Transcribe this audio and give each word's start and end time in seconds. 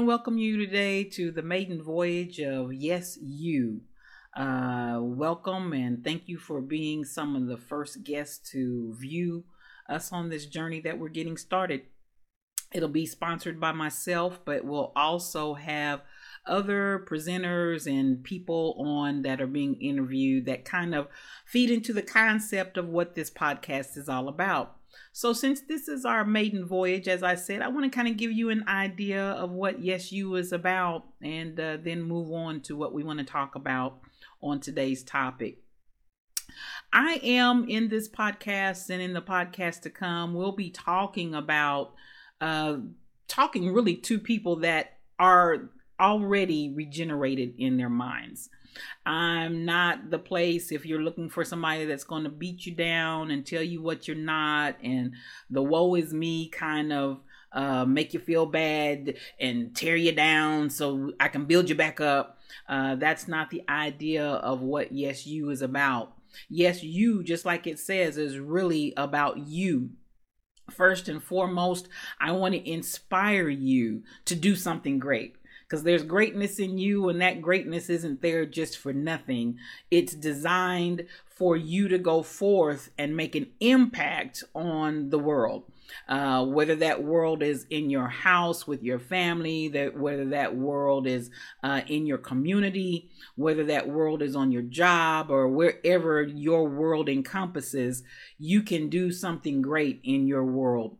to 0.00 0.06
welcome 0.06 0.38
you 0.38 0.56
today 0.56 1.04
to 1.04 1.30
the 1.30 1.42
maiden 1.42 1.82
voyage 1.82 2.40
of 2.40 2.72
Yes 2.72 3.18
You. 3.20 3.82
Uh, 4.34 4.98
welcome 5.02 5.74
and 5.74 6.02
thank 6.02 6.26
you 6.26 6.38
for 6.38 6.62
being 6.62 7.04
some 7.04 7.36
of 7.36 7.46
the 7.46 7.58
first 7.58 8.02
guests 8.02 8.50
to 8.50 8.94
view 8.98 9.44
us 9.90 10.10
on 10.10 10.30
this 10.30 10.46
journey 10.46 10.80
that 10.80 10.98
we're 10.98 11.10
getting 11.10 11.36
started. 11.36 11.82
It'll 12.72 12.88
be 12.88 13.04
sponsored 13.04 13.60
by 13.60 13.72
myself, 13.72 14.40
but 14.42 14.64
we'll 14.64 14.90
also 14.96 15.52
have 15.52 16.00
other 16.46 17.04
presenters 17.06 17.86
and 17.86 18.24
people 18.24 18.76
on 18.78 19.20
that 19.22 19.42
are 19.42 19.46
being 19.46 19.74
interviewed 19.82 20.46
that 20.46 20.64
kind 20.64 20.94
of 20.94 21.08
feed 21.44 21.70
into 21.70 21.92
the 21.92 22.00
concept 22.00 22.78
of 22.78 22.88
what 22.88 23.14
this 23.14 23.30
podcast 23.30 23.98
is 23.98 24.08
all 24.08 24.28
about. 24.28 24.76
So, 25.12 25.32
since 25.32 25.62
this 25.62 25.88
is 25.88 26.04
our 26.04 26.24
maiden 26.24 26.66
voyage, 26.66 27.08
as 27.08 27.22
I 27.22 27.34
said, 27.34 27.62
I 27.62 27.68
want 27.68 27.84
to 27.84 27.94
kind 27.94 28.06
of 28.06 28.16
give 28.16 28.30
you 28.30 28.50
an 28.50 28.64
idea 28.68 29.22
of 29.22 29.50
what 29.50 29.80
Yes 29.80 30.12
You 30.12 30.36
is 30.36 30.52
about 30.52 31.04
and 31.20 31.58
uh, 31.58 31.78
then 31.82 32.02
move 32.02 32.32
on 32.32 32.60
to 32.62 32.76
what 32.76 32.94
we 32.94 33.02
want 33.02 33.18
to 33.18 33.24
talk 33.24 33.56
about 33.56 33.98
on 34.40 34.60
today's 34.60 35.02
topic. 35.02 35.58
I 36.92 37.20
am 37.22 37.68
in 37.68 37.88
this 37.88 38.08
podcast 38.08 38.90
and 38.90 39.02
in 39.02 39.12
the 39.12 39.22
podcast 39.22 39.82
to 39.82 39.90
come, 39.90 40.34
we'll 40.34 40.52
be 40.52 40.70
talking 40.70 41.34
about 41.34 41.94
uh, 42.40 42.78
talking 43.28 43.72
really 43.72 43.96
to 43.96 44.18
people 44.18 44.56
that 44.56 44.98
are 45.18 45.70
already 46.00 46.72
regenerated 46.74 47.54
in 47.58 47.76
their 47.76 47.90
minds. 47.90 48.48
I'm 49.06 49.64
not 49.64 50.10
the 50.10 50.18
place 50.18 50.72
if 50.72 50.86
you're 50.86 51.02
looking 51.02 51.28
for 51.28 51.44
somebody 51.44 51.84
that's 51.84 52.04
going 52.04 52.24
to 52.24 52.30
beat 52.30 52.66
you 52.66 52.74
down 52.74 53.30
and 53.30 53.46
tell 53.46 53.62
you 53.62 53.82
what 53.82 54.06
you're 54.06 54.16
not 54.16 54.76
and 54.82 55.14
the 55.48 55.62
woe 55.62 55.94
is 55.94 56.12
me 56.12 56.48
kind 56.48 56.92
of 56.92 57.20
uh, 57.52 57.84
make 57.84 58.14
you 58.14 58.20
feel 58.20 58.46
bad 58.46 59.14
and 59.38 59.74
tear 59.74 59.96
you 59.96 60.12
down 60.12 60.70
so 60.70 61.12
I 61.18 61.28
can 61.28 61.46
build 61.46 61.68
you 61.68 61.74
back 61.74 62.00
up. 62.00 62.38
Uh, 62.68 62.94
that's 62.96 63.26
not 63.26 63.50
the 63.50 63.62
idea 63.68 64.24
of 64.24 64.60
what 64.60 64.92
Yes 64.92 65.26
You 65.26 65.50
is 65.50 65.62
about. 65.62 66.12
Yes 66.48 66.82
You, 66.82 67.22
just 67.24 67.44
like 67.44 67.66
it 67.66 67.78
says, 67.78 68.16
is 68.16 68.38
really 68.38 68.92
about 68.96 69.48
you. 69.48 69.90
First 70.70 71.08
and 71.08 71.20
foremost, 71.20 71.88
I 72.20 72.30
want 72.30 72.54
to 72.54 72.70
inspire 72.70 73.48
you 73.48 74.04
to 74.26 74.36
do 74.36 74.54
something 74.54 75.00
great 75.00 75.34
because 75.70 75.84
there's 75.84 76.02
greatness 76.02 76.58
in 76.58 76.78
you, 76.78 77.08
and 77.08 77.20
that 77.20 77.40
greatness 77.40 77.88
isn't 77.88 78.20
there 78.22 78.44
just 78.44 78.76
for 78.76 78.92
nothing. 78.92 79.56
It's 79.88 80.14
designed 80.14 81.06
for 81.26 81.56
you 81.56 81.86
to 81.86 81.98
go 81.98 82.24
forth 82.24 82.90
and 82.98 83.16
make 83.16 83.36
an 83.36 83.46
impact 83.60 84.42
on 84.52 85.10
the 85.10 85.18
world. 85.18 85.70
Uh, 86.08 86.44
whether 86.44 86.74
that 86.74 87.04
world 87.04 87.42
is 87.42 87.66
in 87.70 87.88
your 87.88 88.08
house 88.08 88.66
with 88.66 88.82
your 88.82 88.98
family, 88.98 89.68
that 89.68 89.96
whether 89.96 90.24
that 90.24 90.56
world 90.56 91.06
is 91.06 91.30
uh, 91.62 91.82
in 91.86 92.04
your 92.04 92.18
community, 92.18 93.08
whether 93.36 93.64
that 93.64 93.88
world 93.88 94.22
is 94.22 94.34
on 94.34 94.50
your 94.50 94.62
job 94.62 95.30
or 95.30 95.48
wherever 95.48 96.22
your 96.22 96.68
world 96.68 97.08
encompasses, 97.08 98.02
you 98.38 98.62
can 98.62 98.88
do 98.88 99.12
something 99.12 99.62
great 99.62 100.00
in 100.02 100.26
your 100.26 100.44
world. 100.44 100.96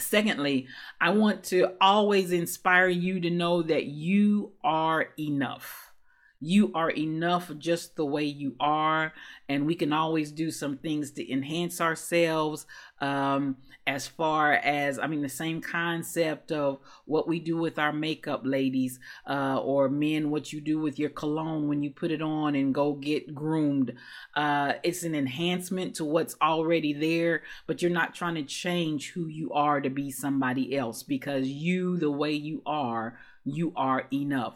Secondly, 0.00 0.66
I 1.00 1.10
want 1.10 1.44
to 1.44 1.74
always 1.80 2.32
inspire 2.32 2.88
you 2.88 3.20
to 3.20 3.30
know 3.30 3.62
that 3.62 3.86
you 3.86 4.52
are 4.64 5.08
enough. 5.18 5.92
You 6.40 6.72
are 6.74 6.90
enough 6.90 7.52
just 7.58 7.96
the 7.96 8.06
way 8.06 8.24
you 8.24 8.56
are, 8.58 9.12
and 9.48 9.66
we 9.66 9.74
can 9.74 9.92
always 9.92 10.32
do 10.32 10.50
some 10.50 10.78
things 10.78 11.10
to 11.12 11.32
enhance 11.32 11.82
ourselves. 11.82 12.66
Um, 13.00 13.58
as 13.90 14.06
far 14.06 14.52
as, 14.52 15.00
I 15.00 15.08
mean, 15.08 15.20
the 15.20 15.28
same 15.28 15.60
concept 15.60 16.52
of 16.52 16.78
what 17.06 17.26
we 17.26 17.40
do 17.40 17.56
with 17.56 17.76
our 17.76 17.92
makeup, 17.92 18.42
ladies, 18.44 19.00
uh, 19.28 19.58
or 19.58 19.88
men, 19.88 20.30
what 20.30 20.52
you 20.52 20.60
do 20.60 20.78
with 20.78 20.96
your 20.96 21.10
cologne 21.10 21.66
when 21.66 21.82
you 21.82 21.90
put 21.90 22.12
it 22.12 22.22
on 22.22 22.54
and 22.54 22.72
go 22.72 22.92
get 22.92 23.34
groomed. 23.34 23.92
Uh, 24.36 24.74
it's 24.84 25.02
an 25.02 25.16
enhancement 25.16 25.96
to 25.96 26.04
what's 26.04 26.36
already 26.40 26.92
there, 26.92 27.42
but 27.66 27.82
you're 27.82 27.90
not 27.90 28.14
trying 28.14 28.36
to 28.36 28.44
change 28.44 29.10
who 29.10 29.26
you 29.26 29.52
are 29.52 29.80
to 29.80 29.90
be 29.90 30.12
somebody 30.12 30.76
else 30.76 31.02
because 31.02 31.48
you, 31.48 31.96
the 31.96 32.12
way 32.12 32.32
you 32.32 32.62
are, 32.64 33.18
you 33.44 33.72
are 33.74 34.06
enough. 34.12 34.54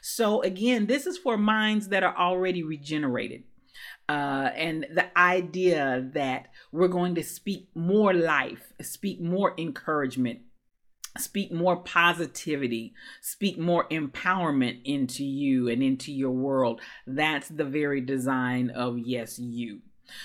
So, 0.00 0.40
again, 0.40 0.86
this 0.86 1.06
is 1.06 1.18
for 1.18 1.36
minds 1.36 1.88
that 1.88 2.02
are 2.02 2.16
already 2.16 2.62
regenerated. 2.62 3.42
Uh, 4.08 4.50
and 4.56 4.86
the 4.92 5.06
idea 5.16 6.10
that 6.14 6.48
we're 6.72 6.88
going 6.88 7.14
to 7.16 7.22
speak 7.22 7.68
more 7.74 8.14
life, 8.14 8.72
speak 8.80 9.20
more 9.20 9.54
encouragement, 9.58 10.40
speak 11.18 11.52
more 11.52 11.76
positivity, 11.76 12.94
speak 13.20 13.58
more 13.58 13.88
empowerment 13.88 14.80
into 14.84 15.24
you 15.24 15.68
and 15.68 15.82
into 15.82 16.12
your 16.12 16.30
world. 16.30 16.80
That's 17.06 17.48
the 17.48 17.64
very 17.64 18.00
design 18.00 18.70
of 18.70 18.98
Yes 18.98 19.38
You. 19.38 19.80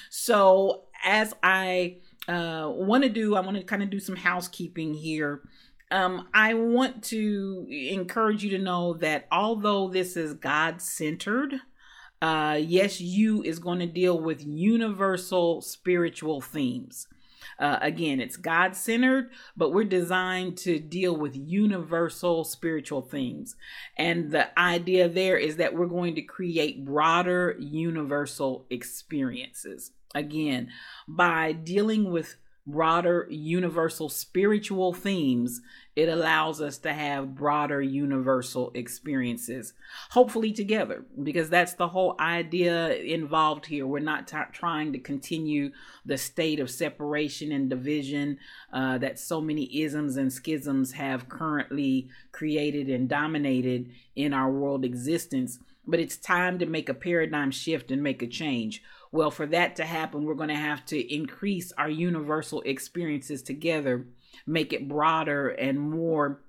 So, 0.09 0.85
as 1.03 1.33
I 1.43 1.97
uh, 2.27 2.71
want 2.73 3.03
to 3.03 3.09
do, 3.09 3.35
I 3.35 3.41
want 3.41 3.57
to 3.57 3.63
kind 3.63 3.83
of 3.83 3.89
do 3.89 3.99
some 3.99 4.15
housekeeping 4.15 4.93
here. 4.93 5.41
Um, 5.91 6.27
I 6.33 6.55
want 6.55 7.03
to 7.05 7.67
encourage 7.69 8.43
you 8.43 8.49
to 8.51 8.57
know 8.57 8.95
that 8.95 9.27
although 9.31 9.87
this 9.87 10.17
is 10.17 10.33
God 10.33 10.81
centered, 10.81 11.53
uh, 12.25 12.55
yes, 12.55 12.99
you 12.99 13.43
is 13.43 13.59
going 13.59 13.77
to 13.77 13.85
deal 13.85 14.19
with 14.19 14.43
universal 14.43 15.61
spiritual 15.61 16.41
themes. 16.41 17.07
Uh, 17.59 17.77
again, 17.81 18.19
it's 18.19 18.35
God 18.35 18.75
centered, 18.75 19.29
but 19.55 19.71
we're 19.71 19.83
designed 19.83 20.57
to 20.57 20.79
deal 20.79 21.15
with 21.15 21.35
universal 21.35 22.43
spiritual 22.43 23.03
themes. 23.03 23.55
And 23.95 24.31
the 24.31 24.59
idea 24.59 25.07
there 25.07 25.37
is 25.37 25.57
that 25.57 25.75
we're 25.75 25.85
going 25.85 26.15
to 26.15 26.23
create 26.23 26.83
broader 26.83 27.55
universal 27.59 28.65
experiences. 28.71 29.91
Again, 30.15 30.69
by 31.07 31.51
dealing 31.51 32.09
with 32.11 32.37
broader 32.67 33.27
universal 33.29 34.09
spiritual 34.09 34.91
themes, 34.93 35.61
it 35.95 36.09
allows 36.09 36.59
us 36.61 36.77
to 36.79 36.91
have 36.91 37.35
broader 37.35 37.81
universal 37.81 38.71
experiences, 38.73 39.73
hopefully 40.09 40.51
together, 40.51 41.05
because 41.21 41.49
that's 41.49 41.73
the 41.73 41.87
whole 41.87 42.15
idea 42.19 42.95
involved 42.95 43.67
here. 43.67 43.85
We're 43.85 43.99
not 43.99 44.27
t- 44.27 44.37
trying 44.51 44.93
to 44.93 44.99
continue 44.99 45.71
the 46.05 46.17
state 46.17 46.59
of 46.59 46.71
separation 46.71 47.51
and 47.51 47.69
division 47.69 48.39
uh, 48.73 48.97
that 48.97 49.19
so 49.19 49.39
many 49.39 49.83
isms 49.83 50.17
and 50.17 50.33
schisms 50.33 50.93
have 50.93 51.29
currently 51.29 52.09
created 52.31 52.89
and 52.89 53.07
dominated 53.07 53.91
in 54.15 54.33
our 54.33 54.51
world 54.51 54.83
existence. 54.83 55.59
But 55.87 55.99
it's 55.99 56.17
time 56.17 56.57
to 56.59 56.65
make 56.65 56.89
a 56.89 56.95
paradigm 56.95 57.51
shift 57.51 57.91
and 57.91 58.01
make 58.01 58.23
a 58.23 58.27
change. 58.27 58.81
Well, 59.15 59.31
for 59.31 59.45
that 59.45 59.77
to 59.77 59.85
happen, 59.85 60.25
we're 60.25 60.33
going 60.33 60.49
to 60.49 60.55
have 60.55 60.85
to 60.87 61.13
increase 61.13 61.71
our 61.77 61.89
universal 61.89 62.59
experiences 62.63 63.41
together 63.41 64.07
make 64.45 64.73
it 64.73 64.89
broader 64.89 65.47
and 65.47 65.79
more 65.79 66.41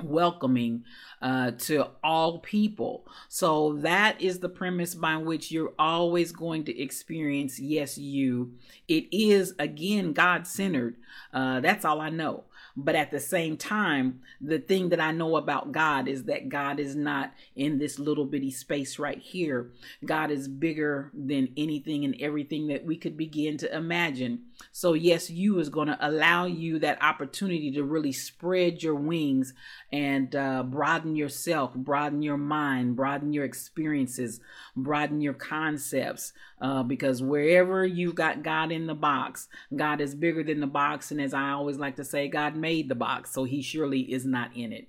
welcoming 0.00 0.84
uh, 1.20 1.50
to 1.50 1.88
all 2.04 2.38
people. 2.38 3.04
So 3.28 3.78
that 3.80 4.20
is 4.20 4.38
the 4.38 4.48
premise 4.48 4.94
by 4.94 5.16
which 5.16 5.50
you're 5.50 5.72
always 5.76 6.30
going 6.30 6.64
to 6.66 6.80
experience 6.80 7.58
yes, 7.58 7.98
you. 7.98 8.52
It 8.86 9.06
is 9.10 9.54
again 9.58 10.12
God 10.12 10.46
centered. 10.46 10.98
Uh, 11.34 11.58
that's 11.58 11.84
all 11.84 12.00
I 12.00 12.10
know. 12.10 12.44
But 12.80 12.94
at 12.94 13.10
the 13.10 13.18
same 13.18 13.56
time, 13.56 14.20
the 14.40 14.60
thing 14.60 14.90
that 14.90 15.00
I 15.00 15.10
know 15.10 15.36
about 15.36 15.72
God 15.72 16.06
is 16.06 16.24
that 16.24 16.48
God 16.48 16.78
is 16.78 16.94
not 16.94 17.32
in 17.56 17.78
this 17.78 17.98
little 17.98 18.24
bitty 18.24 18.52
space 18.52 19.00
right 19.00 19.18
here. 19.18 19.72
God 20.04 20.30
is 20.30 20.46
bigger 20.46 21.10
than 21.12 21.48
anything 21.56 22.04
and 22.04 22.14
everything 22.20 22.68
that 22.68 22.84
we 22.84 22.96
could 22.96 23.16
begin 23.16 23.58
to 23.58 23.76
imagine. 23.76 24.44
So, 24.72 24.92
yes, 24.92 25.30
you 25.30 25.58
is 25.58 25.68
going 25.68 25.88
to 25.88 25.98
allow 26.00 26.46
you 26.46 26.78
that 26.80 27.02
opportunity 27.02 27.70
to 27.72 27.84
really 27.84 28.12
spread 28.12 28.82
your 28.82 28.94
wings 28.94 29.54
and 29.92 30.34
uh, 30.34 30.62
broaden 30.62 31.16
yourself, 31.16 31.74
broaden 31.74 32.22
your 32.22 32.36
mind, 32.36 32.96
broaden 32.96 33.32
your 33.32 33.44
experiences, 33.44 34.40
broaden 34.76 35.20
your 35.20 35.34
concepts. 35.34 36.32
Uh, 36.60 36.82
because 36.82 37.22
wherever 37.22 37.86
you've 37.86 38.14
got 38.14 38.42
God 38.42 38.72
in 38.72 38.86
the 38.86 38.94
box, 38.94 39.48
God 39.74 40.00
is 40.00 40.14
bigger 40.14 40.42
than 40.42 40.60
the 40.60 40.66
box. 40.66 41.10
And 41.10 41.20
as 41.20 41.34
I 41.34 41.50
always 41.50 41.78
like 41.78 41.96
to 41.96 42.04
say, 42.04 42.28
God 42.28 42.56
made 42.56 42.88
the 42.88 42.94
box, 42.94 43.32
so 43.32 43.44
he 43.44 43.62
surely 43.62 44.00
is 44.00 44.24
not 44.24 44.56
in 44.56 44.72
it. 44.72 44.88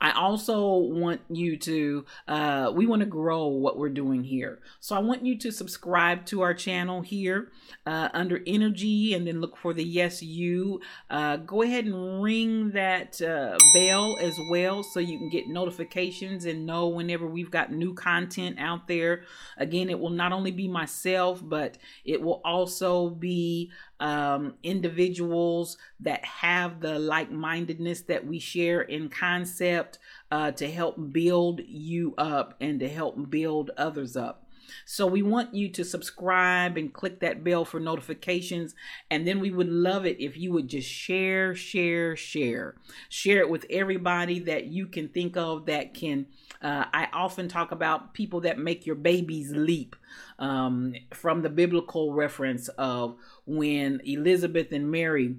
I 0.00 0.12
also 0.12 0.76
want 0.78 1.20
you 1.28 1.56
to, 1.58 2.04
uh, 2.26 2.72
we 2.74 2.86
want 2.86 3.00
to 3.00 3.06
grow 3.06 3.46
what 3.48 3.78
we're 3.78 3.90
doing 3.90 4.24
here. 4.24 4.60
So 4.80 4.96
I 4.96 5.00
want 5.00 5.26
you 5.26 5.36
to 5.38 5.52
subscribe 5.52 6.24
to 6.26 6.40
our 6.40 6.54
channel 6.54 7.02
here 7.02 7.52
uh, 7.86 8.08
under 8.14 8.40
energy 8.46 9.14
and 9.14 9.26
then 9.26 9.40
look 9.40 9.56
for 9.56 9.74
the 9.74 9.84
Yes 9.84 10.22
You. 10.22 10.80
Uh, 11.10 11.36
go 11.36 11.62
ahead 11.62 11.84
and 11.84 12.22
ring 12.22 12.70
that 12.70 13.20
uh, 13.20 13.58
bell 13.74 14.16
as 14.20 14.38
well 14.50 14.82
so 14.82 15.00
you 15.00 15.18
can 15.18 15.28
get 15.28 15.48
notifications 15.48 16.46
and 16.46 16.64
know 16.64 16.88
whenever 16.88 17.26
we've 17.26 17.50
got 17.50 17.72
new 17.72 17.92
content 17.92 18.58
out 18.58 18.88
there. 18.88 19.24
Again, 19.58 19.90
it 19.90 19.98
will 19.98 20.10
not 20.10 20.32
only 20.32 20.50
be 20.50 20.68
myself, 20.68 21.42
but 21.42 21.76
it 22.04 22.22
will 22.22 22.40
also 22.44 23.10
be 23.10 23.70
um, 24.00 24.54
individuals 24.62 25.76
that 26.00 26.24
have 26.24 26.80
the 26.80 26.98
like 26.98 27.30
mindedness 27.30 28.02
that 28.02 28.26
we 28.26 28.38
share 28.38 28.80
in 28.82 29.08
concept 29.08 29.98
uh, 30.30 30.50
to 30.52 30.70
help 30.70 31.12
build 31.12 31.60
you 31.66 32.14
up 32.18 32.54
and 32.60 32.80
to 32.80 32.88
help 32.88 33.30
build 33.30 33.70
others 33.76 34.16
up. 34.16 34.46
So 34.84 35.06
we 35.06 35.22
want 35.22 35.54
you 35.54 35.68
to 35.70 35.84
subscribe 35.84 36.76
and 36.76 36.92
click 36.92 37.20
that 37.20 37.44
bell 37.44 37.64
for 37.64 37.80
notifications. 37.80 38.74
And 39.10 39.26
then 39.26 39.40
we 39.40 39.50
would 39.50 39.68
love 39.68 40.06
it 40.06 40.20
if 40.20 40.36
you 40.36 40.52
would 40.52 40.68
just 40.68 40.88
share, 40.88 41.54
share, 41.54 42.16
share. 42.16 42.74
Share 43.08 43.40
it 43.40 43.50
with 43.50 43.66
everybody 43.70 44.38
that 44.40 44.66
you 44.66 44.86
can 44.86 45.08
think 45.08 45.36
of 45.36 45.66
that 45.66 45.94
can. 45.94 46.26
Uh, 46.62 46.84
I 46.92 47.08
often 47.12 47.48
talk 47.48 47.72
about 47.72 48.12
people 48.12 48.40
that 48.42 48.58
make 48.58 48.86
your 48.86 48.96
babies 48.96 49.52
leap 49.52 49.96
um, 50.38 50.94
from 51.12 51.42
the 51.42 51.48
biblical 51.48 52.12
reference 52.12 52.68
of 52.68 53.16
when 53.46 54.00
Elizabeth 54.04 54.72
and 54.72 54.90
Mary 54.90 55.36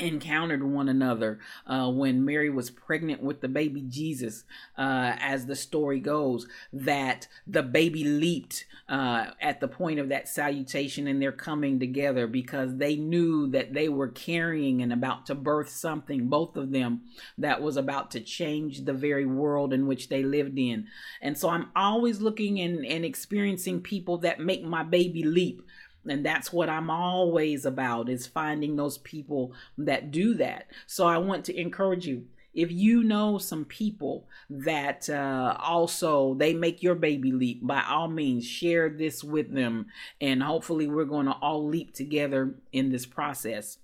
encountered 0.00 0.62
one 0.62 0.88
another 0.88 1.38
uh, 1.66 1.90
when 1.90 2.24
Mary 2.24 2.50
was 2.50 2.70
pregnant 2.70 3.22
with 3.22 3.40
the 3.40 3.48
baby 3.48 3.82
Jesus, 3.88 4.44
uh, 4.76 5.16
as 5.18 5.46
the 5.46 5.56
story 5.56 6.00
goes, 6.00 6.46
that 6.72 7.28
the 7.46 7.62
baby 7.62 8.04
leaped 8.04 8.64
uh, 8.88 9.26
at 9.40 9.60
the 9.60 9.68
point 9.68 10.00
of 10.00 10.08
that 10.08 10.28
salutation 10.28 11.06
and 11.06 11.22
they're 11.22 11.30
coming 11.30 11.78
together 11.78 12.26
because 12.26 12.76
they 12.76 12.96
knew 12.96 13.46
that 13.48 13.72
they 13.72 13.88
were 13.88 14.08
carrying 14.08 14.82
and 14.82 14.92
about 14.92 15.26
to 15.26 15.34
birth 15.34 15.68
something, 15.68 16.26
both 16.28 16.56
of 16.56 16.72
them, 16.72 17.02
that 17.38 17.62
was 17.62 17.76
about 17.76 18.10
to 18.10 18.20
change 18.20 18.84
the 18.84 18.92
very 18.92 19.26
world 19.26 19.72
in 19.72 19.86
which 19.86 20.08
they 20.08 20.24
lived 20.24 20.58
in. 20.58 20.88
And 21.22 21.38
so 21.38 21.50
I'm 21.50 21.70
always 21.76 22.20
looking 22.20 22.60
and, 22.60 22.84
and 22.84 23.04
experiencing 23.04 23.80
people 23.80 24.18
that 24.18 24.40
make 24.40 24.64
my 24.64 24.82
baby 24.82 25.22
leap 25.22 25.62
and 26.08 26.24
that's 26.24 26.52
what 26.52 26.68
i'm 26.68 26.90
always 26.90 27.64
about 27.64 28.08
is 28.08 28.26
finding 28.26 28.76
those 28.76 28.98
people 28.98 29.52
that 29.78 30.10
do 30.10 30.34
that. 30.34 30.66
So 30.86 31.06
i 31.06 31.18
want 31.18 31.44
to 31.46 31.60
encourage 31.60 32.06
you 32.06 32.26
if 32.52 32.70
you 32.70 33.02
know 33.04 33.38
some 33.38 33.64
people 33.64 34.26
that 34.48 35.08
uh, 35.08 35.56
also 35.60 36.34
they 36.34 36.52
make 36.52 36.82
your 36.82 36.94
baby 36.94 37.30
leap 37.30 37.60
by 37.64 37.82
all 37.88 38.08
means 38.08 38.44
share 38.44 38.88
this 38.88 39.22
with 39.22 39.54
them. 39.54 39.86
And 40.20 40.42
hopefully 40.42 40.88
we're 40.88 41.04
going 41.04 41.26
to 41.26 41.32
all 41.32 41.66
leap 41.66 41.94
together 41.94 42.54
in 42.72 42.90
this 42.90 43.06
process 43.06 43.78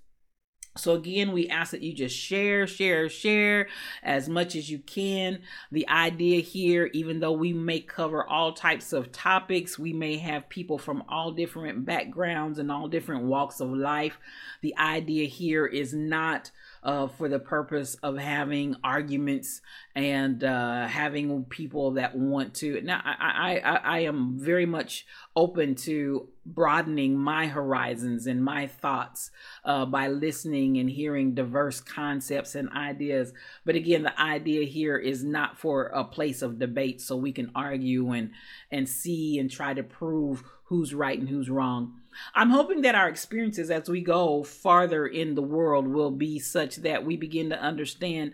so, 0.76 0.94
again, 0.94 1.32
we 1.32 1.49
ask 1.49 1.70
that 1.73 1.82
you 1.82 1.93
just 1.93 2.17
share, 2.17 2.67
share, 2.67 3.08
share 3.08 3.69
as 4.02 4.28
much 4.28 4.55
as 4.55 4.70
you 4.70 4.78
can. 4.78 5.40
The 5.73 5.88
idea 5.88 6.40
here, 6.40 6.90
even 6.93 7.20
though 7.20 7.32
we 7.32 7.52
may 7.52 7.81
cover 7.81 8.25
all 8.25 8.52
types 8.52 8.93
of 8.93 9.12
topics, 9.12 9.78
we 9.78 9.93
may 9.93 10.19
have 10.19 10.49
people 10.49 10.78
from 10.78 11.02
all 11.08 11.32
different 11.32 11.84
backgrounds 11.84 12.58
and 12.58 12.70
all 12.70 12.88
different 12.88 13.25
walks 13.25 13.61
of 13.61 13.70
life. 13.70 14.19
The 14.61 14.76
idea 14.76 15.26
here 15.26 15.67
is 15.67 15.93
not 15.94 16.50
uh, 16.86 17.08
for 17.08 17.28
the 17.28 17.40
purpose 17.40 17.96
of 17.96 18.16
having 18.16 18.76
arguments 18.84 19.60
and 19.96 20.44
uh, 20.44 20.86
having 20.86 21.44
people 21.46 21.90
that 21.92 22.16
want 22.16 22.54
to. 22.54 22.80
Now, 22.80 23.02
I, 23.04 23.58
I, 23.58 23.76
I 23.76 23.98
am 24.00 24.38
very 24.38 24.66
much 24.66 25.04
open 25.34 25.74
to 25.74 26.28
broadening 26.46 27.18
my 27.18 27.48
horizons 27.48 28.28
and 28.28 28.42
my 28.42 28.68
thoughts 28.68 29.32
uh, 29.64 29.84
by 29.84 30.06
listening 30.06 30.78
and 30.78 30.88
hearing 30.88 31.34
diverse 31.34 31.80
concepts 31.80 32.54
and 32.54 32.70
ideas. 32.70 33.32
But 33.64 33.74
again, 33.74 34.04
the 34.04 34.20
idea 34.20 34.64
here 34.64 34.96
is 34.96 35.24
not 35.24 35.58
for 35.58 35.86
a 35.86 36.04
place 36.04 36.40
of 36.40 36.60
debate 36.60 37.00
so 37.00 37.16
we 37.16 37.32
can 37.32 37.50
argue 37.56 38.12
and 38.12 38.30
and 38.70 38.88
see 38.88 39.40
and 39.40 39.50
try 39.50 39.74
to 39.74 39.82
prove 39.82 40.44
who's 40.66 40.94
right 40.94 41.18
and 41.18 41.28
who's 41.28 41.50
wrong. 41.50 41.94
I'm 42.34 42.50
hoping 42.50 42.82
that 42.82 42.94
our 42.94 43.08
experiences 43.08 43.70
as 43.70 43.88
we 43.88 44.00
go 44.00 44.42
farther 44.42 45.06
in 45.06 45.34
the 45.34 45.42
world 45.42 45.86
will 45.86 46.10
be 46.10 46.38
such 46.38 46.76
that 46.76 47.04
we 47.04 47.16
begin 47.16 47.50
to 47.50 47.60
understand 47.60 48.32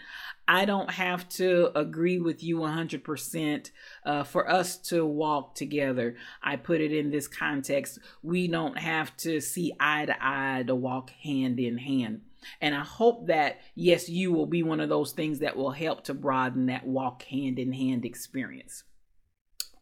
I 0.48 0.64
don't 0.64 0.90
have 0.90 1.28
to 1.30 1.70
agree 1.78 2.18
with 2.18 2.42
you 2.42 2.58
100% 2.58 3.70
uh, 4.04 4.24
for 4.24 4.50
us 4.50 4.76
to 4.88 5.06
walk 5.06 5.54
together. 5.54 6.16
I 6.42 6.56
put 6.56 6.80
it 6.80 6.92
in 6.92 7.10
this 7.10 7.28
context. 7.28 8.00
We 8.22 8.48
don't 8.48 8.76
have 8.76 9.16
to 9.18 9.40
see 9.40 9.72
eye 9.78 10.06
to 10.06 10.16
eye 10.20 10.64
to 10.66 10.74
walk 10.74 11.10
hand 11.10 11.60
in 11.60 11.78
hand. 11.78 12.22
And 12.60 12.74
I 12.74 12.82
hope 12.82 13.28
that, 13.28 13.60
yes, 13.76 14.08
you 14.08 14.32
will 14.32 14.46
be 14.46 14.64
one 14.64 14.80
of 14.80 14.88
those 14.88 15.12
things 15.12 15.38
that 15.38 15.56
will 15.56 15.70
help 15.70 16.04
to 16.04 16.14
broaden 16.14 16.66
that 16.66 16.86
walk 16.86 17.22
hand 17.22 17.58
in 17.58 17.72
hand 17.72 18.04
experience. 18.04 18.82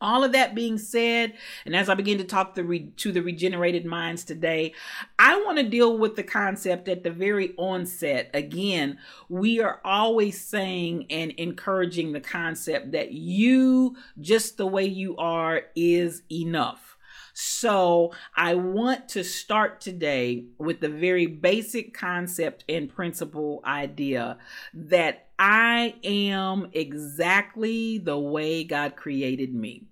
All 0.00 0.24
of 0.24 0.32
that 0.32 0.54
being 0.54 0.78
said, 0.78 1.34
and 1.66 1.76
as 1.76 1.90
I 1.90 1.94
begin 1.94 2.16
to 2.18 2.24
talk 2.24 2.54
the 2.54 2.64
re- 2.64 2.90
to 2.96 3.12
the 3.12 3.22
regenerated 3.22 3.84
minds 3.84 4.24
today, 4.24 4.72
I 5.18 5.36
want 5.44 5.58
to 5.58 5.68
deal 5.68 5.98
with 5.98 6.16
the 6.16 6.22
concept 6.22 6.88
at 6.88 7.04
the 7.04 7.10
very 7.10 7.54
onset. 7.58 8.30
Again, 8.32 8.98
we 9.28 9.60
are 9.60 9.80
always 9.84 10.40
saying 10.40 11.06
and 11.10 11.32
encouraging 11.32 12.12
the 12.12 12.20
concept 12.20 12.92
that 12.92 13.12
you, 13.12 13.96
just 14.18 14.56
the 14.56 14.66
way 14.66 14.86
you 14.86 15.16
are, 15.18 15.62
is 15.76 16.22
enough. 16.32 16.96
So, 17.32 18.12
I 18.34 18.54
want 18.54 19.08
to 19.10 19.22
start 19.22 19.80
today 19.80 20.46
with 20.58 20.80
the 20.80 20.88
very 20.88 21.26
basic 21.26 21.94
concept 21.94 22.64
and 22.68 22.88
principle 22.88 23.60
idea 23.64 24.38
that 24.74 25.28
I 25.38 25.94
am 26.04 26.70
exactly 26.72 27.98
the 27.98 28.18
way 28.18 28.64
God 28.64 28.96
created 28.96 29.54
me. 29.54 29.89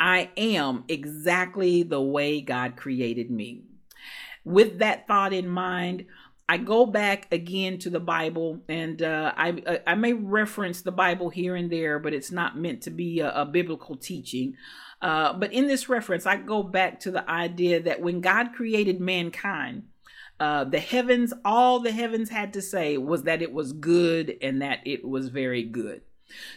I 0.00 0.30
am 0.36 0.84
exactly 0.88 1.82
the 1.82 2.00
way 2.00 2.40
God 2.40 2.76
created 2.76 3.30
me. 3.30 3.64
With 4.44 4.78
that 4.78 5.06
thought 5.06 5.34
in 5.34 5.46
mind, 5.46 6.06
I 6.48 6.56
go 6.56 6.86
back 6.86 7.28
again 7.30 7.78
to 7.80 7.90
the 7.90 8.00
Bible, 8.00 8.60
and 8.68 9.00
uh, 9.02 9.32
I 9.36 9.80
I 9.86 9.94
may 9.94 10.14
reference 10.14 10.82
the 10.82 10.90
Bible 10.90 11.28
here 11.28 11.54
and 11.54 11.70
there, 11.70 12.00
but 12.00 12.14
it's 12.14 12.32
not 12.32 12.58
meant 12.58 12.82
to 12.82 12.90
be 12.90 13.20
a, 13.20 13.30
a 13.42 13.46
biblical 13.46 13.94
teaching. 13.94 14.56
Uh, 15.02 15.34
but 15.34 15.52
in 15.52 15.68
this 15.68 15.88
reference, 15.88 16.26
I 16.26 16.36
go 16.38 16.62
back 16.62 17.00
to 17.00 17.10
the 17.10 17.28
idea 17.30 17.80
that 17.82 18.00
when 18.00 18.20
God 18.20 18.52
created 18.54 19.00
mankind, 19.00 19.84
uh, 20.40 20.64
the 20.64 20.80
heavens, 20.80 21.32
all 21.44 21.80
the 21.80 21.92
heavens 21.92 22.30
had 22.30 22.54
to 22.54 22.62
say 22.62 22.96
was 22.98 23.24
that 23.24 23.42
it 23.42 23.52
was 23.52 23.72
good 23.72 24.36
and 24.42 24.62
that 24.62 24.80
it 24.84 25.04
was 25.04 25.28
very 25.28 25.62
good. 25.62 26.00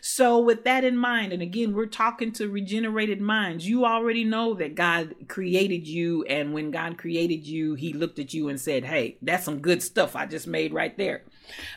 So, 0.02 0.40
with 0.40 0.64
that 0.64 0.84
in 0.84 0.98
mind, 0.98 1.34
and 1.34 1.42
again, 1.42 1.74
we're 1.74 1.86
talking 1.86 2.32
to 2.34 2.50
regenerated 2.50 3.22
minds. 3.22 3.68
You 3.68 3.86
already 3.86 4.24
know 4.24 4.54
that 4.56 4.76
God 4.76 5.16
created 5.28 5.88
you, 5.88 6.24
and 6.24 6.54
when 6.54 6.72
God 6.72 6.98
created 6.98 7.46
you, 7.46 7.76
He 7.76 7.94
looked 7.94 8.20
at 8.20 8.34
you 8.34 8.50
and 8.50 8.60
said, 8.60 8.86
Hey, 8.86 9.18
that's 9.22 9.46
some 9.46 9.60
good 9.60 9.84
stuff 9.84 10.16
I 10.16 10.26
just 10.26 10.48
made 10.48 10.74
right 10.74 10.98
there. 10.98 11.24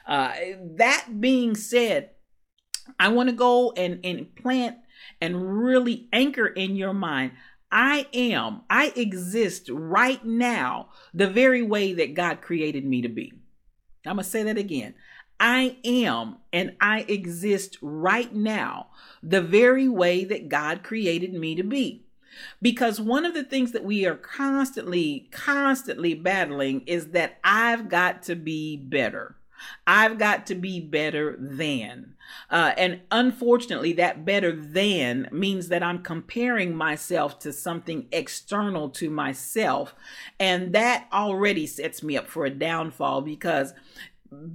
Uh, 0.07 0.33
that 0.76 1.21
being 1.21 1.55
said, 1.55 2.11
I 2.99 3.09
want 3.09 3.29
to 3.29 3.35
go 3.35 3.73
and, 3.73 4.00
and 4.05 4.35
plant 4.37 4.76
and 5.21 5.62
really 5.65 6.09
anchor 6.12 6.47
in 6.47 6.76
your 6.76 6.95
mind. 6.95 7.33
I 7.71 8.07
am, 8.15 8.62
I 8.71 8.93
exist 8.95 9.69
right 9.71 10.25
now 10.25 10.91
the 11.12 11.29
very 11.29 11.62
way 11.62 11.95
that 11.95 12.15
God 12.15 12.41
created 12.41 12.85
me 12.85 13.03
to 13.03 13.09
be. 13.09 13.33
I'm 14.07 14.17
going 14.17 14.25
to 14.25 14.31
say 14.31 14.45
that 14.45 14.57
again. 14.57 14.95
I 15.38 15.76
am 15.85 16.37
and 16.52 16.76
I 16.81 17.00
exist 17.09 17.78
right 17.83 18.35
now 18.35 18.88
the 19.23 19.43
very 19.43 19.88
way 19.88 20.25
that 20.25 20.49
God 20.49 20.83
created 20.83 21.35
me 21.35 21.55
to 21.55 21.62
be. 21.62 22.02
Because 22.61 23.00
one 23.00 23.25
of 23.25 23.35
the 23.35 23.45
things 23.45 23.73
that 23.73 23.85
we 23.85 24.05
are 24.07 24.14
constantly, 24.14 25.28
constantly 25.31 26.14
battling 26.14 26.83
is 26.87 27.09
that 27.09 27.38
I've 27.43 27.88
got 27.88 28.23
to 28.25 28.35
be 28.35 28.76
better. 28.76 29.37
I've 29.87 30.19
got 30.19 30.47
to 30.47 30.55
be 30.55 30.81
better 30.81 31.37
than. 31.38 32.14
Uh, 32.50 32.73
and 32.76 33.00
unfortunately, 33.11 33.93
that 33.95 34.25
better 34.25 34.52
than 34.52 35.28
means 35.33 35.69
that 35.69 35.83
I'm 35.83 36.02
comparing 36.02 36.75
myself 36.75 37.38
to 37.40 37.52
something 37.52 38.07
external 38.12 38.90
to 38.90 39.11
myself. 39.11 39.95
And 40.38 40.75
that 40.75 41.07
already 41.12 41.66
sets 41.66 42.02
me 42.02 42.16
up 42.16 42.28
for 42.28 42.45
a 42.45 42.50
downfall 42.50 43.23
because 43.23 43.73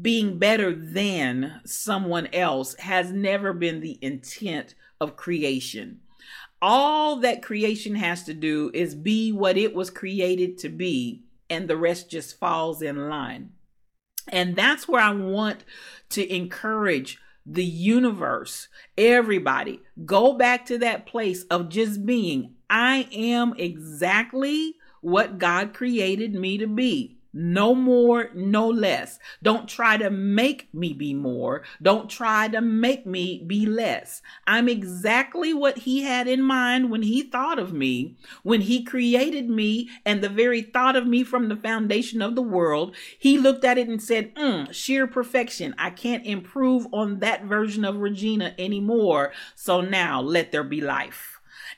being 0.01 0.37
better 0.37 0.73
than 0.73 1.61
someone 1.65 2.27
else 2.33 2.75
has 2.75 3.11
never 3.11 3.53
been 3.53 3.79
the 3.79 3.97
intent 4.01 4.75
of 4.99 5.15
creation. 5.15 5.99
All 6.61 7.17
that 7.17 7.41
creation 7.41 7.95
has 7.95 8.23
to 8.23 8.33
do 8.33 8.69
is 8.73 8.93
be 8.93 9.31
what 9.31 9.57
it 9.57 9.73
was 9.73 9.89
created 9.89 10.57
to 10.59 10.69
be, 10.69 11.23
and 11.49 11.67
the 11.67 11.77
rest 11.77 12.09
just 12.09 12.39
falls 12.39 12.81
in 12.81 13.09
line. 13.09 13.51
And 14.27 14.55
that's 14.55 14.87
where 14.87 15.01
I 15.01 15.11
want 15.11 15.65
to 16.09 16.33
encourage 16.33 17.19
the 17.45 17.65
universe, 17.65 18.67
everybody, 18.97 19.81
go 20.05 20.33
back 20.33 20.65
to 20.67 20.77
that 20.77 21.07
place 21.07 21.43
of 21.45 21.69
just 21.69 22.05
being. 22.05 22.53
I 22.69 23.07
am 23.11 23.55
exactly 23.57 24.75
what 25.01 25.39
God 25.39 25.73
created 25.73 26.35
me 26.35 26.59
to 26.59 26.67
be. 26.67 27.17
No 27.33 27.73
more, 27.73 28.29
no 28.33 28.67
less. 28.67 29.19
Don't 29.41 29.67
try 29.67 29.97
to 29.97 30.09
make 30.09 30.73
me 30.73 30.93
be 30.93 31.13
more. 31.13 31.63
Don't 31.81 32.09
try 32.09 32.47
to 32.50 32.61
make 32.61 33.05
me 33.05 33.43
be 33.45 33.65
less. 33.65 34.21
I'm 34.45 34.67
exactly 34.67 35.53
what 35.53 35.79
he 35.79 36.03
had 36.03 36.27
in 36.27 36.41
mind 36.41 36.91
when 36.91 37.03
he 37.03 37.23
thought 37.23 37.57
of 37.57 37.71
me, 37.71 38.17
when 38.43 38.61
he 38.61 38.83
created 38.83 39.50
me, 39.50 39.89
and 40.05 40.21
the 40.21 40.29
very 40.29 40.61
thought 40.61 40.95
of 40.95 41.07
me 41.07 41.23
from 41.23 41.47
the 41.47 41.55
foundation 41.55 42.21
of 42.21 42.35
the 42.35 42.41
world. 42.41 42.95
He 43.17 43.38
looked 43.38 43.63
at 43.63 43.77
it 43.77 43.88
and 43.88 44.01
said, 44.01 44.35
mm, 44.35 44.73
sheer 44.73 45.07
perfection. 45.07 45.73
I 45.77 45.89
can't 45.89 46.25
improve 46.25 46.88
on 46.91 47.19
that 47.19 47.45
version 47.45 47.85
of 47.85 47.97
Regina 47.97 48.53
anymore. 48.57 49.31
So 49.55 49.81
now 49.81 50.21
let 50.21 50.51
there 50.51 50.63
be 50.63 50.81
life. 50.81 51.30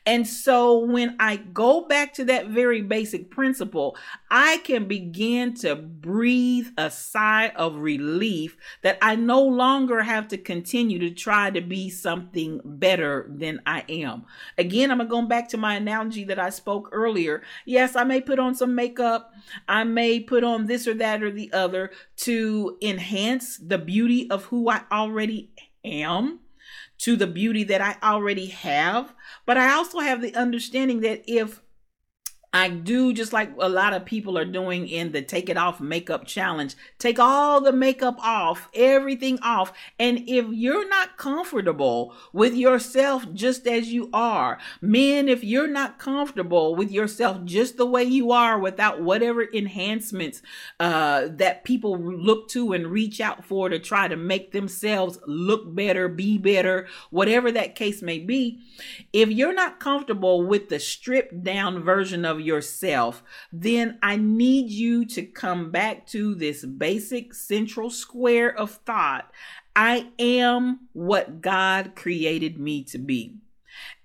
And 0.05 0.27
so 0.27 0.79
when 0.79 1.15
I 1.19 1.37
go 1.37 1.87
back 1.87 2.13
to 2.15 2.25
that 2.25 2.47
very 2.47 2.81
basic 2.81 3.31
principle, 3.31 3.95
I 4.29 4.57
can 4.57 4.87
begin 4.87 5.53
to 5.55 5.75
breathe 5.75 6.67
a 6.77 6.91
sigh 6.91 7.49
of 7.55 7.77
relief 7.77 8.57
that 8.81 8.97
I 9.01 9.15
no 9.15 9.41
longer 9.41 10.01
have 10.03 10.27
to 10.29 10.37
continue 10.37 10.99
to 10.99 11.11
try 11.11 11.51
to 11.51 11.61
be 11.61 11.89
something 11.89 12.59
better 12.65 13.29
than 13.29 13.61
I 13.65 13.85
am. 13.87 14.25
Again, 14.57 14.91
I'm 14.91 15.07
going 15.07 15.29
back 15.29 15.47
to 15.49 15.57
my 15.57 15.75
analogy 15.75 16.25
that 16.25 16.39
I 16.39 16.49
spoke 16.49 16.89
earlier. 16.91 17.41
Yes, 17.65 17.95
I 17.95 18.03
may 18.03 18.19
put 18.19 18.39
on 18.39 18.55
some 18.55 18.75
makeup. 18.75 19.31
I 19.69 19.85
may 19.85 20.19
put 20.19 20.43
on 20.43 20.67
this 20.67 20.85
or 20.85 20.95
that 20.95 21.23
or 21.23 21.31
the 21.31 21.51
other 21.53 21.91
to 22.17 22.77
enhance 22.81 23.57
the 23.57 23.77
beauty 23.77 24.29
of 24.29 24.45
who 24.45 24.69
I 24.69 24.81
already 24.91 25.51
am 25.85 26.39
to 26.99 27.15
the 27.15 27.27
beauty 27.27 27.63
that 27.65 27.81
I 27.81 27.95
already 28.03 28.47
have. 28.47 29.13
But 29.45 29.57
I 29.57 29.73
also 29.73 29.99
have 29.99 30.21
the 30.21 30.35
understanding 30.35 31.01
that 31.01 31.23
if 31.27 31.61
I 32.53 32.69
do 32.69 33.13
just 33.13 33.33
like 33.33 33.51
a 33.59 33.67
lot 33.67 33.93
of 33.93 34.05
people 34.05 34.37
are 34.37 34.45
doing 34.45 34.87
in 34.87 35.11
the 35.11 35.23
take 35.23 35.49
it 35.49 35.57
off 35.57 35.81
makeup 35.81 36.25
challenge. 36.27 36.75
Take 36.99 37.17
all 37.17 37.59
the 37.61 37.71
makeup 37.71 38.17
off, 38.19 38.69
everything 38.75 39.39
off. 39.41 39.73
And 39.97 40.19
if 40.27 40.45
you're 40.49 40.87
not 40.87 41.17
comfortable 41.17 42.13
with 42.31 42.53
yourself 42.53 43.25
just 43.33 43.65
as 43.65 43.91
you 43.91 44.11
are, 44.13 44.59
men, 44.81 45.27
if 45.27 45.43
you're 45.43 45.67
not 45.67 45.97
comfortable 45.97 46.75
with 46.75 46.91
yourself 46.91 47.43
just 47.43 47.77
the 47.77 47.87
way 47.87 48.03
you 48.03 48.31
are 48.31 48.59
without 48.59 49.01
whatever 49.01 49.43
enhancements 49.51 50.43
uh, 50.79 51.29
that 51.31 51.63
people 51.63 51.97
look 51.97 52.47
to 52.49 52.73
and 52.73 52.85
reach 52.85 53.19
out 53.19 53.43
for 53.43 53.67
to 53.67 53.79
try 53.79 54.07
to 54.07 54.15
make 54.15 54.51
themselves 54.51 55.17
look 55.25 55.73
better, 55.73 56.07
be 56.07 56.37
better, 56.37 56.87
whatever 57.09 57.51
that 57.51 57.73
case 57.73 58.03
may 58.03 58.19
be, 58.19 58.59
if 59.11 59.29
you're 59.29 59.55
not 59.55 59.79
comfortable 59.79 60.45
with 60.45 60.69
the 60.69 60.79
stripped 60.79 61.43
down 61.43 61.83
version 61.83 62.25
of 62.25 62.42
yourself, 62.43 63.23
then 63.51 63.97
I 64.01 64.17
need 64.17 64.69
you 64.69 65.05
to 65.05 65.23
come 65.23 65.71
back 65.71 66.05
to 66.07 66.35
this 66.35 66.65
basic 66.65 67.33
central 67.33 67.89
square 67.89 68.55
of 68.57 68.71
thought. 68.71 69.31
I 69.75 70.11
am 70.19 70.87
what 70.93 71.41
God 71.41 71.95
created 71.95 72.59
me 72.59 72.83
to 72.85 72.97
be. 72.97 73.37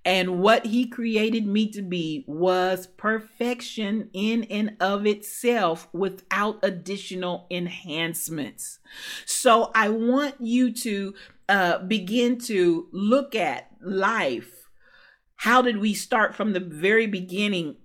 And 0.05 0.41
what 0.41 0.65
he 0.65 0.87
created 0.87 1.47
me 1.47 1.71
to 1.73 1.83
be 1.83 2.25
was 2.27 2.87
perfection 2.87 4.09
in 4.15 4.45
and 4.45 4.75
of 4.81 5.07
itself 5.07 5.87
without 5.93 6.61
additional 6.63 7.47
enhancements. 7.51 8.79
So 9.27 9.71
I 9.75 9.91
want 9.91 10.37
you 10.41 10.73
to 10.73 11.15
uh, 11.49 11.79
begin 11.81 12.39
to 12.39 12.89
look 12.91 13.35
at 13.35 13.71
life. 13.83 14.71
How 15.37 15.61
did 15.61 15.77
we 15.77 15.93
start 15.93 16.35
from 16.35 16.55
the 16.55 16.61
very 16.61 17.07
beginning 17.07 17.77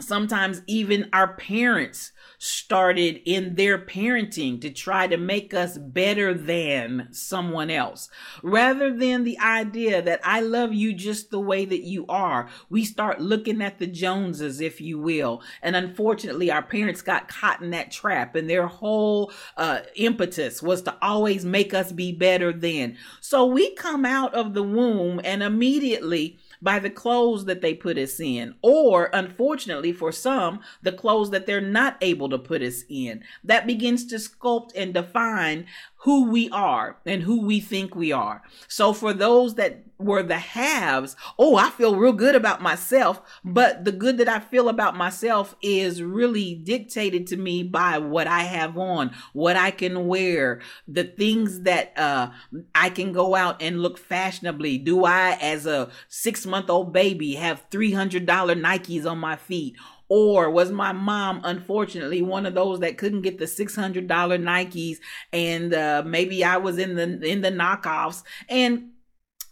sometimes 0.00 0.62
even 0.66 1.08
our 1.12 1.34
parents 1.34 2.12
started 2.38 3.20
in 3.24 3.54
their 3.54 3.78
parenting 3.78 4.60
to 4.60 4.70
try 4.70 5.06
to 5.06 5.16
make 5.16 5.54
us 5.54 5.78
better 5.78 6.34
than 6.34 7.06
someone 7.12 7.70
else 7.70 8.08
rather 8.42 8.92
than 8.92 9.22
the 9.22 9.38
idea 9.38 10.02
that 10.02 10.20
I 10.24 10.40
love 10.40 10.72
you 10.72 10.92
just 10.92 11.30
the 11.30 11.38
way 11.38 11.64
that 11.64 11.84
you 11.84 12.04
are. 12.08 12.48
We 12.68 12.84
start 12.84 13.20
looking 13.20 13.62
at 13.62 13.78
the 13.78 13.86
Joneses, 13.86 14.60
if 14.60 14.80
you 14.80 14.98
will. 14.98 15.42
And 15.62 15.76
unfortunately, 15.76 16.50
our 16.50 16.62
parents 16.62 17.02
got 17.02 17.28
caught 17.28 17.62
in 17.62 17.70
that 17.70 17.92
trap, 17.92 18.34
and 18.34 18.50
their 18.50 18.66
whole 18.66 19.32
uh, 19.56 19.80
impetus 19.94 20.62
was 20.62 20.82
to 20.82 20.96
always 21.00 21.44
make 21.44 21.74
us 21.74 21.92
be 21.92 22.12
better 22.12 22.52
than. 22.52 22.96
So 23.20 23.46
we 23.46 23.74
come 23.74 24.04
out 24.04 24.34
of 24.34 24.54
the 24.54 24.62
womb 24.62 25.20
and 25.22 25.42
immediately 25.42 26.38
by 26.62 26.78
the 26.78 26.90
clothes 26.90 27.44
that 27.46 27.60
they 27.60 27.74
put 27.74 27.98
us 27.98 28.20
in, 28.20 28.54
or 28.62 29.10
unfortunately 29.12 29.92
for 29.92 30.12
some, 30.12 30.60
the 30.82 30.92
clothes 30.92 31.30
that 31.30 31.44
they're 31.44 31.60
not 31.60 31.96
able 32.00 32.28
to 32.28 32.38
put 32.38 32.62
us 32.62 32.84
in. 32.88 33.22
That 33.44 33.66
begins 33.66 34.06
to 34.06 34.16
sculpt 34.16 34.70
and 34.76 34.94
define 34.94 35.66
who 35.96 36.30
we 36.30 36.48
are 36.50 36.96
and 37.04 37.22
who 37.22 37.42
we 37.42 37.60
think 37.60 37.94
we 37.94 38.12
are. 38.12 38.42
So 38.68 38.92
for 38.92 39.12
those 39.12 39.56
that 39.56 39.91
were 40.04 40.22
the 40.22 40.38
haves, 40.38 41.16
oh, 41.38 41.56
I 41.56 41.70
feel 41.70 41.96
real 41.96 42.12
good 42.12 42.34
about 42.34 42.60
myself, 42.62 43.22
but 43.44 43.84
the 43.84 43.92
good 43.92 44.18
that 44.18 44.28
I 44.28 44.40
feel 44.40 44.68
about 44.68 44.96
myself 44.96 45.56
is 45.62 46.02
really 46.02 46.54
dictated 46.54 47.26
to 47.28 47.36
me 47.36 47.62
by 47.62 47.98
what 47.98 48.26
I 48.26 48.42
have 48.42 48.76
on, 48.78 49.14
what 49.32 49.56
I 49.56 49.70
can 49.70 50.06
wear, 50.06 50.60
the 50.86 51.04
things 51.04 51.62
that 51.62 51.96
uh, 51.98 52.30
I 52.74 52.90
can 52.90 53.12
go 53.12 53.34
out 53.34 53.62
and 53.62 53.82
look 53.82 53.98
fashionably. 53.98 54.78
Do 54.78 55.04
I, 55.04 55.38
as 55.40 55.66
a 55.66 55.90
six 56.08 56.46
month 56.46 56.70
old 56.70 56.92
baby, 56.92 57.34
have 57.34 57.68
$300 57.70 58.26
Nikes 58.26 59.06
on 59.06 59.18
my 59.18 59.36
feet? 59.36 59.76
Or 60.14 60.50
was 60.50 60.70
my 60.70 60.92
mom, 60.92 61.40
unfortunately, 61.42 62.20
one 62.20 62.44
of 62.44 62.52
those 62.52 62.80
that 62.80 62.98
couldn't 62.98 63.22
get 63.22 63.38
the 63.38 63.46
six 63.46 63.74
hundred 63.74 64.08
dollar 64.08 64.36
Nikes, 64.36 64.98
and 65.32 65.72
uh, 65.72 66.02
maybe 66.04 66.44
I 66.44 66.58
was 66.58 66.76
in 66.76 66.96
the 66.96 67.26
in 67.26 67.40
the 67.40 67.50
knockoffs, 67.50 68.22
and 68.46 68.90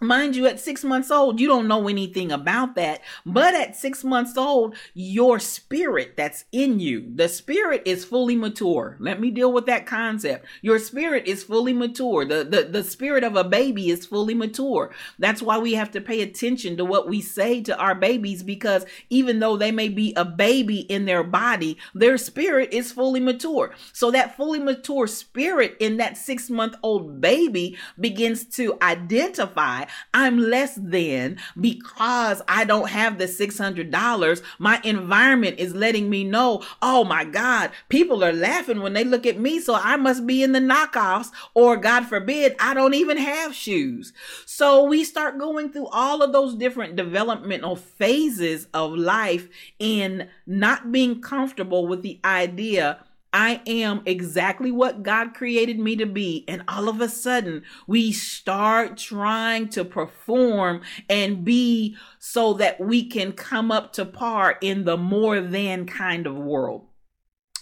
Mind 0.02 0.35
you, 0.35 0.47
at 0.47 0.59
six 0.59 0.83
months 0.83 1.11
old, 1.11 1.38
you 1.40 1.47
don't 1.47 1.69
know 1.69 1.87
anything 1.87 2.33
about 2.33 2.75
that. 2.76 3.02
But 3.26 3.54
at 3.54 3.76
six 3.76 4.02
months 4.02 4.35
old, 4.38 4.75
your 4.95 5.38
spirit 5.38 6.14
that's 6.16 6.47
in 6.52 6.80
you, 6.80 7.12
the 7.14 7.28
spirit 7.28 7.83
is 7.85 8.02
fully 8.07 8.35
mature. 8.35 8.97
Let 8.99 9.21
me 9.21 9.30
deal 9.30 9.52
with 9.52 9.66
that 9.66 9.85
concept. 9.85 10.47
Your 10.62 10.78
spirit 10.78 11.26
is 11.26 11.45
fully 11.45 11.75
mature. 11.75 12.25
The, 12.25 12.45
the, 12.45 12.62
the 12.62 12.83
spirit 12.83 13.25
of 13.25 13.37
a 13.37 13.45
baby 13.45 13.90
is 13.90 14.07
fully 14.07 14.33
mature. 14.33 14.90
That's 15.19 15.42
why 15.42 15.59
we 15.59 15.75
have 15.75 15.90
to 15.90 16.00
pay 16.00 16.23
attention 16.23 16.78
to 16.78 16.85
what 16.87 17.07
we 17.07 17.21
say 17.21 17.61
to 17.64 17.76
our 17.78 17.95
babies 17.95 18.42
because 18.42 18.87
even 19.11 19.38
though 19.38 19.59
they 19.59 19.71
may 19.71 19.90
be 19.90 20.14
a 20.16 20.25
baby 20.25 20.80
in 20.80 21.04
their 21.04 21.23
body, 21.23 21.76
their 21.95 22.16
spirit 22.16 22.73
is 22.73 22.90
fully 22.90 23.21
mature. 23.21 23.75
So 23.92 24.11
that 24.12 24.35
fully 24.35 24.61
mature 24.61 25.07
spirit 25.07 25.76
in 25.78 25.99
that 25.99 26.16
six 26.16 26.49
month 26.49 26.76
old 26.83 27.21
baby 27.21 27.76
begins 27.99 28.45
to 28.57 28.78
identify 28.80 29.85
I'm 30.14 30.38
less 30.38 30.75
than 30.75 31.38
because 31.61 32.42
I 32.49 32.64
don't 32.64 32.90
have 32.90 33.18
the 33.18 33.26
$600. 33.26 34.42
My 34.59 34.80
environment 34.85 35.59
is 35.59 35.75
letting 35.75 36.11
me 36.11 36.25
know, 36.25 36.62
oh 36.82 37.04
my 37.04 37.25
God, 37.25 37.70
people 37.88 38.25
are 38.25 38.32
laughing 38.32 38.80
when 38.80 38.92
they 38.92 39.04
look 39.04 39.26
at 39.26 39.38
me, 39.38 39.61
so 39.61 39.75
I 39.75 39.97
must 39.97 40.26
be 40.26 40.42
in 40.42 40.52
the 40.52 40.61
knockoffs, 40.61 41.30
or 41.54 41.76
God 41.76 42.06
forbid, 42.06 42.56
I 42.59 42.75
don't 42.75 42.94
even 42.94 43.16
have 43.16 43.54
shoes. 43.54 44.12
So 44.47 44.85
we 44.85 45.04
start 45.04 45.38
going 45.38 45.73
through 45.73 45.88
all 45.88 46.23
of 46.23 46.32
those 46.32 46.54
different 46.54 46.97
developmental 46.97 47.76
phases 47.76 48.66
of 48.75 48.92
life 48.92 49.49
in 49.78 50.28
not 50.47 50.92
being 50.92 51.20
comfortable 51.20 51.87
with 51.87 52.02
the 52.02 52.20
idea 52.25 53.04
I 53.32 53.60
am 53.66 54.02
exactly 54.06 54.72
what 54.72 55.02
God 55.02 55.34
created 55.34 55.78
me 55.78 55.96
to 55.96 56.06
be. 56.06 56.44
And 56.49 56.64
all 56.66 56.88
of 56.88 57.00
a 57.00 57.08
sudden, 57.08 57.62
we 57.87 58.12
start 58.12 58.96
trying 58.96 59.68
to 59.70 59.84
perform 59.84 60.82
and 61.08 61.44
be 61.44 61.96
so 62.18 62.54
that 62.54 62.80
we 62.80 63.08
can 63.08 63.32
come 63.32 63.70
up 63.70 63.92
to 63.94 64.04
par 64.04 64.58
in 64.60 64.84
the 64.84 64.96
more 64.96 65.40
than 65.40 65.87
kind 65.87 66.26
of 66.26 66.37
world. 66.37 66.87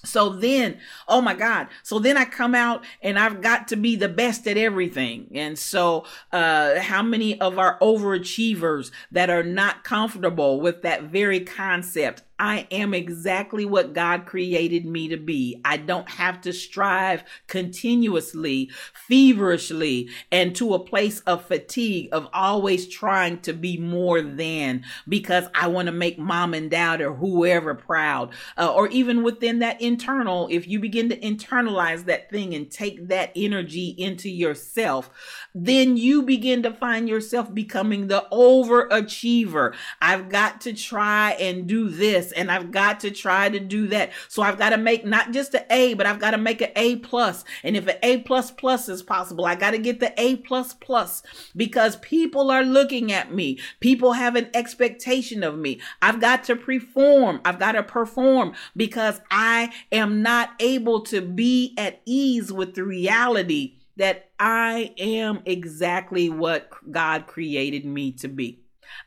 So 0.05 0.31
then, 0.31 0.79
oh 1.09 1.21
my 1.21 1.35
God. 1.35 1.69
So 1.83 1.99
then 1.99 2.17
I 2.17 2.25
come 2.25 2.55
out 2.55 2.85
and 3.03 3.19
I've 3.19 3.43
got 3.43 3.69
to 3.69 3.77
be 3.77 3.97
the 3.97 4.09
best 4.09 4.47
at 4.47 4.57
everything. 4.57 5.29
And 5.35 5.59
so, 5.59 6.07
uh, 6.33 6.79
how 6.81 7.03
many 7.03 7.41
of 7.41 7.59
our 7.59 7.79
overachievers 7.81 8.91
that 9.11 9.29
are 9.29 9.43
not 9.43 9.85
comfortable 9.85 10.61
with 10.61 10.83
that 10.83 11.05
very 11.05 11.41
concept 11.41 12.23
I 12.39 12.67
am 12.71 12.95
exactly 12.95 13.65
what 13.65 13.93
God 13.93 14.27
created 14.27 14.87
me 14.87 15.09
to 15.09 15.17
be. 15.17 15.61
I 15.65 15.77
don't 15.77 16.09
have 16.09 16.41
to 16.43 16.53
strive 16.53 17.25
continuously, 17.47 18.71
feverishly, 18.95 20.11
and 20.31 20.55
to 20.57 20.75
a 20.75 20.79
place 20.79 21.21
of 21.21 21.45
fatigue 21.45 22.09
of 22.13 22.29
always 22.33 22.87
trying 22.89 23.41
to 23.41 23.53
be 23.53 23.77
more 23.77 24.23
than 24.23 24.85
because 25.09 25.47
I 25.55 25.67
want 25.67 25.87
to 25.87 25.93
make 25.93 26.19
mom 26.19 26.55
and 26.55 26.71
dad 26.71 27.01
or 27.01 27.15
whoever 27.15 27.75
proud. 27.75 28.31
Uh, 28.57 28.73
or 28.73 28.89
even 28.89 29.23
within 29.23 29.59
that 29.59 29.81
internal, 29.81 30.49
if 30.51 30.69
you 30.69 30.79
begin 30.79 31.09
to 31.09 31.19
internalize 31.19 32.05
that 32.05 32.31
thing 32.31 32.55
and 32.55 32.71
take 32.71 33.09
that 33.09 33.33
energy 33.35 33.89
into 33.99 34.29
yourself, 34.29 35.11
then 35.55 35.97
you 35.97 36.23
begin 36.23 36.63
to 36.63 36.73
find 36.73 37.09
yourself 37.09 37.53
becoming 37.53 38.07
the 38.07 38.27
overachiever. 38.31 39.75
I've 40.01 40.29
got 40.29 40.61
to 40.63 40.73
try 40.73 41.33
and 41.33 41.67
do 41.67 41.89
this 41.89 42.28
and 42.33 42.51
I've 42.51 42.71
got 42.71 43.01
to 43.01 43.11
try 43.11 43.49
to 43.49 43.61
do 43.61 43.89
that. 43.89 44.11
So 44.29 44.43
I've 44.43 44.59
got 44.59 44.71
to 44.71 44.79
make 44.79 45.05
not 45.05 45.33
just 45.33 45.55
an 45.55 45.65
A, 45.71 45.95
but 45.95 46.07
I've 46.07 46.21
got 46.21 46.33
to 46.33 46.39
make 46.39 46.61
an 46.61 46.71
A 46.77 46.97
plus. 46.97 47.45
And 47.63 47.77
if 47.77 47.87
an 47.87 47.97
A 48.03 48.19
plus 48.19 48.51
plus 48.51 48.89
is 48.89 49.03
possible, 49.03 49.45
I 49.45 49.55
got 49.55 49.73
to 49.73 49.79
get 49.79 50.01
the 50.01 50.13
A 50.21 50.37
plus 50.37 50.75
plus 50.75 51.23
because 51.57 51.97
people 51.97 52.51
are 52.51 52.65
looking 52.65 53.13
at 53.13 53.33
me. 53.33 53.59
People 53.81 54.13
have 54.13 54.37
an 54.37 54.49
expectation 54.55 55.43
of 55.43 55.59
me. 55.59 55.81
I've 56.03 56.21
got 56.21 56.45
to 56.45 56.57
perform. 56.57 57.41
I've 57.45 57.59
got 57.59 57.73
to 57.73 57.83
perform 57.83 58.55
because 58.77 59.21
I 59.31 59.73
am 59.93 60.23
not 60.23 60.51
able 60.61 61.01
to 61.03 61.21
be 61.21 61.75
at 61.77 62.01
ease 62.05 62.53
with 62.53 62.75
the 62.75 62.85
reality 62.85 63.75
that 63.97 64.31
I 64.39 64.95
am 64.99 65.43
exactly 65.45 66.31
what 66.31 66.71
God 66.91 67.27
created 67.27 67.85
me 67.85 68.13
to 68.13 68.29
be. 68.29 68.61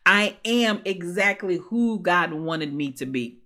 I 0.06 0.38
am 0.46 0.82
exactly 0.86 1.58
who 1.58 2.00
God 2.00 2.34
wanted 2.34 2.74
me 2.74 2.92
to 2.94 3.06
be. 3.06 3.42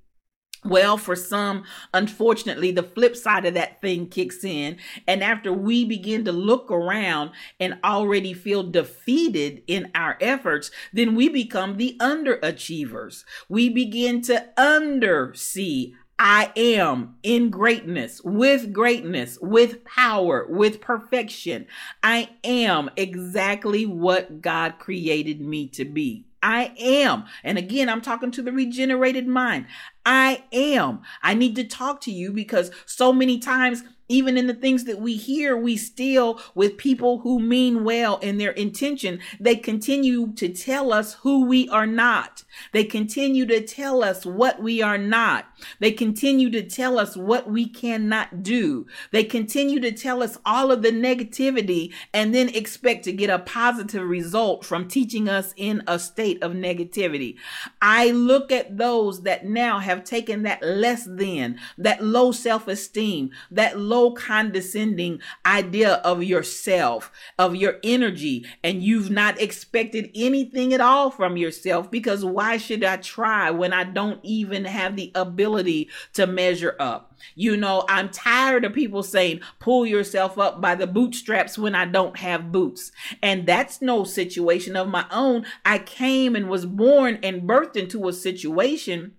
Well, 0.65 0.98
for 0.98 1.15
some, 1.15 1.63
unfortunately, 1.94 2.72
the 2.72 2.82
flip 2.82 3.15
side 3.15 3.46
of 3.46 3.54
that 3.54 3.82
thing 3.82 4.08
kicks 4.08 4.44
in. 4.44 4.77
And 5.08 5.24
after 5.24 5.54
we 5.54 5.86
begin 5.86 6.25
to 6.25 6.32
look 6.32 6.72
around 6.72 7.32
and 7.60 7.77
already 7.84 8.34
feel 8.34 8.63
defeated 8.63 9.62
in 9.68 9.92
our 9.94 10.18
efforts, 10.20 10.72
then 10.92 11.13
we 11.13 11.30
become 11.30 11.77
the 11.77 11.96
underachievers. 12.00 13.25
We 13.48 13.70
begin 13.70 14.24
to 14.24 14.50
undersee 14.58 15.94
I 16.17 16.51
am 16.55 17.17
in 17.24 17.50
greatness, 17.50 18.22
with 18.24 18.72
greatness, 18.72 19.38
with 19.41 19.84
power, 19.84 20.45
with 20.50 20.79
perfection. 20.79 21.67
I 22.01 22.29
am 22.43 22.89
exactly 22.95 23.86
what 23.86 24.41
God 24.41 24.79
created 24.79 25.41
me 25.41 25.67
to 25.69 25.84
be. 25.84 26.25
I 26.41 26.74
am. 26.79 27.25
And 27.43 27.57
again, 27.57 27.89
I'm 27.89 28.01
talking 28.01 28.31
to 28.31 28.41
the 28.41 28.51
regenerated 28.51 29.27
mind. 29.27 29.65
I 30.05 30.43
am. 30.51 31.01
I 31.24 31.33
need 31.33 31.55
to 31.55 31.63
talk 31.63 32.01
to 32.01 32.12
you 32.12 32.31
because 32.31 32.71
so 32.85 33.12
many 33.12 33.39
times 33.39 33.83
even 34.07 34.38
in 34.38 34.47
the 34.47 34.53
things 34.53 34.83
that 34.83 35.00
we 35.00 35.15
hear, 35.15 35.57
we 35.57 35.75
still, 35.77 36.39
with 36.53 36.77
people 36.77 37.19
who 37.19 37.39
mean 37.39 37.83
well 37.83 38.17
in 38.17 38.38
their 38.38 38.51
intention, 38.51 39.19
they 39.39 39.55
continue 39.55 40.31
to 40.33 40.50
tell 40.50 40.93
us 40.93 41.15
who 41.15 41.45
we 41.45 41.67
are 41.69 41.88
not. 41.88 42.43
They 42.71 42.83
continue 42.83 43.45
to 43.47 43.65
tell 43.65 44.03
us 44.03 44.25
what 44.25 44.62
we 44.62 44.81
are 44.81 44.97
not. 44.97 45.45
They 45.79 45.91
continue 45.91 46.51
to 46.51 46.62
tell 46.62 47.00
us 47.00 47.17
what 47.17 47.50
we 47.50 47.67
cannot 47.67 48.43
do. 48.43 48.85
They 49.12 49.24
continue 49.24 49.79
to 49.79 49.91
tell 49.91 50.21
us 50.21 50.38
all 50.45 50.71
of 50.71 50.83
the 50.83 50.91
negativity 50.91 51.91
and 52.13 52.33
then 52.33 52.50
expect 52.50 53.05
to 53.05 53.12
get 53.12 53.31
a 53.31 53.39
positive 53.39 54.07
result 54.07 54.63
from 54.65 54.88
teaching 54.88 55.27
us 55.27 55.53
in 55.57 55.81
a 55.88 55.97
state 55.97 56.43
of 56.43 56.51
negativity. 56.51 57.38
I 57.81 58.12
look 58.12 58.51
at 58.51 58.77
those 58.77 59.24
that 59.24 59.45
now 59.45 59.79
have 59.79 59.95
taken 60.04 60.44
that 60.44 60.62
less 60.62 61.06
than, 61.06 61.60
that 61.78 62.04
low 62.04 62.32
self 62.32 62.68
esteem, 62.68 63.32
that 63.52 63.80
low 63.80 64.12
condescending 64.12 65.22
idea 65.46 65.94
of 65.96 66.24
yourself, 66.24 67.12
of 67.38 67.56
your 67.56 67.75
energy, 67.84 68.46
and 68.64 68.84
you've 68.84 69.10
not 69.10 69.40
expected 69.42 70.10
anything 70.16 70.74
at 70.74 70.82
all 70.82 71.10
from 71.10 71.38
yourself 71.38 71.90
because 71.90 72.25
why 72.25 72.58
should 72.58 72.84
I 72.84 72.98
try 72.98 73.52
when 73.52 73.74
I 73.74 73.84
don't 73.84 74.20
even 74.24 74.66
have 74.66 74.96
the 74.96 75.12
ability 75.16 75.90
to 76.14 76.28
measure 76.28 76.75
up? 76.80 77.14
You 77.36 77.58
know, 77.58 77.86
I'm 77.88 78.10
tired 78.10 78.66
of 78.66 78.74
people 78.74 79.04
saying, 79.04 79.42
pull 79.60 79.86
yourself 79.86 80.38
up 80.38 80.62
by 80.62 80.75
the 80.75 80.88
bootstraps 80.88 81.58
when 81.58 81.75
I 81.75 81.86
don't 81.86 82.18
have 82.18 82.52
boots. 82.52 82.92
And 83.22 83.46
that's 83.48 83.82
no 83.82 84.04
situation 84.04 84.75
of 84.75 84.88
my 84.88 85.06
own. 85.12 85.46
I 85.66 85.79
came 85.79 86.36
and 86.36 86.50
was 86.50 86.66
born 86.66 87.20
and 87.24 87.44
birthed 87.44 87.75
into 87.75 88.08
a 88.08 88.14
situation 88.14 89.14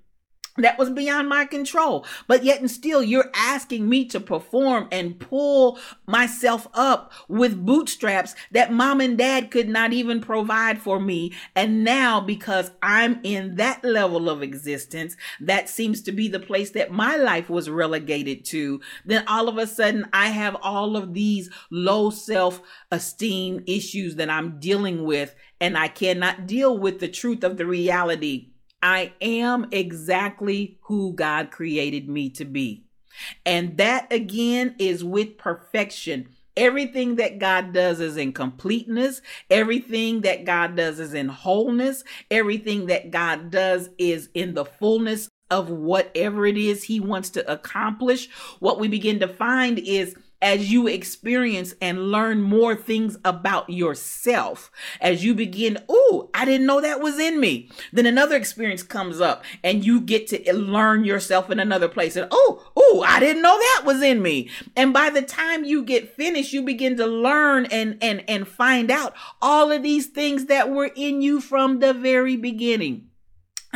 that 0.59 0.79
was 0.79 0.91
beyond 0.91 1.29
my 1.29 1.45
control. 1.45 2.07
But 2.27 2.45
yet 2.45 2.61
and 2.61 2.71
still, 2.71 3.03
you're 3.03 3.31
asking 3.35 3.89
me 3.89 4.05
to 4.07 4.21
perform 4.21 4.89
and 4.91 5.19
pull 5.19 5.79
myself 6.07 6.67
up 6.75 7.13
with 7.29 7.65
bootstraps 7.65 8.35
that 8.53 8.73
mom 8.73 9.01
and 9.01 9.19
dad 9.19 9.51
could 9.51 9.69
not 9.69 9.93
even 9.93 10.21
provide 10.21 10.81
for 10.81 11.01
me. 11.01 11.33
And 11.55 11.85
now, 11.85 12.21
because 12.21 12.71
I'm 12.83 13.21
in 13.23 13.57
that 13.57 13.85
level 13.85 14.29
of 14.29 14.43
existence, 14.43 15.17
that 15.41 15.69
seems 15.69 16.03
to 16.03 16.13
be 16.13 16.29
the 16.29 16.41
place 16.41 16.71
that 16.71 16.91
my 16.91 17.17
life 17.17 17.51
was 17.51 17.69
relegated 17.71 18.45
to, 18.47 18.81
then 19.05 19.25
all 19.27 19.49
of 19.49 19.59
a 19.59 19.67
sudden 19.67 20.07
I 20.13 20.29
have 20.29 20.57
all 20.63 20.97
of 20.97 21.15
these 21.15 21.51
low 21.71 22.11
self 22.11 22.63
esteem 22.91 23.63
issues 23.67 24.17
that 24.17 24.31
I'm 24.31 24.59
dealing 24.59 25.05
with. 25.05 25.35
And 25.61 25.77
I 25.77 25.89
cannot 25.89 26.47
deal 26.47 26.77
with 26.77 27.01
the 27.01 27.09
truth 27.09 27.43
of 27.43 27.57
the 27.57 27.67
reality 27.67 28.51
I 28.87 29.15
am 29.21 29.67
exactly 29.73 30.79
who 30.83 31.13
God 31.13 31.51
created 31.51 32.09
me 32.09 32.31
to 32.31 32.45
be. 32.45 32.85
And 33.45 33.79
that 33.79 34.13
again 34.13 34.77
is 34.79 35.03
with 35.03 35.39
perfection. 35.39 36.29
Everything 36.57 37.17
that 37.17 37.41
God 37.41 37.73
does 37.73 37.99
is 37.99 38.17
in 38.17 38.33
completeness. 38.33 39.23
Everything 39.51 40.21
that 40.21 40.45
God 40.45 40.77
does 40.77 41.01
is 41.01 41.15
in 41.15 41.27
wholeness. 41.27 42.05
Everything 42.31 42.87
that 42.87 43.11
God 43.11 43.51
does 43.51 43.91
is 43.99 44.29
in 44.35 44.55
the 44.55 44.65
fullness 44.65 45.29
of 45.51 45.69
whatever 45.69 46.47
it 46.47 46.57
is 46.57 46.85
He 46.85 47.01
wants 47.01 47.31
to 47.31 47.53
accomplish. 47.53 48.29
What 48.61 48.79
we 48.79 48.87
begin 48.87 49.19
to 49.19 49.27
find 49.27 49.81
is 49.81 50.15
as 50.47 50.71
you 50.71 50.87
experience 50.87 51.75
and 51.81 52.13
learn 52.13 52.41
more 52.41 52.77
things 52.77 53.19
about 53.25 53.69
yourself, 53.69 54.71
as 55.01 55.25
you 55.25 55.35
begin, 55.35 55.77
oh, 55.89 56.31
I 56.33 56.45
didn't 56.45 56.69
know 56.69 56.81
that 56.81 57.01
was 57.01 57.19
in 57.19 57.41
me. 57.41 57.69
Then 57.93 58.07
another 58.07 58.37
experience 58.37 58.85
comes 58.85 59.21
up 59.21 59.45
and 59.65 59.85
you 59.85 60.01
get 60.01 60.29
to 60.29 60.55
learn 60.55 61.05
yourself 61.05 61.51
in 61.51 61.59
another 61.59 61.89
place. 61.89 62.15
And 62.15 62.29
oh, 62.31 62.65
oh, 62.77 63.05
I 63.05 63.19
didn't 63.19 63.43
know 63.43 63.59
that 63.59 63.83
was 63.85 64.01
in 64.03 64.23
me. 64.23 64.49
And 64.77 64.93
by 64.93 65.11
the 65.11 65.23
time 65.23 65.65
you 65.65 65.83
get 65.83 66.15
finished, 66.15 66.53
you 66.53 66.63
begin 66.63 66.97
to 66.99 67.07
learn 67.09 67.67
and 67.67 67.99
and 68.01 68.23
and 68.29 68.47
find 68.47 68.89
out 68.89 69.15
all 69.43 69.73
of 69.73 69.83
these 69.83 70.07
things 70.07 70.45
that 70.45 70.71
were 70.71 70.93
in 70.95 71.23
you 71.23 71.41
from 71.41 71.81
the 71.81 71.93
very 71.93 72.37
beginning. 72.37 73.06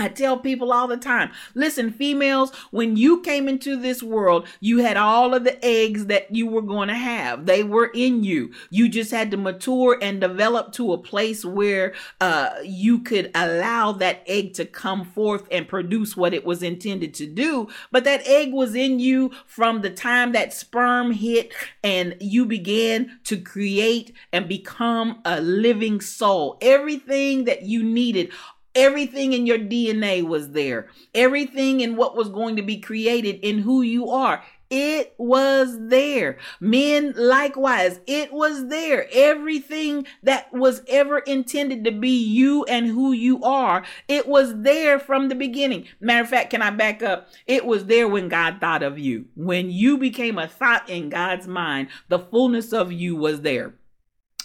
I 0.01 0.09
tell 0.09 0.39
people 0.39 0.73
all 0.73 0.89
the 0.89 0.97
time 0.97 1.31
listen, 1.55 1.93
females, 1.93 2.53
when 2.71 2.97
you 2.97 3.21
came 3.21 3.49
into 3.49 3.77
this 3.77 4.03
world, 4.03 4.47
you 4.59 4.79
had 4.79 4.97
all 4.97 5.35
of 5.35 5.45
the 5.45 5.63
eggs 5.63 6.07
that 6.07 6.35
you 6.35 6.47
were 6.47 6.63
going 6.63 6.89
to 6.89 6.95
have. 6.95 7.45
They 7.45 7.63
were 7.63 7.91
in 7.95 8.25
you. 8.25 8.53
You 8.71 8.89
just 8.89 9.11
had 9.11 9.31
to 9.33 9.37
mature 9.37 9.99
and 10.01 10.19
develop 10.19 10.73
to 10.73 10.95
a 10.95 10.99
place 10.99 11.45
where 11.45 11.93
uh, 12.19 12.51
you 12.65 13.01
could 13.01 13.31
allow 13.35 13.93
that 13.93 14.23
egg 14.27 14.55
to 14.55 14.65
come 14.65 15.05
forth 15.05 15.47
and 15.51 15.69
produce 15.69 16.17
what 16.17 16.33
it 16.33 16.47
was 16.47 16.63
intended 16.63 17.13
to 17.15 17.27
do. 17.27 17.69
But 17.93 18.05
that 18.05 18.27
egg 18.27 18.55
was 18.55 18.75
in 18.75 19.01
you 19.01 19.33
from 19.47 19.83
the 19.83 19.91
time 19.91 20.33
that 20.33 20.55
sperm 20.55 21.13
hit 21.13 21.53
and 21.85 22.17
you 22.21 22.47
began 22.47 23.19
to 23.25 23.39
create 23.39 24.15
and 24.33 24.49
become 24.49 25.21
a 25.27 25.43
living 25.43 26.01
soul. 26.01 26.57
Everything 26.63 27.45
that 27.45 27.63
you 27.65 27.85
needed 27.85 28.33
Everything 28.75 29.33
in 29.33 29.47
your 29.47 29.59
DNA 29.59 30.23
was 30.23 30.51
there. 30.51 30.89
Everything 31.15 31.81
in 31.81 31.97
what 31.97 32.17
was 32.17 32.29
going 32.29 32.57
to 32.57 32.63
be 32.63 32.79
created 32.79 33.41
in 33.43 33.59
who 33.59 33.83
you 33.83 34.11
are. 34.11 34.43
It 34.71 35.15
was 35.19 35.77
there. 35.89 36.39
Men, 36.61 37.13
likewise, 37.17 37.99
it 38.07 38.33
was 38.33 38.69
there. 38.69 39.09
Everything 39.13 40.07
that 40.23 40.53
was 40.53 40.83
ever 40.87 41.19
intended 41.19 41.83
to 41.85 41.91
be 41.91 42.25
you 42.25 42.65
and 42.67 42.87
who 42.87 43.11
you 43.11 43.43
are, 43.43 43.85
it 44.07 44.29
was 44.29 44.63
there 44.63 45.01
from 45.01 45.29
the 45.29 45.35
beginning. 45.35 45.89
Matter 46.01 46.23
of 46.23 46.31
fact, 46.31 46.51
can 46.51 46.63
I 46.63 46.71
back 46.71 47.03
up? 47.03 47.29
It 47.49 47.67
was 47.67 47.87
there 47.87 48.07
when 48.07 48.29
God 48.29 48.59
thought 48.61 48.85
of 48.85 48.97
you. 48.97 49.27
When 49.35 49.73
you 49.73 49.99
became 49.99 50.39
a 50.39 50.47
thought 50.47 50.89
in 50.89 51.09
God's 51.09 51.49
mind, 51.49 51.89
the 52.09 52.21
fullness 52.21 52.73
of 52.73 52.93
you 52.93 53.17
was 53.17 53.41
there. 53.41 53.75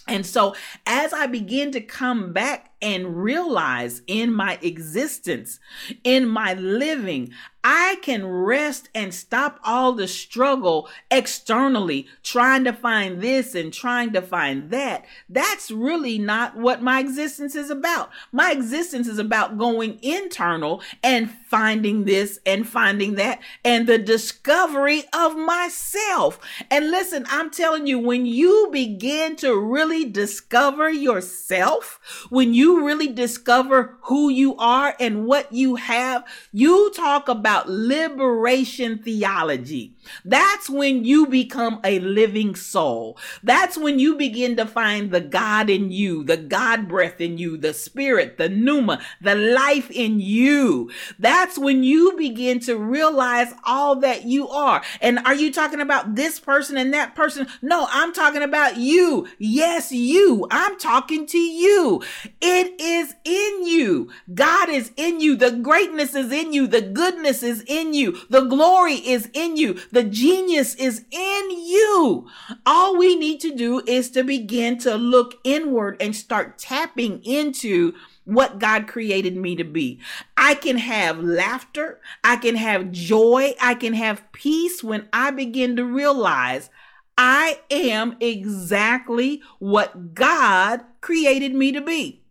And 0.08 0.24
so 0.24 0.54
as 0.86 1.12
I 1.12 1.26
begin 1.26 1.72
to 1.72 1.80
come 1.80 2.32
back 2.32 2.72
and 2.82 3.22
realize 3.22 4.02
in 4.06 4.32
my 4.32 4.58
existence, 4.62 5.58
in 6.04 6.28
my 6.28 6.54
living, 6.54 7.32
I 7.68 7.96
can 8.00 8.24
rest 8.24 8.88
and 8.94 9.12
stop 9.12 9.58
all 9.64 9.92
the 9.92 10.06
struggle 10.06 10.88
externally, 11.10 12.06
trying 12.22 12.62
to 12.62 12.72
find 12.72 13.20
this 13.20 13.56
and 13.56 13.72
trying 13.72 14.12
to 14.12 14.22
find 14.22 14.70
that. 14.70 15.04
That's 15.28 15.72
really 15.72 16.16
not 16.16 16.56
what 16.56 16.80
my 16.80 17.00
existence 17.00 17.56
is 17.56 17.68
about. 17.68 18.10
My 18.30 18.52
existence 18.52 19.08
is 19.08 19.18
about 19.18 19.58
going 19.58 19.98
internal 20.00 20.80
and 21.02 21.28
finding 21.48 22.04
this 22.04 22.38
and 22.46 22.68
finding 22.68 23.16
that 23.16 23.40
and 23.64 23.88
the 23.88 23.98
discovery 23.98 25.02
of 25.12 25.36
myself. 25.36 26.38
And 26.70 26.92
listen, 26.92 27.24
I'm 27.28 27.50
telling 27.50 27.88
you, 27.88 27.98
when 27.98 28.26
you 28.26 28.68
begin 28.70 29.34
to 29.36 29.58
really 29.58 30.04
discover 30.04 30.88
yourself, 30.88 31.98
when 32.30 32.54
you 32.54 32.65
really 32.74 33.08
discover 33.08 33.96
who 34.02 34.28
you 34.28 34.56
are 34.56 34.94
and 34.98 35.26
what 35.26 35.52
you 35.52 35.76
have, 35.76 36.24
you 36.52 36.92
talk 36.94 37.28
about 37.28 37.68
liberation 37.68 38.98
theology. 38.98 39.95
That's 40.24 40.68
when 40.68 41.04
you 41.04 41.26
become 41.26 41.80
a 41.84 41.98
living 42.00 42.54
soul. 42.54 43.18
That's 43.42 43.76
when 43.76 43.98
you 43.98 44.16
begin 44.16 44.56
to 44.56 44.66
find 44.66 45.10
the 45.10 45.20
God 45.20 45.70
in 45.70 45.90
you, 45.90 46.24
the 46.24 46.36
God 46.36 46.88
breath 46.88 47.20
in 47.20 47.38
you, 47.38 47.56
the 47.56 47.74
spirit, 47.74 48.38
the 48.38 48.48
pneuma, 48.48 49.00
the 49.20 49.34
life 49.34 49.90
in 49.90 50.20
you. 50.20 50.90
That's 51.18 51.58
when 51.58 51.82
you 51.82 52.14
begin 52.16 52.60
to 52.60 52.76
realize 52.76 53.52
all 53.64 53.96
that 53.96 54.24
you 54.24 54.48
are. 54.48 54.82
And 55.00 55.18
are 55.20 55.34
you 55.34 55.52
talking 55.52 55.80
about 55.80 56.14
this 56.14 56.40
person 56.40 56.76
and 56.76 56.92
that 56.94 57.14
person? 57.14 57.46
No, 57.62 57.86
I'm 57.90 58.12
talking 58.12 58.42
about 58.42 58.76
you. 58.76 59.28
Yes, 59.38 59.92
you. 59.92 60.46
I'm 60.50 60.78
talking 60.78 61.26
to 61.26 61.38
you. 61.38 62.02
It 62.40 62.80
is 62.80 63.14
in 63.24 63.66
you. 63.66 64.10
God 64.34 64.68
is 64.68 64.92
in 64.96 65.20
you. 65.20 65.36
The 65.36 65.52
greatness 65.52 66.14
is 66.14 66.32
in 66.32 66.52
you. 66.52 66.66
The 66.66 66.82
goodness 66.82 67.42
is 67.42 67.62
in 67.66 67.94
you. 67.94 68.18
The 68.30 68.42
glory 68.42 68.94
is 68.94 69.28
in 69.32 69.56
you. 69.56 69.74
The 69.96 70.04
genius 70.04 70.74
is 70.74 71.06
in 71.10 71.50
you. 71.50 72.28
All 72.66 72.98
we 72.98 73.16
need 73.16 73.40
to 73.40 73.56
do 73.56 73.80
is 73.86 74.10
to 74.10 74.24
begin 74.24 74.76
to 74.80 74.94
look 74.96 75.36
inward 75.42 75.96
and 76.02 76.14
start 76.14 76.58
tapping 76.58 77.24
into 77.24 77.94
what 78.26 78.58
God 78.58 78.88
created 78.88 79.38
me 79.38 79.56
to 79.56 79.64
be. 79.64 79.98
I 80.36 80.52
can 80.52 80.76
have 80.76 81.20
laughter. 81.20 81.98
I 82.22 82.36
can 82.36 82.56
have 82.56 82.92
joy. 82.92 83.54
I 83.58 83.74
can 83.74 83.94
have 83.94 84.30
peace 84.32 84.84
when 84.84 85.08
I 85.14 85.30
begin 85.30 85.76
to 85.76 85.84
realize 85.86 86.68
I 87.16 87.60
am 87.70 88.18
exactly 88.20 89.40
what 89.60 90.12
God 90.12 90.82
created 91.00 91.54
me 91.54 91.72
to 91.72 91.80
be. 91.80 92.25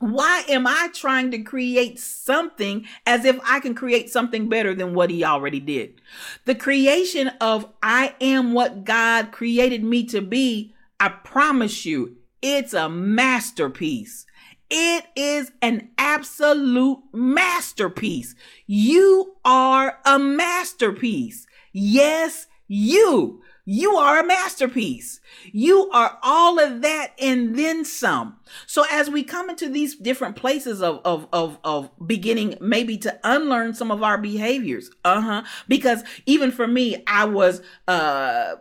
Why 0.00 0.44
am 0.48 0.66
I 0.66 0.88
trying 0.94 1.30
to 1.32 1.42
create 1.42 2.00
something 2.00 2.86
as 3.06 3.26
if 3.26 3.38
I 3.44 3.60
can 3.60 3.74
create 3.74 4.08
something 4.08 4.48
better 4.48 4.74
than 4.74 4.94
what 4.94 5.10
he 5.10 5.24
already 5.24 5.60
did? 5.60 6.00
The 6.46 6.54
creation 6.54 7.28
of 7.38 7.66
I 7.82 8.14
am 8.18 8.54
what 8.54 8.84
God 8.84 9.30
created 9.30 9.84
me 9.84 10.04
to 10.06 10.22
be, 10.22 10.74
I 10.98 11.10
promise 11.10 11.84
you, 11.84 12.16
it's 12.40 12.72
a 12.72 12.88
masterpiece. 12.88 14.24
It 14.70 15.04
is 15.14 15.52
an 15.60 15.90
absolute 15.98 17.00
masterpiece. 17.12 18.34
You 18.66 19.34
are 19.44 19.98
a 20.06 20.18
masterpiece. 20.18 21.46
Yes, 21.74 22.46
you. 22.72 23.42
You 23.64 23.96
are 23.96 24.20
a 24.20 24.26
masterpiece. 24.26 25.20
You 25.50 25.90
are 25.90 26.18
all 26.22 26.60
of 26.60 26.82
that 26.82 27.14
and 27.20 27.58
then 27.58 27.84
some. 27.84 28.36
So 28.66 28.84
as 28.92 29.10
we 29.10 29.24
come 29.24 29.50
into 29.50 29.68
these 29.68 29.96
different 29.96 30.36
places 30.36 30.80
of, 30.80 31.00
of, 31.04 31.26
of, 31.32 31.58
of 31.64 31.90
beginning 32.06 32.54
maybe 32.60 32.96
to 32.98 33.18
unlearn 33.24 33.74
some 33.74 33.90
of 33.90 34.04
our 34.04 34.18
behaviors. 34.18 34.88
Uh-huh. 35.04 35.42
Because 35.66 36.04
even 36.26 36.52
for 36.52 36.68
me, 36.68 37.02
I 37.08 37.24
was, 37.24 37.60
uh, 37.88 38.54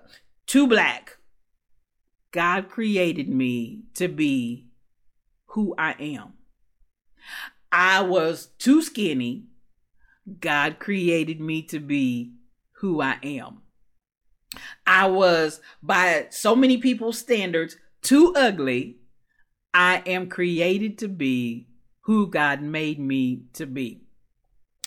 too 0.48 0.66
black. 0.68 1.18
God 2.32 2.68
created 2.68 3.30
me 3.30 3.84
to 3.94 4.08
be 4.08 4.70
who 5.50 5.76
I 5.78 5.92
am. 6.00 6.34
I 7.72 8.02
was 8.02 8.48
too 8.58 8.82
skinny. 8.82 9.46
God 10.40 10.80
created 10.80 11.40
me 11.40 11.62
to 11.64 11.80
be 11.80 12.34
who 12.78 13.02
I 13.02 13.18
am. 13.22 13.62
I 14.86 15.08
was, 15.08 15.62
by 15.84 16.28
so 16.32 16.56
many 16.56 16.78
people's 16.78 17.18
standards, 17.18 17.78
too 18.02 18.34
ugly. 18.36 18.98
I 19.74 20.02
am 20.06 20.30
created 20.30 20.98
to 21.00 21.08
be 21.08 21.68
who 22.02 22.28
God 22.28 22.62
made 22.62 23.00
me 23.00 23.44
to 23.54 23.66
be. 23.66 24.02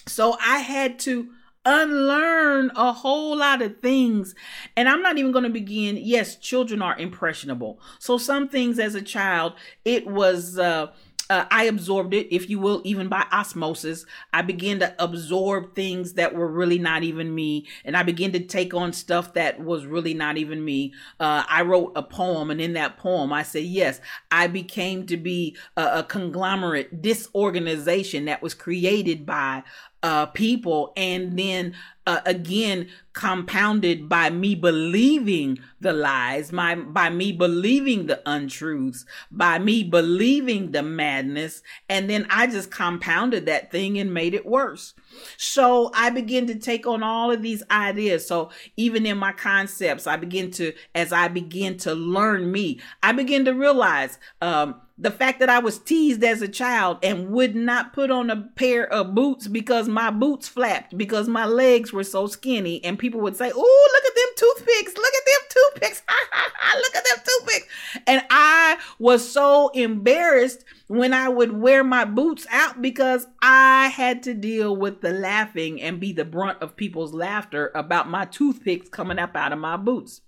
So 0.09 0.37
I 0.41 0.59
had 0.59 0.99
to 1.01 1.29
unlearn 1.65 2.73
a 2.75 2.93
whole 2.93 3.37
lot 3.37 3.63
of 3.63 3.79
things. 3.81 4.35
And 4.77 4.89
I'm 4.89 5.03
not 5.03 5.19
even 5.19 5.31
going 5.31 5.45
to 5.45 5.51
begin. 5.51 5.97
Yes, 5.97 6.37
children 6.37 6.83
are 6.83 6.99
impressionable. 6.99 7.81
So 8.01 8.19
some 8.19 8.49
things 8.49 8.81
as 8.81 8.97
a 8.97 9.03
child, 9.03 9.55
it 9.85 10.07
was, 10.07 10.59
uh, 10.59 10.89
uh, 11.33 11.47
I 11.51 11.65
absorbed 11.65 12.13
it, 12.13 12.31
if 12.31 12.51
you 12.51 12.59
will, 12.59 12.83
even 12.85 13.09
by 13.09 13.25
osmosis. 13.33 14.05
I 14.35 14.43
began 14.43 14.81
to 14.81 14.95
absorb 15.03 15.75
things 15.75 16.13
that 16.15 16.35
were 16.35 16.47
really 16.47 16.79
not 16.79 17.05
even 17.05 17.35
me, 17.35 17.67
and 17.87 17.97
I 17.97 18.03
began 18.03 18.33
to 18.33 18.41
take 18.41 18.75
on 18.75 18.93
stuff 18.93 19.33
that 19.33 19.59
was 19.59 19.87
really 19.87 20.13
not 20.13 20.37
even 20.37 20.63
me. 20.63 20.93
Uh, 21.19 21.43
I 21.49 21.63
wrote 21.63 21.93
a 21.97 22.03
poem, 22.03 22.51
and 22.51 22.61
in 22.61 22.75
that 22.75 22.99
poem, 22.99 23.33
I 23.33 23.45
said, 23.45 23.63
Yes, 23.63 23.99
I 24.31 24.47
became 24.47 25.07
to 25.07 25.17
be 25.17 25.57
a, 25.75 26.01
a 26.01 26.03
conglomerate 26.03 27.01
disorganization 27.01 28.27
that 28.27 28.43
was 28.43 28.53
created 28.53 29.25
by 29.25 29.63
uh, 30.03 30.27
people, 30.27 30.93
and 30.97 31.39
then 31.39 31.75
uh, 32.07 32.21
again 32.27 32.89
compounded 33.13 34.09
by 34.09 34.31
me 34.31 34.55
believing 34.55 35.59
the 35.81 35.93
lies, 35.93 36.51
my 36.51 36.75
by 36.75 37.11
me 37.11 37.31
believing 37.31 38.07
the 38.07 38.21
untruths, 38.27 39.05
by 39.31 39.59
me 39.59 39.85
believing 39.85 40.73
the 40.73 40.83
madness, 40.83 41.63
and 41.89 42.11
then 42.11 42.27
I 42.31 42.47
just 42.47 42.71
compounded 42.71 43.47
that 43.47 43.71
thing 43.71 43.99
and 43.99 44.13
made 44.13 44.35
it 44.35 44.47
worse. 44.47 44.95
So 45.37 45.91
I 45.95 46.11
begin 46.11 46.47
to 46.49 46.57
take 46.57 46.87
on 46.87 47.03
all 47.03 47.31
of 47.31 47.43
these 47.43 47.63
ideas. 47.71 48.27
So 48.27 48.51
even 48.77 49.07
in 49.07 49.19
my 49.19 49.33
concepts, 49.33 50.07
I 50.07 50.17
begin 50.17 50.51
to, 50.53 50.73
as 50.95 51.13
I 51.13 51.29
begin 51.29 51.77
to 51.79 51.95
learn 51.95 52.51
me, 52.51 52.81
I 53.03 53.13
begin 53.13 53.45
to 53.45 53.53
realize 53.53 54.19
um, 54.41 54.81
the 55.03 55.11
fact 55.11 55.41
that 55.41 55.51
I 55.51 55.59
was 55.59 55.81
teased 55.81 56.23
as 56.23 56.43
a 56.43 56.49
child 56.49 56.99
and 57.03 57.31
would 57.31 57.57
not 57.57 57.93
put 57.93 58.13
on 58.13 58.31
a 58.31 58.43
pair 58.55 58.87
of 58.87 59.17
boots 59.17 59.49
because 59.49 59.89
my 59.89 60.13
boots 60.13 60.47
flapped 60.47 60.97
because 60.97 61.27
my 61.27 61.45
legs 61.45 61.93
were 61.93 62.05
so 62.05 62.29
skinny 62.29 62.83
and 62.85 62.97
people 62.97 63.21
would 63.21 63.37
say, 63.37 63.51
"Oh, 63.53 63.91
look 63.93 64.05
at 64.07 64.15
them 64.15 64.29
toothpicks. 64.37 64.97
Look 64.97 65.13
at 65.13 65.27
them 65.27 65.41
toothpicks. 65.49 66.03
look 66.77 66.95
at 66.95 67.05
them 67.05 67.25
toothpicks." 67.25 67.67
And 68.07 68.23
I 68.31 68.79
was 69.01 69.29
so 69.29 69.71
embarrassed 69.71 70.65
when 70.87 71.13
I 71.13 71.29
would 71.29 71.53
wear 71.61 71.83
my 71.83 72.05
boots 72.05 72.47
out 72.49 72.81
because 72.81 73.27
I 73.43 73.89
had 73.89 74.23
to 74.23 74.35
deal 74.35 74.77
with 74.77 75.01
the 75.01 75.11
laughing 75.11 75.83
and 75.83 75.99
be 75.99 76.13
the 76.13 76.25
brunt 76.25 76.63
of 76.63 76.77
people's 76.77 77.13
laughter 77.13 77.73
about 77.75 78.09
my 78.09 78.25
toothpicks 78.25 78.89
coming 78.89 79.19
up 79.19 79.35
out 79.35 79.53
of 79.53 79.59
my 79.59 79.77
boots. 79.77 80.21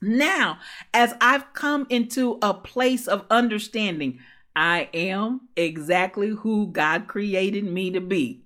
Now, 0.00 0.58
as 0.92 1.14
I've 1.20 1.52
come 1.52 1.86
into 1.88 2.38
a 2.42 2.54
place 2.54 3.06
of 3.06 3.24
understanding, 3.30 4.18
I 4.54 4.88
am 4.94 5.48
exactly 5.56 6.28
who 6.28 6.68
God 6.68 7.06
created 7.06 7.64
me 7.64 7.90
to 7.90 8.00
be. 8.00 8.42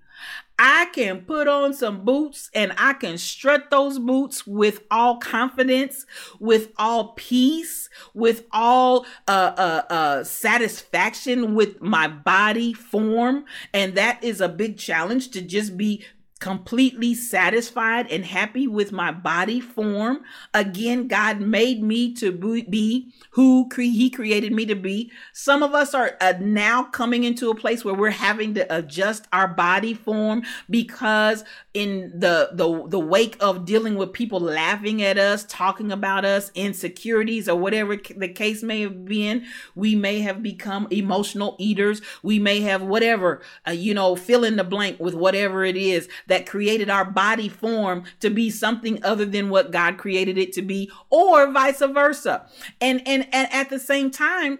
I 0.62 0.90
can 0.92 1.22
put 1.22 1.48
on 1.48 1.72
some 1.72 2.04
boots 2.04 2.50
and 2.54 2.74
I 2.76 2.92
can 2.92 3.16
strut 3.16 3.70
those 3.70 3.98
boots 3.98 4.46
with 4.46 4.82
all 4.90 5.16
confidence, 5.16 6.04
with 6.38 6.68
all 6.76 7.14
peace, 7.14 7.88
with 8.12 8.44
all 8.52 9.06
uh, 9.26 9.52
uh, 9.56 9.82
uh, 9.88 10.24
satisfaction 10.24 11.54
with 11.54 11.80
my 11.80 12.08
body 12.08 12.74
form. 12.74 13.46
And 13.72 13.94
that 13.94 14.22
is 14.22 14.42
a 14.42 14.50
big 14.50 14.76
challenge 14.76 15.30
to 15.30 15.40
just 15.40 15.78
be 15.78 16.04
completely 16.40 17.14
satisfied 17.14 18.10
and 18.10 18.24
happy 18.24 18.66
with 18.66 18.92
my 18.92 19.12
body 19.12 19.60
form. 19.60 20.20
Again, 20.54 21.06
God 21.06 21.40
made 21.40 21.82
me 21.82 22.14
to 22.14 22.32
be 22.32 23.12
who 23.32 23.68
He 23.76 24.10
created 24.10 24.52
me 24.52 24.64
to 24.66 24.74
be. 24.74 25.12
Some 25.34 25.62
of 25.62 25.74
us 25.74 25.94
are 25.94 26.16
uh, 26.20 26.34
now 26.40 26.84
coming 26.84 27.24
into 27.24 27.50
a 27.50 27.54
place 27.54 27.84
where 27.84 27.94
we're 27.94 28.10
having 28.10 28.54
to 28.54 28.74
adjust 28.74 29.26
our 29.32 29.48
body 29.48 29.92
form 29.92 30.42
because 30.68 31.44
in 31.72 32.10
the 32.18 32.50
the 32.52 32.88
the 32.88 32.98
wake 32.98 33.36
of 33.38 33.64
dealing 33.64 33.94
with 33.94 34.12
people 34.12 34.40
laughing 34.40 35.02
at 35.02 35.18
us, 35.18 35.44
talking 35.44 35.92
about 35.92 36.24
us, 36.24 36.50
insecurities 36.54 37.48
or 37.48 37.56
whatever 37.56 37.96
the 37.96 38.28
case 38.28 38.62
may 38.62 38.80
have 38.80 39.04
been, 39.04 39.44
we 39.76 39.94
may 39.94 40.20
have 40.20 40.42
become 40.42 40.88
emotional 40.90 41.54
eaters. 41.58 42.02
We 42.22 42.40
may 42.40 42.60
have 42.62 42.82
whatever, 42.82 43.40
uh, 43.68 43.72
you 43.72 43.94
know, 43.94 44.16
fill 44.16 44.42
in 44.42 44.56
the 44.56 44.64
blank 44.64 44.98
with 44.98 45.14
whatever 45.14 45.64
it 45.64 45.76
is 45.76 46.08
that 46.26 46.46
created 46.46 46.90
our 46.90 47.04
body 47.04 47.48
form 47.48 48.02
to 48.18 48.30
be 48.30 48.50
something 48.50 49.02
other 49.04 49.24
than 49.24 49.48
what 49.48 49.70
God 49.70 49.96
created 49.96 50.38
it 50.38 50.52
to 50.54 50.62
be 50.62 50.90
or 51.08 51.52
vice 51.52 51.80
versa. 51.80 52.46
And 52.80 53.00
and 53.06 53.28
and 53.32 53.52
at 53.52 53.70
the 53.70 53.78
same 53.78 54.10
time 54.10 54.58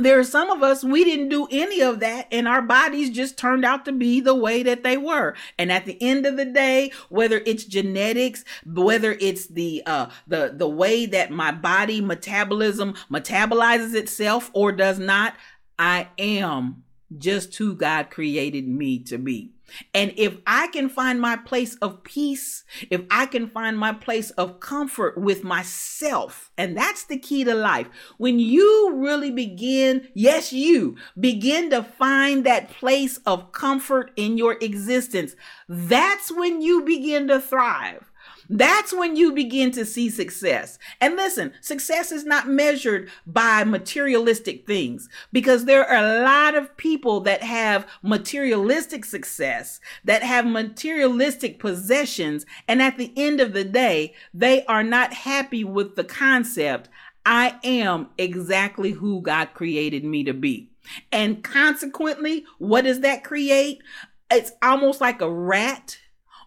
there 0.00 0.18
are 0.18 0.24
some 0.24 0.50
of 0.50 0.62
us 0.62 0.82
we 0.82 1.04
didn't 1.04 1.28
do 1.28 1.46
any 1.50 1.80
of 1.80 2.00
that 2.00 2.26
and 2.32 2.48
our 2.48 2.62
bodies 2.62 3.10
just 3.10 3.38
turned 3.38 3.64
out 3.64 3.84
to 3.84 3.92
be 3.92 4.20
the 4.20 4.34
way 4.34 4.62
that 4.62 4.82
they 4.82 4.96
were. 4.96 5.34
And 5.58 5.70
at 5.70 5.84
the 5.84 6.00
end 6.00 6.26
of 6.26 6.36
the 6.36 6.44
day 6.44 6.92
whether 7.08 7.42
it's 7.46 7.64
genetics 7.64 8.44
whether 8.64 9.12
it's 9.20 9.46
the 9.46 9.82
uh 9.86 10.08
the 10.26 10.52
the 10.54 10.68
way 10.68 11.06
that 11.06 11.30
my 11.30 11.52
body 11.52 12.00
metabolism 12.00 12.94
metabolizes 13.10 13.94
itself 13.94 14.50
or 14.54 14.72
does 14.72 14.98
not 14.98 15.34
i 15.78 16.08
am 16.18 16.82
just 17.18 17.56
who 17.56 17.74
god 17.74 18.10
created 18.10 18.68
me 18.68 18.98
to 18.98 19.18
be 19.18 19.50
and 19.94 20.12
if 20.16 20.36
I 20.46 20.68
can 20.68 20.88
find 20.88 21.20
my 21.20 21.36
place 21.36 21.74
of 21.76 22.02
peace, 22.02 22.64
if 22.90 23.02
I 23.10 23.26
can 23.26 23.48
find 23.48 23.78
my 23.78 23.92
place 23.92 24.30
of 24.32 24.60
comfort 24.60 25.18
with 25.18 25.44
myself, 25.44 26.50
and 26.56 26.76
that's 26.76 27.04
the 27.04 27.18
key 27.18 27.44
to 27.44 27.54
life. 27.54 27.88
When 28.18 28.38
you 28.38 28.92
really 28.94 29.30
begin, 29.30 30.08
yes, 30.14 30.52
you 30.52 30.96
begin 31.18 31.70
to 31.70 31.82
find 31.82 32.44
that 32.44 32.70
place 32.70 33.18
of 33.26 33.52
comfort 33.52 34.10
in 34.16 34.38
your 34.38 34.56
existence, 34.60 35.34
that's 35.68 36.32
when 36.32 36.60
you 36.60 36.82
begin 36.82 37.28
to 37.28 37.40
thrive. 37.40 38.09
That's 38.52 38.92
when 38.92 39.14
you 39.14 39.32
begin 39.32 39.70
to 39.72 39.86
see 39.86 40.10
success. 40.10 40.76
And 41.00 41.14
listen, 41.14 41.52
success 41.60 42.10
is 42.10 42.24
not 42.24 42.48
measured 42.48 43.08
by 43.24 43.62
materialistic 43.62 44.66
things 44.66 45.08
because 45.30 45.66
there 45.66 45.88
are 45.88 46.04
a 46.04 46.24
lot 46.24 46.56
of 46.56 46.76
people 46.76 47.20
that 47.20 47.44
have 47.44 47.86
materialistic 48.02 49.04
success, 49.04 49.78
that 50.04 50.24
have 50.24 50.46
materialistic 50.46 51.60
possessions. 51.60 52.44
And 52.66 52.82
at 52.82 52.98
the 52.98 53.12
end 53.16 53.40
of 53.40 53.52
the 53.52 53.62
day, 53.62 54.14
they 54.34 54.64
are 54.64 54.82
not 54.82 55.14
happy 55.14 55.62
with 55.62 55.94
the 55.94 56.04
concept. 56.04 56.88
I 57.24 57.56
am 57.62 58.08
exactly 58.18 58.90
who 58.90 59.22
God 59.22 59.54
created 59.54 60.02
me 60.02 60.24
to 60.24 60.34
be. 60.34 60.72
And 61.12 61.44
consequently, 61.44 62.44
what 62.58 62.82
does 62.82 62.98
that 63.00 63.22
create? 63.22 63.80
It's 64.28 64.50
almost 64.60 65.00
like 65.00 65.20
a 65.20 65.30
rat 65.30 65.98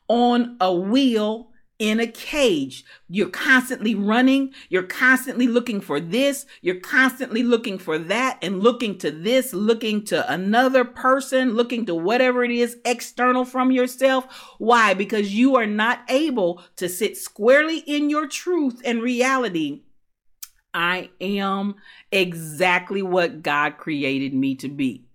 on 0.09 0.57
a 0.59 0.73
wheel 0.73 1.51
in 1.79 1.99
a 1.99 2.07
cage. 2.07 2.85
You're 3.09 3.29
constantly 3.29 3.95
running. 3.95 4.53
You're 4.69 4.83
constantly 4.83 5.47
looking 5.47 5.81
for 5.81 5.99
this. 5.99 6.45
You're 6.61 6.79
constantly 6.79 7.43
looking 7.43 7.77
for 7.77 7.97
that 7.97 8.39
and 8.41 8.61
looking 8.61 8.97
to 8.99 9.11
this, 9.11 9.53
looking 9.53 10.05
to 10.05 10.31
another 10.31 10.85
person, 10.85 11.55
looking 11.55 11.85
to 11.87 11.95
whatever 11.95 12.43
it 12.43 12.51
is 12.51 12.77
external 12.85 13.45
from 13.45 13.71
yourself. 13.71 14.25
Why? 14.59 14.93
Because 14.93 15.33
you 15.33 15.55
are 15.55 15.67
not 15.67 16.01
able 16.09 16.61
to 16.77 16.87
sit 16.87 17.17
squarely 17.17 17.79
in 17.79 18.09
your 18.09 18.27
truth 18.27 18.81
and 18.85 19.01
reality. 19.01 19.81
I 20.73 21.09
am 21.21 21.75
exactly 22.11 23.01
what 23.01 23.43
God 23.43 23.77
created 23.77 24.33
me 24.33 24.55
to 24.55 24.69
be 24.69 25.05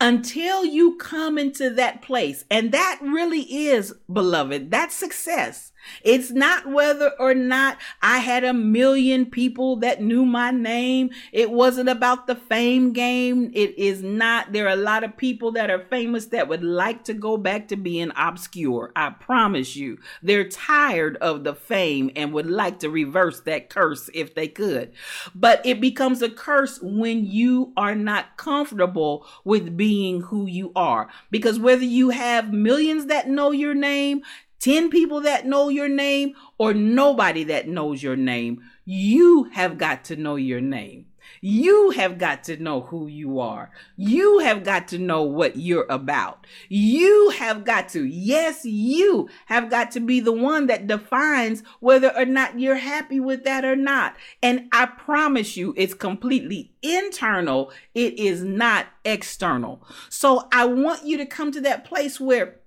until 0.00 0.64
you 0.64 0.96
come 0.96 1.38
into 1.38 1.70
that 1.70 2.02
place. 2.02 2.44
And 2.50 2.72
that 2.72 2.98
really 3.00 3.42
is, 3.42 3.94
beloved, 4.12 4.70
that's 4.70 4.96
success. 4.96 5.71
It's 6.02 6.30
not 6.30 6.66
whether 6.66 7.12
or 7.18 7.34
not 7.34 7.78
I 8.00 8.18
had 8.18 8.44
a 8.44 8.52
million 8.52 9.26
people 9.26 9.76
that 9.76 10.02
knew 10.02 10.24
my 10.24 10.50
name. 10.50 11.10
It 11.32 11.50
wasn't 11.50 11.88
about 11.88 12.26
the 12.26 12.34
fame 12.34 12.92
game. 12.92 13.50
It 13.54 13.78
is 13.78 14.02
not. 14.02 14.52
There 14.52 14.66
are 14.66 14.72
a 14.72 14.76
lot 14.76 15.04
of 15.04 15.16
people 15.16 15.52
that 15.52 15.70
are 15.70 15.86
famous 15.90 16.26
that 16.26 16.48
would 16.48 16.64
like 16.64 17.04
to 17.04 17.14
go 17.14 17.36
back 17.36 17.68
to 17.68 17.76
being 17.76 18.12
obscure. 18.16 18.92
I 18.96 19.10
promise 19.10 19.76
you. 19.76 19.98
They're 20.22 20.48
tired 20.48 21.16
of 21.18 21.44
the 21.44 21.54
fame 21.54 22.10
and 22.16 22.32
would 22.32 22.50
like 22.50 22.78
to 22.80 22.90
reverse 22.90 23.40
that 23.40 23.70
curse 23.70 24.10
if 24.14 24.34
they 24.34 24.48
could. 24.48 24.92
But 25.34 25.64
it 25.64 25.80
becomes 25.80 26.22
a 26.22 26.30
curse 26.30 26.80
when 26.82 27.24
you 27.24 27.72
are 27.76 27.94
not 27.94 28.36
comfortable 28.36 29.26
with 29.44 29.76
being 29.76 30.22
who 30.22 30.46
you 30.46 30.72
are. 30.74 31.08
Because 31.30 31.58
whether 31.58 31.84
you 31.84 32.10
have 32.10 32.52
millions 32.52 33.06
that 33.06 33.28
know 33.28 33.50
your 33.50 33.74
name, 33.74 34.22
10 34.62 34.90
people 34.90 35.20
that 35.22 35.44
know 35.44 35.68
your 35.68 35.88
name 35.88 36.34
or 36.56 36.72
nobody 36.72 37.44
that 37.44 37.66
knows 37.68 38.02
your 38.02 38.16
name, 38.16 38.62
you 38.84 39.44
have 39.52 39.76
got 39.76 40.04
to 40.04 40.16
know 40.16 40.36
your 40.36 40.60
name. 40.60 41.06
You 41.40 41.90
have 41.90 42.18
got 42.18 42.44
to 42.44 42.56
know 42.56 42.82
who 42.82 43.08
you 43.08 43.40
are. 43.40 43.70
You 43.96 44.38
have 44.40 44.62
got 44.62 44.86
to 44.88 44.98
know 44.98 45.22
what 45.22 45.56
you're 45.56 45.86
about. 45.88 46.46
You 46.68 47.30
have 47.30 47.64
got 47.64 47.88
to, 47.90 48.04
yes, 48.04 48.64
you 48.64 49.28
have 49.46 49.68
got 49.68 49.90
to 49.92 50.00
be 50.00 50.20
the 50.20 50.32
one 50.32 50.68
that 50.68 50.86
defines 50.86 51.64
whether 51.80 52.16
or 52.16 52.24
not 52.24 52.60
you're 52.60 52.76
happy 52.76 53.18
with 53.18 53.42
that 53.44 53.64
or 53.64 53.76
not. 53.76 54.14
And 54.42 54.68
I 54.72 54.86
promise 54.86 55.56
you, 55.56 55.74
it's 55.76 55.94
completely 55.94 56.72
internal. 56.82 57.72
It 57.94 58.18
is 58.18 58.44
not 58.44 58.86
external. 59.04 59.84
So 60.08 60.48
I 60.52 60.66
want 60.66 61.04
you 61.04 61.16
to 61.16 61.26
come 61.26 61.50
to 61.52 61.60
that 61.62 61.84
place 61.84 62.20
where 62.20 62.60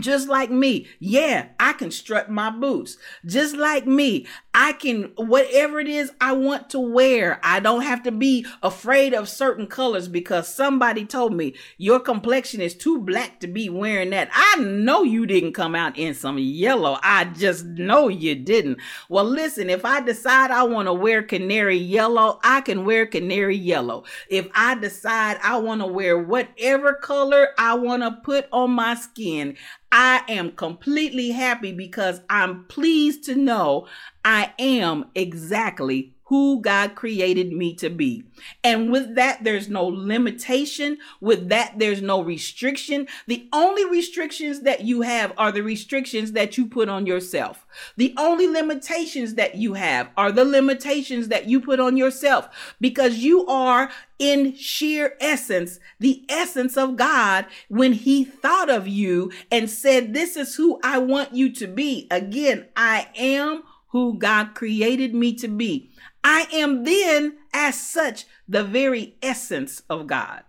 just 0.00 0.28
like 0.28 0.50
me, 0.50 0.88
yeah, 0.98 1.48
I 1.60 1.72
can 1.72 1.92
strut 1.92 2.28
my 2.28 2.50
boots. 2.50 2.98
Just 3.24 3.56
like 3.56 3.86
me, 3.86 4.26
I 4.52 4.72
can, 4.72 5.12
whatever 5.16 5.78
it 5.78 5.86
is 5.86 6.10
I 6.20 6.32
want 6.32 6.70
to 6.70 6.80
wear, 6.80 7.38
I 7.44 7.60
don't 7.60 7.82
have 7.82 8.02
to 8.04 8.10
be 8.10 8.44
afraid 8.62 9.14
of 9.14 9.28
certain 9.28 9.68
colors 9.68 10.08
because 10.08 10.48
somebody 10.48 11.04
told 11.04 11.32
me 11.32 11.54
your 11.78 12.00
complexion 12.00 12.60
is 12.60 12.74
too 12.74 13.00
black 13.00 13.38
to 13.40 13.46
be 13.46 13.68
wearing 13.68 14.10
that. 14.10 14.30
I 14.32 14.60
know 14.60 15.04
you 15.04 15.26
didn't 15.26 15.52
come 15.52 15.76
out 15.76 15.96
in 15.96 16.14
some 16.14 16.38
yellow. 16.38 16.98
I 17.02 17.26
just 17.26 17.64
know 17.64 18.08
you 18.08 18.34
didn't. 18.34 18.78
Well, 19.08 19.24
listen, 19.24 19.70
if 19.70 19.84
I 19.84 20.00
decide 20.00 20.50
I 20.50 20.64
want 20.64 20.86
to 20.88 20.92
wear 20.92 21.22
canary 21.22 21.76
yellow, 21.76 22.40
I 22.42 22.62
can 22.62 22.84
wear 22.84 23.06
canary 23.06 23.56
yellow. 23.56 24.04
If 24.28 24.48
I 24.54 24.74
decide 24.74 25.38
I 25.40 25.58
want 25.58 25.82
to 25.82 25.86
wear 25.86 26.18
whatever 26.18 26.94
color 26.94 27.50
I 27.58 27.74
want 27.74 28.02
to 28.02 28.10
put 28.24 28.48
on 28.52 28.72
my 28.72 28.94
skin, 28.96 29.56
I 29.96 30.22
am 30.28 30.50
completely 30.50 31.30
happy 31.30 31.70
because 31.70 32.20
I'm 32.28 32.64
pleased 32.64 33.22
to 33.26 33.36
know 33.36 33.86
I 34.24 34.52
am 34.58 35.04
exactly 35.14 36.13
who 36.24 36.62
God 36.62 36.94
created 36.94 37.52
me 37.52 37.74
to 37.74 37.90
be. 37.90 38.24
And 38.62 38.90
with 38.90 39.14
that, 39.16 39.44
there's 39.44 39.68
no 39.68 39.86
limitation. 39.86 40.98
With 41.20 41.50
that, 41.50 41.78
there's 41.78 42.00
no 42.00 42.22
restriction. 42.22 43.08
The 43.26 43.46
only 43.52 43.84
restrictions 43.84 44.60
that 44.60 44.82
you 44.82 45.02
have 45.02 45.34
are 45.36 45.52
the 45.52 45.62
restrictions 45.62 46.32
that 46.32 46.56
you 46.56 46.66
put 46.66 46.88
on 46.88 47.06
yourself. 47.06 47.66
The 47.96 48.14
only 48.16 48.48
limitations 48.48 49.34
that 49.34 49.56
you 49.56 49.74
have 49.74 50.10
are 50.16 50.32
the 50.32 50.46
limitations 50.46 51.28
that 51.28 51.46
you 51.46 51.60
put 51.60 51.78
on 51.78 51.96
yourself 51.96 52.48
because 52.80 53.18
you 53.18 53.46
are 53.46 53.90
in 54.18 54.54
sheer 54.56 55.16
essence, 55.20 55.78
the 56.00 56.24
essence 56.30 56.78
of 56.78 56.96
God 56.96 57.44
when 57.68 57.92
he 57.92 58.24
thought 58.24 58.70
of 58.70 58.88
you 58.88 59.30
and 59.50 59.68
said, 59.68 60.14
this 60.14 60.36
is 60.36 60.54
who 60.54 60.80
I 60.82 60.98
want 60.98 61.34
you 61.34 61.52
to 61.54 61.66
be. 61.66 62.06
Again, 62.10 62.68
I 62.76 63.08
am 63.14 63.64
who 63.88 64.18
God 64.18 64.54
created 64.54 65.14
me 65.14 65.34
to 65.34 65.46
be. 65.46 65.90
I 66.24 66.48
am 66.54 66.84
then, 66.84 67.36
as 67.52 67.78
such, 67.78 68.24
the 68.48 68.64
very 68.64 69.16
essence 69.22 69.82
of 69.90 70.06
God. 70.06 70.42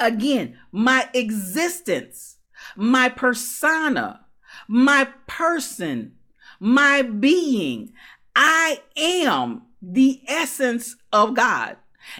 Again, 0.00 0.58
my 0.72 1.08
existence, 1.14 2.38
my 2.74 3.10
persona, 3.10 4.24
my 4.66 5.08
person, 5.26 6.14
my 6.58 7.02
being, 7.02 7.92
I 8.34 8.80
am 8.96 9.62
the 9.82 10.22
essence 10.26 10.96
of 11.12 11.34
God. 11.34 11.76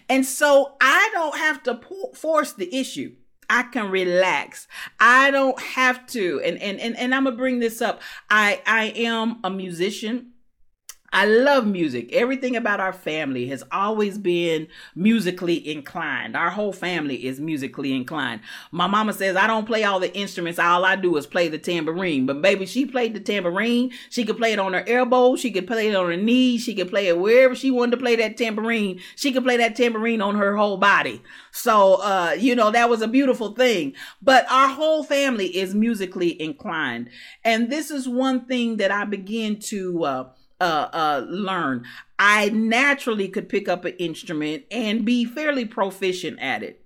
And 0.08 0.24
so 0.26 0.76
I 0.80 1.08
don't 1.12 1.38
have 1.38 1.62
to 1.64 1.80
force 2.14 2.52
the 2.52 2.74
issue. 2.74 3.14
I 3.48 3.62
can 3.62 3.90
relax. 3.90 4.66
I 4.98 5.30
don't 5.30 5.60
have 5.60 6.06
to. 6.08 6.40
And, 6.44 6.60
and, 6.60 6.80
and, 6.80 6.96
and 6.96 7.14
I'm 7.14 7.24
to 7.24 7.32
bring 7.32 7.60
this 7.60 7.80
up. 7.80 8.02
I, 8.28 8.60
I 8.66 8.86
am 8.96 9.38
a 9.44 9.50
musician. 9.50 10.32
I 11.16 11.24
love 11.24 11.66
music. 11.66 12.12
Everything 12.12 12.56
about 12.56 12.78
our 12.78 12.92
family 12.92 13.46
has 13.46 13.64
always 13.72 14.18
been 14.18 14.68
musically 14.94 15.66
inclined. 15.66 16.36
Our 16.36 16.50
whole 16.50 16.74
family 16.74 17.24
is 17.24 17.40
musically 17.40 17.94
inclined. 17.94 18.42
My 18.70 18.86
mama 18.86 19.14
says 19.14 19.34
I 19.34 19.46
don't 19.46 19.64
play 19.64 19.82
all 19.82 19.98
the 19.98 20.14
instruments. 20.14 20.58
All 20.58 20.84
I 20.84 20.94
do 20.94 21.16
is 21.16 21.26
play 21.26 21.48
the 21.48 21.56
tambourine. 21.56 22.26
But 22.26 22.42
baby, 22.42 22.66
she 22.66 22.84
played 22.84 23.14
the 23.14 23.20
tambourine. 23.20 23.92
She 24.10 24.26
could 24.26 24.36
play 24.36 24.52
it 24.52 24.58
on 24.58 24.74
her 24.74 24.84
elbow. 24.86 25.36
She 25.36 25.50
could 25.50 25.66
play 25.66 25.88
it 25.88 25.94
on 25.96 26.04
her 26.04 26.18
knees. 26.18 26.62
She 26.62 26.74
could 26.74 26.90
play 26.90 27.06
it 27.06 27.18
wherever 27.18 27.54
she 27.54 27.70
wanted 27.70 27.92
to 27.92 27.96
play 27.96 28.16
that 28.16 28.36
tambourine. 28.36 29.00
She 29.14 29.32
could 29.32 29.42
play 29.42 29.56
that 29.56 29.74
tambourine 29.74 30.20
on 30.20 30.34
her 30.34 30.54
whole 30.54 30.76
body. 30.76 31.22
So, 31.50 31.94
uh, 31.94 32.36
you 32.38 32.54
know, 32.54 32.70
that 32.72 32.90
was 32.90 33.00
a 33.00 33.08
beautiful 33.08 33.52
thing. 33.52 33.94
But 34.20 34.44
our 34.50 34.68
whole 34.68 35.02
family 35.02 35.46
is 35.46 35.74
musically 35.74 36.38
inclined. 36.42 37.08
And 37.42 37.70
this 37.72 37.90
is 37.90 38.06
one 38.06 38.44
thing 38.44 38.76
that 38.76 38.90
I 38.90 39.06
begin 39.06 39.58
to, 39.60 40.04
uh, 40.04 40.24
uh, 40.60 40.88
uh, 40.92 41.26
learn. 41.28 41.84
I 42.18 42.48
naturally 42.50 43.28
could 43.28 43.48
pick 43.48 43.68
up 43.68 43.84
an 43.84 43.94
instrument 43.98 44.64
and 44.70 45.04
be 45.04 45.24
fairly 45.24 45.64
proficient 45.66 46.38
at 46.40 46.62
it. 46.62 46.85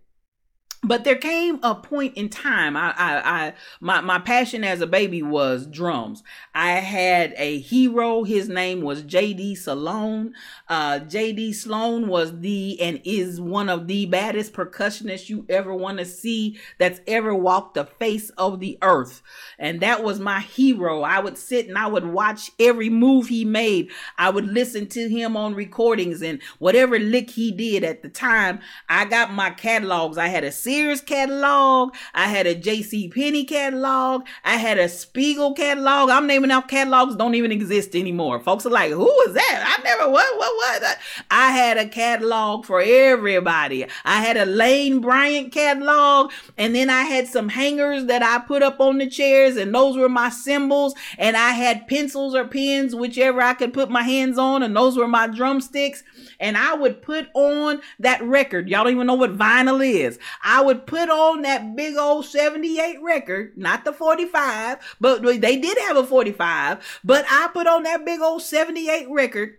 But 0.82 1.04
there 1.04 1.16
came 1.16 1.60
a 1.62 1.74
point 1.74 2.16
in 2.16 2.28
time 2.28 2.76
I, 2.76 2.94
I 2.96 3.40
i 3.46 3.54
my 3.80 4.00
my 4.00 4.18
passion 4.18 4.64
as 4.64 4.80
a 4.80 4.86
baby 4.86 5.22
was 5.22 5.66
drums. 5.66 6.22
I 6.54 6.72
had 6.72 7.34
a 7.36 7.58
hero 7.58 8.24
his 8.24 8.48
name 8.48 8.80
was 8.80 9.02
jd 9.02 9.58
Sloan. 9.58 10.34
Uh 10.68 11.00
jd 11.00 11.54
Sloan 11.54 12.08
was 12.08 12.40
the 12.40 12.80
and 12.80 13.00
is 13.04 13.40
one 13.40 13.68
of 13.68 13.88
the 13.88 14.06
baddest 14.06 14.54
percussionists 14.54 15.28
you 15.28 15.44
ever 15.50 15.74
want 15.74 15.98
to 15.98 16.06
see 16.06 16.58
that's 16.78 17.00
ever 17.06 17.34
walked 17.34 17.74
the 17.74 17.84
face 17.84 18.30
of 18.30 18.60
the 18.60 18.78
earth. 18.80 19.22
And 19.58 19.80
that 19.80 20.02
was 20.02 20.18
my 20.18 20.40
hero. 20.40 21.02
I 21.02 21.20
would 21.20 21.36
sit 21.36 21.68
and 21.68 21.76
i 21.76 21.86
would 21.86 22.06
watch 22.06 22.50
every 22.58 22.88
move 22.88 23.28
he 23.28 23.44
made. 23.44 23.90
I 24.16 24.30
would 24.30 24.46
listen 24.46 24.86
to 24.88 25.08
him 25.08 25.36
on 25.36 25.54
recordings 25.54 26.22
and 26.22 26.40
whatever 26.58 26.98
lick 26.98 27.30
he 27.30 27.50
did 27.50 27.84
at 27.84 28.02
the 28.02 28.08
time 28.08 28.60
i 28.88 29.04
got 29.04 29.32
my 29.32 29.50
catalogs. 29.50 30.16
I 30.16 30.28
had 30.28 30.44
a 30.44 30.52
Sears 30.70 31.00
catalog. 31.00 31.92
I 32.14 32.28
had 32.28 32.46
a 32.46 32.54
J.C. 32.54 33.08
Penney 33.08 33.44
catalog. 33.44 34.24
I 34.44 34.56
had 34.56 34.78
a 34.78 34.88
Spiegel 34.88 35.52
catalog. 35.52 36.10
I'm 36.10 36.28
naming 36.28 36.52
out 36.52 36.68
catalogs 36.68 37.16
don't 37.16 37.34
even 37.34 37.50
exist 37.50 37.96
anymore. 37.96 38.38
Folks 38.38 38.64
are 38.66 38.70
like, 38.70 38.92
who 38.92 39.10
is 39.22 39.34
that? 39.34 39.64
I 39.66 39.82
never 39.82 40.08
what 40.08 40.38
what 40.38 40.82
what. 40.82 40.98
I 41.28 41.50
had 41.50 41.76
a 41.76 41.88
catalog 41.88 42.66
for 42.66 42.80
everybody. 42.80 43.84
I 44.04 44.20
had 44.20 44.36
a 44.36 44.44
Lane 44.44 45.00
Bryant 45.00 45.52
catalog, 45.52 46.30
and 46.56 46.72
then 46.72 46.88
I 46.88 47.02
had 47.02 47.26
some 47.26 47.48
hangers 47.48 48.04
that 48.04 48.22
I 48.22 48.38
put 48.46 48.62
up 48.62 48.78
on 48.78 48.98
the 48.98 49.10
chairs, 49.10 49.56
and 49.56 49.74
those 49.74 49.96
were 49.96 50.08
my 50.08 50.28
cymbals. 50.28 50.94
And 51.18 51.36
I 51.36 51.50
had 51.50 51.88
pencils 51.88 52.36
or 52.36 52.46
pens, 52.46 52.94
whichever 52.94 53.42
I 53.42 53.54
could 53.54 53.72
put 53.72 53.90
my 53.90 54.04
hands 54.04 54.38
on, 54.38 54.62
and 54.62 54.76
those 54.76 54.96
were 54.96 55.08
my 55.08 55.26
drumsticks. 55.26 56.04
And 56.38 56.56
I 56.56 56.74
would 56.74 57.02
put 57.02 57.26
on 57.34 57.80
that 57.98 58.22
record. 58.22 58.68
Y'all 58.68 58.84
don't 58.84 58.92
even 58.92 59.08
know 59.08 59.14
what 59.14 59.36
vinyl 59.36 59.84
is. 59.84 60.20
I 60.44 60.59
I 60.60 60.62
would 60.62 60.86
put 60.86 61.08
on 61.08 61.40
that 61.40 61.74
big 61.74 61.96
old 61.96 62.26
78 62.26 63.00
record, 63.00 63.56
not 63.56 63.86
the 63.86 63.94
45, 63.94 64.76
but 65.00 65.22
they 65.22 65.56
did 65.56 65.78
have 65.78 65.96
a 65.96 66.04
45, 66.04 67.00
but 67.02 67.24
I 67.30 67.48
put 67.50 67.66
on 67.66 67.84
that 67.84 68.04
big 68.04 68.20
old 68.20 68.42
78 68.42 69.08
record 69.08 69.56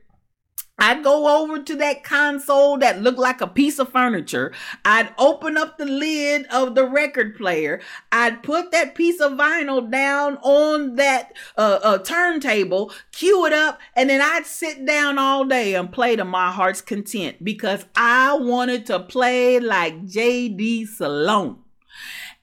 I'd 0.79 1.03
go 1.03 1.41
over 1.41 1.61
to 1.61 1.75
that 1.75 2.03
console 2.03 2.77
that 2.79 3.01
looked 3.01 3.19
like 3.19 3.39
a 3.39 3.47
piece 3.47 3.77
of 3.77 3.91
furniture. 3.91 4.51
I'd 4.83 5.13
open 5.17 5.55
up 5.55 5.77
the 5.77 5.85
lid 5.85 6.47
of 6.47 6.73
the 6.73 6.87
record 6.87 7.35
player. 7.35 7.81
I'd 8.11 8.41
put 8.41 8.71
that 8.71 8.95
piece 8.95 9.19
of 9.21 9.33
vinyl 9.33 9.91
down 9.91 10.37
on 10.37 10.95
that 10.95 11.33
uh, 11.55 11.79
uh, 11.83 11.97
turntable, 11.99 12.91
cue 13.11 13.45
it 13.45 13.53
up, 13.53 13.79
and 13.95 14.09
then 14.09 14.21
I'd 14.21 14.47
sit 14.47 14.85
down 14.85 15.19
all 15.19 15.45
day 15.45 15.75
and 15.75 15.91
play 15.91 16.15
to 16.15 16.25
my 16.25 16.51
heart's 16.51 16.81
content 16.81 17.43
because 17.43 17.85
I 17.95 18.33
wanted 18.33 18.87
to 18.87 18.99
play 18.99 19.59
like 19.59 20.07
J.D. 20.07 20.87
Sloan. 20.87 21.59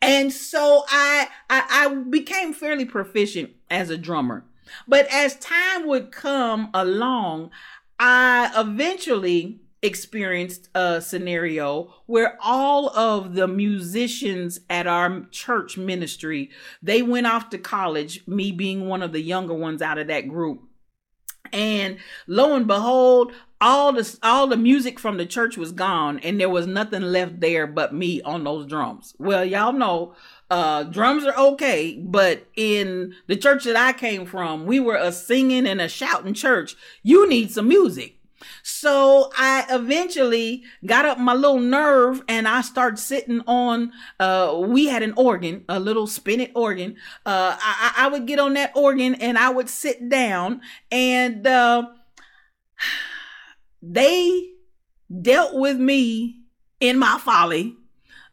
And 0.00 0.32
so 0.32 0.84
I, 0.88 1.28
I, 1.50 1.64
I 1.68 1.94
became 1.94 2.52
fairly 2.52 2.84
proficient 2.84 3.50
as 3.68 3.90
a 3.90 3.98
drummer. 3.98 4.44
But 4.86 5.06
as 5.12 5.36
time 5.36 5.86
would 5.86 6.12
come 6.12 6.70
along, 6.74 7.50
I 7.98 8.50
eventually 8.56 9.60
experienced 9.82 10.68
a 10.74 11.00
scenario 11.00 11.94
where 12.06 12.36
all 12.42 12.90
of 12.96 13.34
the 13.34 13.46
musicians 13.46 14.60
at 14.68 14.88
our 14.88 15.26
church 15.30 15.78
ministry 15.78 16.50
they 16.82 17.00
went 17.00 17.28
off 17.28 17.50
to 17.50 17.58
college 17.58 18.26
me 18.26 18.50
being 18.50 18.88
one 18.88 19.02
of 19.02 19.12
the 19.12 19.20
younger 19.20 19.54
ones 19.54 19.80
out 19.80 19.98
of 19.98 20.08
that 20.08 20.28
group. 20.28 20.64
And 21.52 21.98
lo 22.26 22.56
and 22.56 22.66
behold 22.66 23.32
all 23.60 23.92
the 23.92 24.18
all 24.22 24.46
the 24.46 24.56
music 24.56 24.98
from 24.98 25.16
the 25.16 25.26
church 25.26 25.56
was 25.56 25.72
gone 25.72 26.18
and 26.20 26.40
there 26.40 26.48
was 26.48 26.66
nothing 26.66 27.02
left 27.02 27.40
there 27.40 27.66
but 27.66 27.94
me 27.94 28.22
on 28.22 28.44
those 28.44 28.66
drums. 28.66 29.14
Well 29.18 29.44
y'all 29.44 29.72
know 29.72 30.14
uh 30.50 30.84
drums 30.84 31.24
are 31.24 31.36
okay 31.36 31.98
but 32.02 32.46
in 32.56 33.14
the 33.26 33.36
church 33.36 33.64
that 33.64 33.76
i 33.76 33.92
came 33.92 34.24
from 34.24 34.64
we 34.64 34.80
were 34.80 34.96
a 34.96 35.12
singing 35.12 35.66
and 35.66 35.80
a 35.80 35.88
shouting 35.88 36.34
church. 36.34 36.76
You 37.02 37.28
need 37.28 37.50
some 37.50 37.68
music. 37.68 38.18
So 38.62 39.30
I 39.36 39.66
eventually 39.70 40.62
got 40.86 41.04
up 41.04 41.18
my 41.18 41.34
little 41.34 41.58
nerve 41.58 42.22
and 42.28 42.46
I 42.46 42.60
started 42.60 42.98
sitting 42.98 43.40
on, 43.46 43.92
uh, 44.20 44.56
we 44.64 44.86
had 44.86 45.02
an 45.02 45.14
organ, 45.16 45.64
a 45.68 45.80
little 45.80 46.06
spinet 46.06 46.52
organ. 46.54 46.96
Uh, 47.26 47.56
I, 47.58 47.94
I 47.96 48.08
would 48.08 48.26
get 48.26 48.38
on 48.38 48.54
that 48.54 48.72
organ 48.76 49.16
and 49.16 49.36
I 49.38 49.50
would 49.50 49.68
sit 49.68 50.08
down 50.08 50.60
and, 50.90 51.46
uh, 51.46 51.88
they 53.82 54.50
dealt 55.22 55.54
with 55.54 55.78
me 55.78 56.42
in 56.80 56.98
my 56.98 57.18
folly 57.18 57.76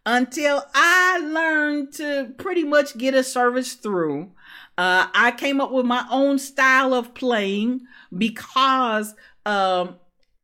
until 0.05 0.63
I 0.73 1.19
learned 1.19 1.93
to 1.93 2.33
pretty 2.37 2.63
much 2.63 2.97
get 2.97 3.13
a 3.13 3.23
service 3.23 3.73
through. 3.73 4.31
Uh, 4.77 5.07
I 5.13 5.31
came 5.31 5.61
up 5.61 5.71
with 5.71 5.85
my 5.85 6.05
own 6.11 6.37
style 6.37 6.93
of 6.93 7.13
playing 7.13 7.81
because 8.15 9.15
um, 9.45 9.95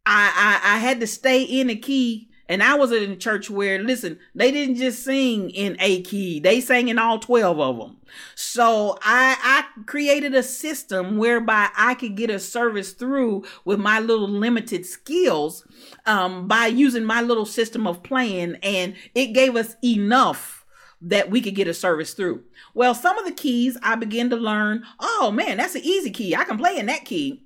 I, 0.06 0.60
I 0.64 0.76
I 0.76 0.78
had 0.80 1.00
to 1.02 1.08
stay 1.08 1.44
in 1.44 1.70
a 1.70 1.76
key 1.76 2.31
and 2.52 2.62
I 2.62 2.76
was 2.76 2.92
in 2.92 3.10
a 3.10 3.16
church 3.16 3.50
where, 3.50 3.82
listen, 3.82 4.20
they 4.36 4.52
didn't 4.52 4.76
just 4.76 5.06
sing 5.06 5.50
in 5.52 5.78
a 5.80 6.02
key; 6.02 6.42
they 6.42 6.60
sang 6.60 6.90
in 6.90 7.00
all 7.00 7.18
twelve 7.18 7.62
of 7.62 7.78
them. 7.78 7.98
So 8.36 9.00
I 9.02 9.38
I 9.42 9.84
created 9.86 10.36
a 10.36 10.44
system 10.44 11.16
whereby 11.16 11.70
I 11.78 11.94
could 11.94 12.16
get 12.18 12.30
a 12.30 12.40
service 12.40 12.92
through 12.92 13.46
with 13.64 13.80
my 13.80 14.02
little 14.02 14.28
limited 14.28 14.86
skills, 14.86 15.66
um, 16.06 16.50
by 16.50 16.68
using 16.68 17.06
my 17.06 17.22
little 17.22 17.46
system 17.46 17.88
of 17.88 18.04
playing, 18.04 18.58
and 18.62 18.96
it 19.16 19.28
gave 19.28 19.56
us 19.56 19.78
enough 19.82 20.66
that 21.02 21.32
we 21.32 21.40
could 21.40 21.56
get 21.56 21.70
a 21.70 21.74
service 21.74 22.14
through. 22.14 22.44
Well, 22.74 22.94
some 22.94 23.18
of 23.18 23.26
the 23.26 23.32
keys 23.32 23.78
I 23.82 23.96
began 23.96 24.30
to 24.30 24.36
learn. 24.36 24.84
Oh 25.00 25.32
man, 25.34 25.56
that's 25.56 25.76
an 25.76 25.86
easy 25.86 26.12
key. 26.12 26.36
I 26.36 26.44
can 26.44 26.58
play 26.58 26.78
in 26.78 26.88
that 26.88 27.06
key 27.06 27.46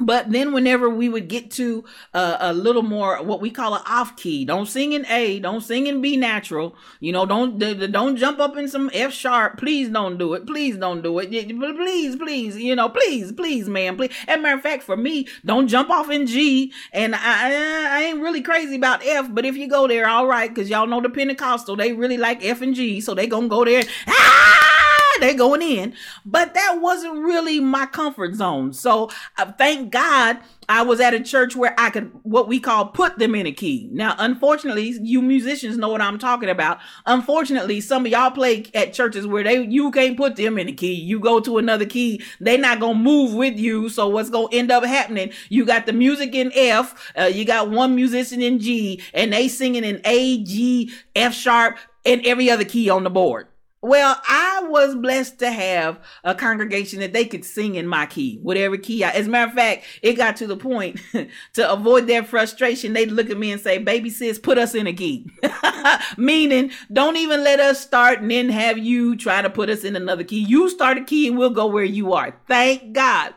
but 0.00 0.30
then 0.30 0.52
whenever 0.52 0.88
we 0.88 1.08
would 1.08 1.28
get 1.28 1.50
to 1.50 1.84
uh, 2.14 2.36
a 2.40 2.52
little 2.52 2.82
more 2.82 3.22
what 3.22 3.40
we 3.40 3.50
call 3.50 3.74
an 3.74 3.82
off 3.86 4.16
key 4.16 4.44
don't 4.44 4.66
sing 4.66 4.92
in 4.92 5.04
a 5.06 5.38
don't 5.40 5.60
sing 5.60 5.86
in 5.86 6.00
b 6.00 6.16
natural 6.16 6.74
you 7.00 7.12
know 7.12 7.26
don't 7.26 7.58
don't 7.58 8.16
jump 8.16 8.38
up 8.38 8.56
in 8.56 8.68
some 8.68 8.90
f 8.92 9.12
sharp 9.12 9.58
please 9.58 9.88
don't 9.88 10.18
do 10.18 10.34
it 10.34 10.46
please 10.46 10.76
don't 10.76 11.02
do 11.02 11.18
it 11.18 11.30
please 11.30 12.16
please 12.16 12.56
you 12.56 12.74
know 12.74 12.88
please 12.88 13.32
please 13.32 13.68
man 13.68 13.96
please 13.96 14.12
as 14.26 14.38
a 14.38 14.40
matter 14.40 14.56
of 14.56 14.62
fact 14.62 14.82
for 14.82 14.96
me 14.96 15.26
don't 15.44 15.68
jump 15.68 15.90
off 15.90 16.10
in 16.10 16.26
g 16.26 16.72
and 16.92 17.14
i 17.14 17.98
i 17.98 18.02
ain't 18.04 18.20
really 18.20 18.42
crazy 18.42 18.76
about 18.76 19.04
f 19.04 19.28
but 19.32 19.44
if 19.44 19.56
you 19.56 19.68
go 19.68 19.86
there 19.86 20.08
all 20.08 20.26
right 20.26 20.54
because 20.54 20.70
y'all 20.70 20.86
know 20.86 21.00
the 21.00 21.10
pentecostal 21.10 21.76
they 21.76 21.92
really 21.92 22.16
like 22.16 22.44
f 22.44 22.62
and 22.62 22.74
g 22.74 23.00
so 23.00 23.14
they 23.14 23.26
gonna 23.26 23.48
go 23.48 23.64
there 23.64 23.82
ah! 24.08 24.39
They 25.20 25.34
going 25.34 25.62
in. 25.62 25.94
But 26.24 26.54
that 26.54 26.78
wasn't 26.80 27.18
really 27.18 27.60
my 27.60 27.86
comfort 27.86 28.34
zone. 28.34 28.72
So 28.72 29.10
uh, 29.38 29.52
thank 29.52 29.92
God 29.92 30.38
I 30.70 30.82
was 30.82 31.00
at 31.00 31.14
a 31.14 31.20
church 31.20 31.56
where 31.56 31.74
I 31.76 31.90
could 31.90 32.12
what 32.22 32.46
we 32.46 32.60
call 32.60 32.86
put 32.86 33.18
them 33.18 33.34
in 33.34 33.44
a 33.44 33.50
key. 33.50 33.88
Now, 33.90 34.14
unfortunately, 34.18 34.94
you 35.02 35.20
musicians 35.20 35.76
know 35.76 35.88
what 35.88 36.00
I'm 36.00 36.16
talking 36.16 36.48
about. 36.48 36.78
Unfortunately, 37.06 37.80
some 37.80 38.06
of 38.06 38.12
y'all 38.12 38.30
play 38.30 38.66
at 38.72 38.92
churches 38.92 39.26
where 39.26 39.42
they 39.42 39.64
you 39.64 39.90
can't 39.90 40.16
put 40.16 40.36
them 40.36 40.58
in 40.58 40.68
a 40.68 40.72
key. 40.72 40.94
You 40.94 41.18
go 41.18 41.40
to 41.40 41.58
another 41.58 41.86
key, 41.86 42.22
they 42.40 42.56
not 42.56 42.78
gonna 42.78 42.94
move 42.94 43.34
with 43.34 43.58
you. 43.58 43.88
So 43.88 44.08
what's 44.08 44.30
gonna 44.30 44.48
end 44.52 44.70
up 44.70 44.84
happening? 44.84 45.32
You 45.48 45.64
got 45.64 45.86
the 45.86 45.92
music 45.92 46.36
in 46.36 46.52
F, 46.54 47.12
uh, 47.18 47.24
you 47.24 47.44
got 47.44 47.68
one 47.70 47.96
musician 47.96 48.40
in 48.40 48.60
G, 48.60 49.02
and 49.12 49.32
they 49.32 49.48
singing 49.48 49.82
in 49.82 50.00
A, 50.04 50.42
G, 50.44 50.92
F 51.16 51.34
sharp, 51.34 51.78
and 52.06 52.24
every 52.24 52.48
other 52.48 52.64
key 52.64 52.88
on 52.88 53.02
the 53.02 53.10
board. 53.10 53.48
Well, 53.82 54.20
I 54.28 54.64
was 54.68 54.94
blessed 54.94 55.38
to 55.38 55.50
have 55.50 56.00
a 56.22 56.34
congregation 56.34 57.00
that 57.00 57.14
they 57.14 57.24
could 57.24 57.46
sing 57.46 57.76
in 57.76 57.86
my 57.86 58.04
key, 58.04 58.38
whatever 58.42 58.76
key 58.76 59.02
I, 59.04 59.10
as 59.10 59.26
a 59.26 59.30
matter 59.30 59.48
of 59.48 59.54
fact, 59.54 59.84
it 60.02 60.14
got 60.14 60.36
to 60.36 60.46
the 60.46 60.56
point 60.56 61.00
to 61.54 61.72
avoid 61.72 62.06
their 62.06 62.22
frustration. 62.22 62.92
They'd 62.92 63.10
look 63.10 63.30
at 63.30 63.38
me 63.38 63.52
and 63.52 63.60
say, 63.60 63.78
baby 63.78 64.10
sis, 64.10 64.38
put 64.38 64.58
us 64.58 64.74
in 64.74 64.86
a 64.86 64.92
key. 64.92 65.30
Meaning, 66.18 66.72
don't 66.92 67.16
even 67.16 67.42
let 67.42 67.58
us 67.58 67.80
start 67.80 68.20
and 68.20 68.30
then 68.30 68.50
have 68.50 68.76
you 68.76 69.16
try 69.16 69.40
to 69.40 69.48
put 69.48 69.70
us 69.70 69.82
in 69.82 69.96
another 69.96 70.24
key. 70.24 70.40
You 70.40 70.68
start 70.68 70.98
a 70.98 71.04
key 71.04 71.28
and 71.28 71.38
we'll 71.38 71.48
go 71.48 71.66
where 71.66 71.82
you 71.82 72.12
are. 72.12 72.38
Thank 72.46 72.92
God 72.92 73.34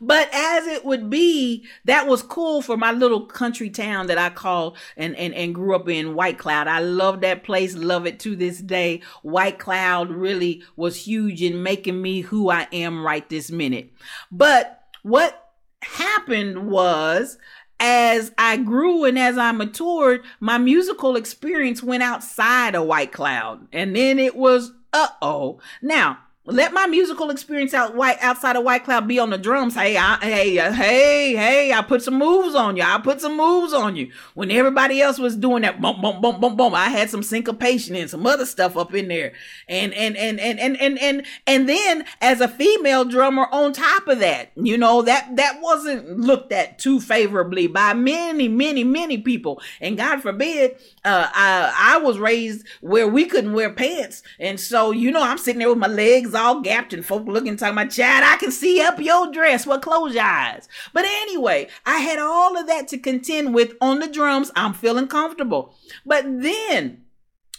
but 0.00 0.28
as 0.32 0.66
it 0.66 0.84
would 0.84 1.10
be, 1.10 1.66
that 1.84 2.06
was 2.06 2.22
cool 2.22 2.62
for 2.62 2.76
my 2.76 2.92
little 2.92 3.26
country 3.26 3.70
town 3.70 4.06
that 4.08 4.18
I 4.18 4.30
called 4.30 4.76
and, 4.96 5.16
and, 5.16 5.34
and 5.34 5.54
grew 5.54 5.74
up 5.74 5.88
in 5.88 6.14
White 6.14 6.38
Cloud. 6.38 6.68
I 6.68 6.80
love 6.80 7.20
that 7.20 7.44
place, 7.44 7.74
love 7.74 8.06
it 8.06 8.20
to 8.20 8.36
this 8.36 8.58
day. 8.58 9.02
White 9.22 9.58
Cloud 9.58 10.10
really 10.10 10.62
was 10.76 11.06
huge 11.06 11.42
in 11.42 11.62
making 11.62 12.00
me 12.00 12.20
who 12.20 12.50
I 12.50 12.68
am 12.72 13.04
right 13.04 13.28
this 13.28 13.50
minute. 13.50 13.92
But 14.30 14.82
what 15.02 15.52
happened 15.82 16.68
was 16.70 17.38
as 17.80 18.32
I 18.36 18.56
grew 18.56 19.04
and 19.04 19.18
as 19.18 19.38
I 19.38 19.52
matured, 19.52 20.24
my 20.40 20.58
musical 20.58 21.16
experience 21.16 21.82
went 21.82 22.02
outside 22.02 22.74
of 22.74 22.86
White 22.86 23.12
Cloud. 23.12 23.68
And 23.72 23.94
then 23.94 24.18
it 24.18 24.36
was, 24.36 24.72
uh 24.92 25.08
oh. 25.22 25.60
Now, 25.80 26.18
let 26.50 26.72
my 26.72 26.86
musical 26.86 27.28
experience 27.28 27.74
out 27.74 27.94
white 27.94 28.16
outside 28.22 28.56
of 28.56 28.64
White 28.64 28.84
Cloud 28.84 29.06
be 29.06 29.18
on 29.18 29.28
the 29.28 29.36
drums. 29.36 29.74
Hey, 29.74 29.98
I, 29.98 30.16
hey, 30.16 30.58
uh, 30.58 30.72
hey, 30.72 31.36
hey! 31.36 31.72
I 31.74 31.82
put 31.82 32.02
some 32.02 32.18
moves 32.18 32.54
on 32.54 32.76
you. 32.76 32.82
I 32.82 32.98
put 32.98 33.20
some 33.20 33.36
moves 33.36 33.74
on 33.74 33.96
you. 33.96 34.10
When 34.32 34.50
everybody 34.50 35.02
else 35.02 35.18
was 35.18 35.36
doing 35.36 35.62
that, 35.62 35.80
boom, 35.80 36.00
boom, 36.00 36.22
boom, 36.22 36.40
boom, 36.40 36.56
boom, 36.56 36.74
I 36.74 36.88
had 36.88 37.10
some 37.10 37.22
syncopation 37.22 37.94
and 37.96 38.08
some 38.08 38.26
other 38.26 38.46
stuff 38.46 38.78
up 38.78 38.94
in 38.94 39.08
there. 39.08 39.34
And 39.68 39.92
and 39.92 40.16
and 40.16 40.40
and 40.40 40.58
and 40.58 40.80
and 40.80 40.98
and 40.98 41.26
and 41.46 41.68
then 41.68 42.06
as 42.22 42.40
a 42.40 42.48
female 42.48 43.04
drummer 43.04 43.46
on 43.52 43.74
top 43.74 44.08
of 44.08 44.20
that, 44.20 44.52
you 44.56 44.78
know 44.78 45.02
that 45.02 45.36
that 45.36 45.58
wasn't 45.60 46.18
looked 46.18 46.52
at 46.52 46.78
too 46.78 46.98
favorably 46.98 47.66
by 47.66 47.92
many, 47.92 48.48
many, 48.48 48.84
many 48.84 49.18
people. 49.18 49.60
And 49.82 49.98
God 49.98 50.22
forbid, 50.22 50.76
uh, 51.04 51.28
I 51.34 51.96
I 51.96 51.98
was 51.98 52.18
raised 52.18 52.66
where 52.80 53.06
we 53.06 53.26
couldn't 53.26 53.52
wear 53.52 53.70
pants, 53.70 54.22
and 54.40 54.58
so 54.58 54.92
you 54.92 55.10
know 55.10 55.22
I'm 55.22 55.36
sitting 55.36 55.58
there 55.58 55.68
with 55.68 55.76
my 55.76 55.88
legs 55.88 56.34
all 56.38 56.62
gapped 56.62 56.94
and 56.94 57.04
folk 57.04 57.26
looking 57.26 57.56
talking 57.56 57.74
about 57.74 57.90
Chad, 57.90 58.24
I 58.24 58.36
can 58.36 58.50
see 58.50 58.80
up 58.80 58.98
your 59.00 59.30
dress. 59.30 59.66
Well, 59.66 59.80
close 59.80 60.14
your 60.14 60.24
eyes. 60.24 60.68
But 60.94 61.04
anyway, 61.04 61.68
I 61.84 61.98
had 61.98 62.18
all 62.18 62.56
of 62.56 62.66
that 62.66 62.88
to 62.88 62.98
contend 62.98 63.54
with 63.54 63.74
on 63.80 63.98
the 63.98 64.08
drums. 64.08 64.50
I'm 64.56 64.72
feeling 64.72 65.08
comfortable. 65.08 65.74
But 66.06 66.24
then 66.24 67.02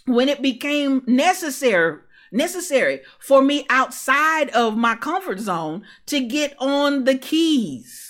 when 0.05 0.29
it 0.29 0.41
became 0.41 1.03
necessary 1.05 1.99
necessary 2.31 3.01
for 3.19 3.41
me 3.41 3.65
outside 3.69 4.49
of 4.51 4.77
my 4.77 4.95
comfort 4.95 5.39
zone 5.39 5.83
to 6.05 6.19
get 6.19 6.55
on 6.59 7.05
the 7.05 7.17
keys 7.17 8.08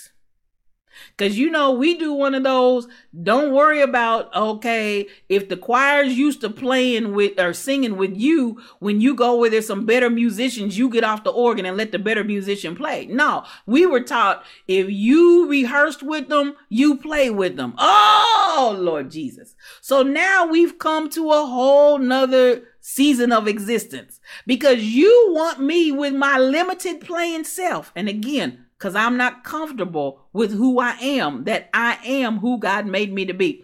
Cause 1.20 1.36
you 1.36 1.50
know, 1.50 1.70
we 1.70 1.98
do 1.98 2.14
one 2.14 2.34
of 2.34 2.44
those, 2.44 2.88
don't 3.22 3.52
worry 3.52 3.82
about, 3.82 4.34
okay, 4.34 5.06
if 5.28 5.50
the 5.50 5.56
choir's 5.58 6.16
used 6.16 6.40
to 6.40 6.48
playing 6.48 7.12
with 7.12 7.38
or 7.38 7.52
singing 7.52 7.98
with 7.98 8.16
you, 8.16 8.58
when 8.78 9.02
you 9.02 9.14
go 9.14 9.36
where 9.36 9.50
there's 9.50 9.66
some 9.66 9.84
better 9.84 10.08
musicians, 10.08 10.78
you 10.78 10.88
get 10.88 11.04
off 11.04 11.22
the 11.22 11.28
organ 11.28 11.66
and 11.66 11.76
let 11.76 11.92
the 11.92 11.98
better 11.98 12.24
musician 12.24 12.74
play. 12.74 13.04
No, 13.04 13.44
we 13.66 13.84
were 13.84 14.00
taught 14.00 14.44
if 14.66 14.88
you 14.88 15.46
rehearsed 15.46 16.02
with 16.02 16.28
them, 16.28 16.56
you 16.70 16.96
play 16.96 17.28
with 17.28 17.56
them. 17.56 17.74
Oh, 17.76 18.74
Lord 18.80 19.10
Jesus. 19.10 19.54
So 19.82 20.02
now 20.02 20.46
we've 20.46 20.78
come 20.78 21.10
to 21.10 21.32
a 21.32 21.44
whole 21.44 21.98
nother 21.98 22.62
season 22.80 23.30
of 23.30 23.46
existence 23.46 24.20
because 24.46 24.82
you 24.82 25.34
want 25.34 25.60
me 25.60 25.92
with 25.92 26.14
my 26.14 26.38
limited 26.38 27.02
playing 27.02 27.44
self. 27.44 27.92
And 27.94 28.08
again, 28.08 28.64
because 28.80 28.94
I'm 28.94 29.18
not 29.18 29.44
comfortable 29.44 30.22
with 30.32 30.52
who 30.52 30.80
I 30.80 30.92
am, 30.92 31.44
that 31.44 31.68
I 31.74 31.98
am 32.02 32.38
who 32.38 32.58
God 32.58 32.86
made 32.86 33.12
me 33.12 33.26
to 33.26 33.34
be. 33.34 33.62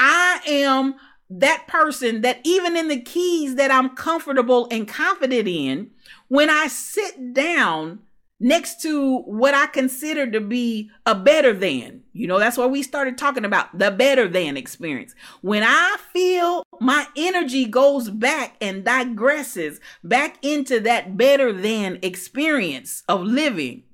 I 0.00 0.40
am 0.48 0.96
that 1.30 1.68
person 1.68 2.22
that 2.22 2.40
even 2.42 2.76
in 2.76 2.88
the 2.88 3.00
keys 3.00 3.54
that 3.54 3.70
I'm 3.70 3.90
comfortable 3.90 4.66
and 4.72 4.88
confident 4.88 5.46
in, 5.46 5.92
when 6.26 6.50
I 6.50 6.66
sit 6.66 7.34
down 7.34 8.00
next 8.40 8.82
to 8.82 9.18
what 9.18 9.54
I 9.54 9.66
consider 9.66 10.28
to 10.28 10.40
be 10.40 10.90
a 11.06 11.14
better 11.14 11.52
than, 11.52 12.02
you 12.12 12.26
know, 12.26 12.40
that's 12.40 12.56
why 12.56 12.66
we 12.66 12.82
started 12.82 13.16
talking 13.16 13.44
about 13.44 13.78
the 13.78 13.92
better 13.92 14.26
than 14.26 14.56
experience. 14.56 15.14
When 15.40 15.62
I 15.64 15.96
feel 16.12 16.64
my 16.80 17.06
energy 17.16 17.64
goes 17.66 18.10
back 18.10 18.56
and 18.60 18.84
digresses 18.84 19.78
back 20.02 20.36
into 20.42 20.80
that 20.80 21.16
better 21.16 21.52
than 21.52 22.00
experience 22.02 23.04
of 23.08 23.22
living, 23.22 23.84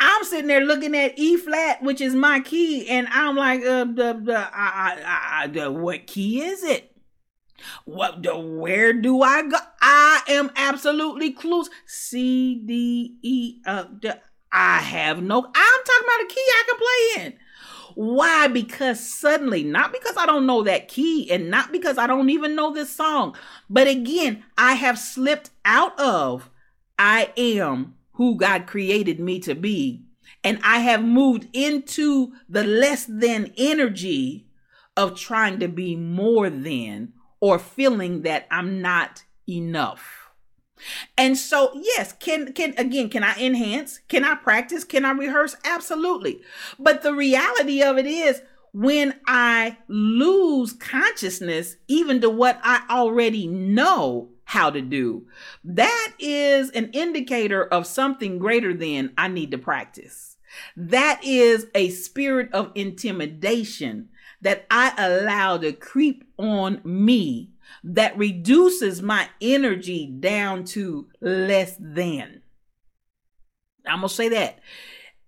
I'm 0.00 0.24
sitting 0.24 0.48
there 0.48 0.60
looking 0.60 0.94
at 0.96 1.18
E 1.18 1.36
flat, 1.36 1.82
which 1.82 2.00
is 2.00 2.14
my 2.14 2.40
key, 2.40 2.88
and 2.88 3.06
I'm 3.10 3.36
like, 3.36 3.60
uh, 3.62 3.84
the, 3.84 4.20
the, 4.22 4.38
I, 4.38 4.98
I, 5.04 5.42
I, 5.42 5.46
the, 5.46 5.70
what 5.70 6.06
key 6.06 6.42
is 6.42 6.62
it? 6.64 6.96
What, 7.84 8.22
the, 8.22 8.36
where 8.36 8.92
do 8.92 9.22
I 9.22 9.42
go? 9.42 9.56
I 9.80 10.22
am 10.28 10.50
absolutely 10.56 11.34
clueless. 11.34 11.68
C, 11.86 12.62
D, 12.64 13.16
E, 13.22 13.60
uh, 13.66 13.84
I 14.52 14.78
have 14.78 15.22
no, 15.22 15.38
I'm 15.38 15.84
talking 15.84 16.04
about 16.04 16.24
a 16.24 16.34
key 16.34 16.40
I 16.40 16.62
can 16.68 16.78
play 16.78 17.26
in. 17.26 17.38
Why? 17.94 18.48
Because 18.48 18.98
suddenly, 18.98 19.62
not 19.62 19.92
because 19.92 20.16
I 20.16 20.26
don't 20.26 20.46
know 20.46 20.62
that 20.64 20.88
key 20.88 21.30
and 21.30 21.50
not 21.50 21.70
because 21.70 21.96
I 21.96 22.06
don't 22.06 22.30
even 22.30 22.56
know 22.56 22.72
this 22.72 22.94
song, 22.94 23.36
but 23.70 23.86
again, 23.86 24.42
I 24.58 24.74
have 24.74 24.98
slipped 24.98 25.50
out 25.64 25.98
of 25.98 26.50
I 26.98 27.32
am 27.36 27.94
who 28.14 28.36
God 28.36 28.66
created 28.66 29.20
me 29.20 29.38
to 29.40 29.54
be. 29.54 30.04
And 30.42 30.58
I 30.62 30.80
have 30.80 31.02
moved 31.02 31.48
into 31.52 32.32
the 32.48 32.64
less 32.64 33.06
than 33.06 33.52
energy 33.56 34.46
of 34.96 35.18
trying 35.18 35.58
to 35.60 35.68
be 35.68 35.96
more 35.96 36.50
than 36.50 37.12
or 37.40 37.58
feeling 37.58 38.22
that 38.22 38.46
I'm 38.50 38.80
not 38.80 39.24
enough. 39.48 40.30
And 41.16 41.36
so, 41.36 41.72
yes, 41.74 42.12
can 42.12 42.52
can 42.52 42.74
again, 42.76 43.08
can 43.08 43.24
I 43.24 43.34
enhance? 43.38 44.00
Can 44.08 44.24
I 44.24 44.34
practice? 44.34 44.84
Can 44.84 45.04
I 45.04 45.12
rehearse? 45.12 45.56
Absolutely. 45.64 46.42
But 46.78 47.02
the 47.02 47.14
reality 47.14 47.82
of 47.82 47.96
it 47.96 48.06
is 48.06 48.42
when 48.72 49.14
I 49.26 49.78
lose 49.88 50.72
consciousness 50.72 51.76
even 51.86 52.20
to 52.20 52.28
what 52.28 52.60
I 52.62 52.84
already 52.90 53.46
know, 53.46 54.30
how 54.44 54.70
to 54.70 54.80
do. 54.80 55.26
That 55.64 56.12
is 56.18 56.70
an 56.70 56.90
indicator 56.92 57.64
of 57.64 57.86
something 57.86 58.38
greater 58.38 58.74
than 58.74 59.12
I 59.16 59.28
need 59.28 59.50
to 59.52 59.58
practice. 59.58 60.36
That 60.76 61.20
is 61.24 61.66
a 61.74 61.90
spirit 61.90 62.52
of 62.52 62.72
intimidation 62.74 64.10
that 64.40 64.66
I 64.70 64.92
allow 64.96 65.56
to 65.58 65.72
creep 65.72 66.24
on 66.36 66.80
me 66.84 67.50
that 67.82 68.16
reduces 68.16 69.02
my 69.02 69.28
energy 69.40 70.06
down 70.06 70.64
to 70.64 71.08
less 71.20 71.76
than. 71.78 72.42
I'm 73.86 74.00
going 74.00 74.08
to 74.08 74.14
say 74.14 74.28
that. 74.30 74.60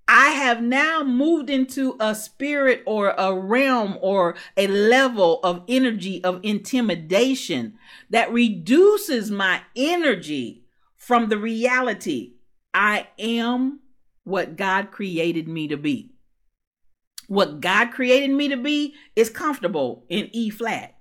I 0.08 0.28
have 0.30 0.62
now 0.62 1.02
moved 1.02 1.50
into 1.50 1.96
a 1.98 2.14
spirit 2.14 2.82
or 2.86 3.10
a 3.18 3.34
realm 3.34 3.98
or 4.00 4.36
a 4.56 4.68
level 4.68 5.40
of 5.42 5.64
energy 5.66 6.22
of 6.22 6.40
intimidation 6.44 7.76
that 8.10 8.32
reduces 8.32 9.30
my 9.30 9.62
energy 9.74 10.64
from 10.96 11.28
the 11.28 11.38
reality 11.38 12.34
I 12.72 13.08
am 13.18 13.80
what 14.24 14.56
God 14.56 14.90
created 14.90 15.48
me 15.48 15.68
to 15.68 15.76
be. 15.76 16.12
What 17.26 17.60
God 17.60 17.90
created 17.90 18.30
me 18.30 18.48
to 18.48 18.56
be 18.56 18.94
is 19.16 19.30
comfortable 19.30 20.04
in 20.08 20.28
E 20.32 20.50
flat. 20.50 20.94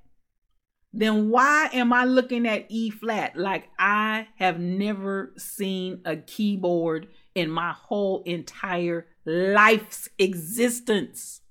Then 0.93 1.29
why 1.29 1.69
am 1.73 1.91
I 1.91 2.05
looking 2.05 2.47
at 2.47 2.65
E 2.69 2.89
flat 2.89 3.35
like 3.35 3.67
I 3.77 4.27
have 4.37 4.59
never 4.59 5.33
seen 5.37 6.01
a 6.05 6.15
keyboard 6.15 7.07
in 7.35 7.49
my 7.49 7.73
whole 7.73 8.23
entire 8.23 9.07
life's 9.25 10.09
existence? 10.17 11.41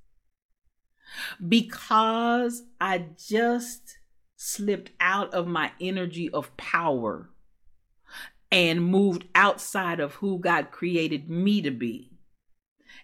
Because 1.47 2.65
I 2.81 3.07
just 3.29 3.99
slipped 4.37 4.91
out 4.99 5.33
of 5.33 5.47
my 5.47 5.71
energy 5.81 6.29
of 6.31 6.57
power 6.57 7.31
and 8.51 8.85
moved 8.85 9.25
outside 9.35 10.01
of 10.01 10.15
who 10.15 10.39
God 10.39 10.71
created 10.71 11.29
me 11.29 11.63
to 11.63 11.71
be. 11.71 12.11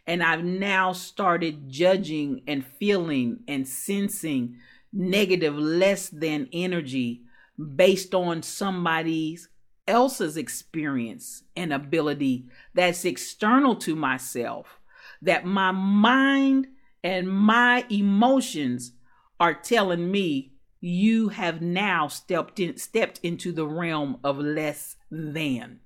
And 0.07 0.23
I've 0.23 0.45
now 0.45 0.93
started 0.93 1.69
judging 1.69 2.43
and 2.47 2.65
feeling 2.65 3.41
and 3.47 3.67
sensing 3.67 4.57
negative, 4.93 5.57
less 5.57 6.09
than 6.09 6.49
energy 6.53 7.23
based 7.77 8.15
on 8.15 8.43
somebody's 8.43 9.49
else's 9.91 10.37
experience 10.37 11.43
and 11.57 11.73
ability 11.73 12.47
that's 12.73 13.05
external 13.05 13.75
to 13.75 13.97
myself, 13.97 14.81
that 15.21 15.45
my 15.45 15.73
mind 15.73 16.69
and 17.03 17.29
my 17.29 17.85
emotions 17.91 18.93
are 19.41 19.55
telling 19.55 20.11
me 20.11 20.53
you 20.81 21.29
have 21.29 21.61
now 21.61 22.07
stepped 22.07 22.61
in 22.61 22.79
stepped 22.79 23.19
into 23.23 23.53
the 23.53 23.67
realm 23.67 24.19
of 24.23 24.39
less 24.39 24.97
than. 25.11 25.81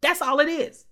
That's 0.00 0.22
all 0.22 0.40
it 0.40 0.48
is. 0.48 0.86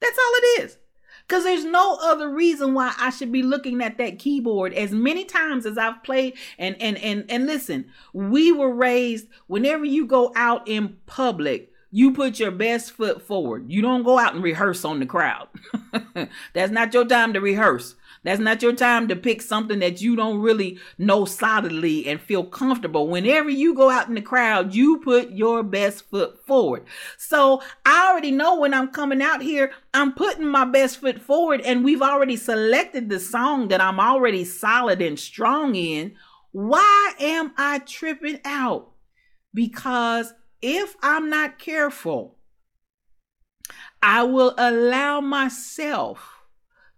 That's 0.00 0.18
all 0.18 0.32
it 0.34 0.62
is. 0.62 0.78
Because 1.26 1.44
there's 1.44 1.64
no 1.64 1.98
other 2.02 2.28
reason 2.28 2.74
why 2.74 2.94
I 2.98 3.10
should 3.10 3.32
be 3.32 3.42
looking 3.42 3.82
at 3.82 3.98
that 3.98 4.18
keyboard 4.18 4.74
as 4.74 4.92
many 4.92 5.24
times 5.24 5.66
as 5.66 5.78
I've 5.78 6.02
played. 6.02 6.34
And 6.58 6.76
and 6.80 6.98
and 6.98 7.24
and 7.28 7.46
listen, 7.46 7.86
we 8.12 8.52
were 8.52 8.72
raised 8.72 9.28
whenever 9.46 9.84
you 9.84 10.06
go 10.06 10.32
out 10.36 10.66
in 10.68 10.96
public, 11.06 11.72
you 11.90 12.12
put 12.12 12.38
your 12.38 12.50
best 12.50 12.92
foot 12.92 13.22
forward. 13.22 13.70
You 13.70 13.82
don't 13.82 14.02
go 14.02 14.18
out 14.18 14.34
and 14.34 14.42
rehearse 14.42 14.84
on 14.84 14.98
the 14.98 15.06
crowd. 15.06 15.48
That's 16.54 16.72
not 16.72 16.94
your 16.94 17.04
time 17.04 17.34
to 17.34 17.40
rehearse. 17.40 17.94
That's 18.24 18.40
not 18.40 18.62
your 18.62 18.72
time 18.72 19.08
to 19.08 19.16
pick 19.16 19.42
something 19.42 19.80
that 19.80 20.00
you 20.00 20.14
don't 20.14 20.40
really 20.40 20.78
know 20.96 21.24
solidly 21.24 22.06
and 22.06 22.20
feel 22.20 22.44
comfortable. 22.44 23.08
Whenever 23.08 23.50
you 23.50 23.74
go 23.74 23.90
out 23.90 24.08
in 24.08 24.14
the 24.14 24.22
crowd, 24.22 24.74
you 24.74 25.00
put 25.00 25.32
your 25.32 25.64
best 25.64 26.08
foot 26.08 26.44
forward. 26.46 26.84
So 27.18 27.62
I 27.84 28.10
already 28.10 28.30
know 28.30 28.60
when 28.60 28.74
I'm 28.74 28.88
coming 28.88 29.20
out 29.20 29.42
here, 29.42 29.72
I'm 29.92 30.12
putting 30.12 30.46
my 30.46 30.64
best 30.64 30.98
foot 30.98 31.20
forward, 31.20 31.60
and 31.62 31.84
we've 31.84 32.02
already 32.02 32.36
selected 32.36 33.08
the 33.08 33.18
song 33.18 33.68
that 33.68 33.80
I'm 33.80 33.98
already 33.98 34.44
solid 34.44 35.02
and 35.02 35.18
strong 35.18 35.74
in. 35.74 36.14
Why 36.52 37.14
am 37.18 37.52
I 37.56 37.80
tripping 37.80 38.38
out? 38.44 38.92
Because 39.52 40.32
if 40.60 40.94
I'm 41.02 41.28
not 41.28 41.58
careful, 41.58 42.36
I 44.00 44.22
will 44.22 44.54
allow 44.56 45.20
myself 45.20 46.41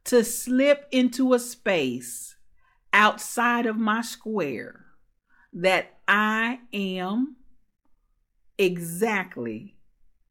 to 0.05 0.23
slip 0.23 0.87
into 0.91 1.33
a 1.33 1.39
space 1.39 2.37
outside 2.93 3.67
of 3.67 3.77
my 3.77 4.03
square 4.03 4.85
that 5.53 5.99
I 6.07 6.61
am 6.73 7.37
exactly 8.59 9.77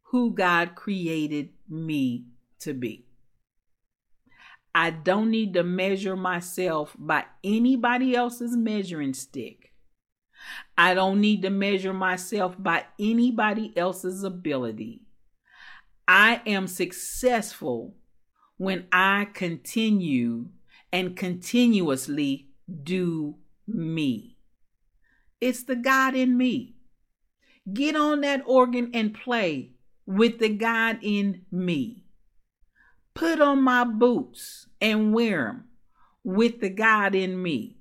who 0.04 0.34
God 0.34 0.76
created 0.76 1.50
me 1.68 2.26
to 2.60 2.74
be. 2.74 3.08
I 4.76 4.90
don't 4.90 5.30
need 5.30 5.54
to 5.54 5.64
measure 5.64 6.16
myself 6.16 6.96
by 6.98 7.26
anybody 7.44 8.16
else's 8.16 8.56
measuring 8.56 9.14
stick. 9.14 9.72
I 10.78 10.94
don't 10.94 11.22
need 11.22 11.42
to 11.44 11.50
measure 11.50 11.94
myself 11.94 12.56
by 12.58 12.86
anybody 13.00 13.76
else's 13.78 14.24
ability. 14.24 15.02
I 16.08 16.42
am 16.46 16.68
successful 16.68 17.96
when 18.58 18.88
I 18.92 19.28
continue 19.34 20.50
and 20.92 21.16
continuously 21.16 22.50
do 22.84 23.36
me. 23.68 24.38
It's 25.42 25.64
the 25.64 25.76
God 25.76 26.16
in 26.16 26.38
me. 26.38 26.76
Get 27.72 27.96
on 27.96 28.22
that 28.22 28.44
organ 28.46 28.92
and 28.94 29.14
play 29.14 29.72
with 30.06 30.40
the 30.40 30.50
God 30.50 31.00
in 31.02 31.42
me. 31.52 32.04
Put 33.14 33.42
on 33.42 33.62
my 33.62 33.84
boots 33.84 34.68
and 34.82 35.14
wear 35.14 35.46
them 35.46 35.66
with 36.24 36.60
the 36.62 36.70
God 36.70 37.16
in 37.16 37.42
me. 37.42 37.78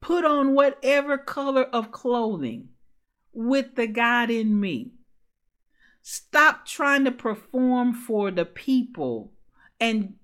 Put 0.00 0.24
on 0.24 0.54
whatever 0.54 1.18
color 1.18 1.64
of 1.64 1.90
clothing 1.90 2.68
with 3.32 3.74
the 3.74 3.86
God 3.86 4.30
in 4.30 4.58
me. 4.58 4.92
Stop 6.02 6.64
trying 6.66 7.04
to 7.04 7.10
perform 7.10 7.92
for 7.92 8.30
the 8.30 8.44
people 8.44 9.32
and 9.80 10.14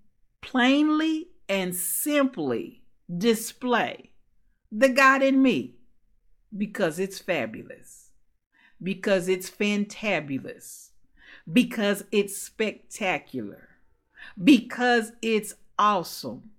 plainly 0.41 1.29
and 1.49 1.75
simply 1.75 2.83
display 3.19 4.11
the 4.71 4.89
God 4.89 5.23
in 5.23 5.43
me 5.43 5.77
because 6.57 6.99
it's 6.99 7.19
fabulous, 7.19 8.11
because 8.83 9.29
it's 9.29 9.49
fantabulous, 9.51 10.91
because 11.51 12.05
it's 12.11 12.37
spectacular, 12.37 13.69
because 14.43 15.13
it's 15.23 15.55
awesome, 15.79 16.51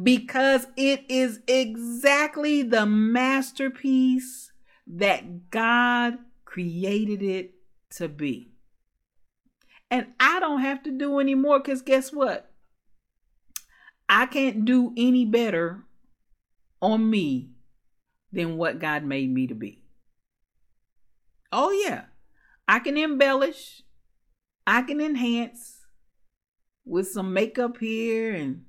because 0.00 0.66
it 0.76 1.04
is 1.08 1.40
exactly 1.46 2.62
the 2.62 2.86
masterpiece 2.86 4.52
that 4.86 5.50
God 5.50 6.18
created 6.44 7.22
it 7.22 7.54
to 7.90 8.08
be. 8.08 8.51
And 9.92 10.06
I 10.18 10.40
don't 10.40 10.62
have 10.62 10.82
to 10.84 10.90
do 10.90 11.18
any 11.20 11.34
more 11.34 11.58
because 11.58 11.82
guess 11.82 12.14
what? 12.14 12.50
I 14.08 14.24
can't 14.24 14.64
do 14.64 14.94
any 14.96 15.26
better 15.26 15.84
on 16.80 17.10
me 17.10 17.50
than 18.32 18.56
what 18.56 18.78
God 18.78 19.04
made 19.04 19.30
me 19.30 19.46
to 19.48 19.54
be. 19.54 19.82
Oh, 21.52 21.70
yeah. 21.72 22.04
I 22.66 22.78
can 22.78 22.96
embellish, 22.96 23.82
I 24.66 24.80
can 24.80 24.98
enhance 24.98 25.84
with 26.86 27.08
some 27.08 27.34
makeup 27.34 27.76
here 27.76 28.34
and 28.34 28.64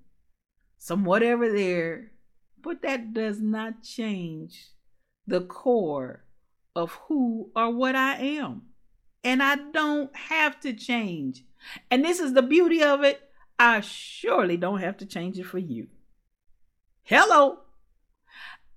some 0.78 1.06
whatever 1.06 1.50
there, 1.50 2.12
but 2.62 2.82
that 2.82 3.14
does 3.14 3.40
not 3.40 3.82
change 3.82 4.72
the 5.26 5.40
core 5.40 6.26
of 6.76 6.92
who 7.08 7.50
or 7.56 7.74
what 7.74 7.96
I 7.96 8.16
am. 8.18 8.73
And 9.24 9.42
I 9.42 9.56
don't 9.56 10.16
have 10.16 10.60
to 10.62 10.74
change. 10.74 11.44
And 11.90 12.04
this 12.04 12.20
is 12.20 12.34
the 12.34 12.42
beauty 12.42 12.84
of 12.84 13.04
it. 13.04 13.22
I 13.58 13.82
surely 13.82 14.58
don't 14.58 14.82
have 14.82 14.98
to 14.98 15.06
change 15.06 15.40
it 15.40 15.46
for 15.46 15.60
you. 15.60 15.88
Hello. 17.04 17.60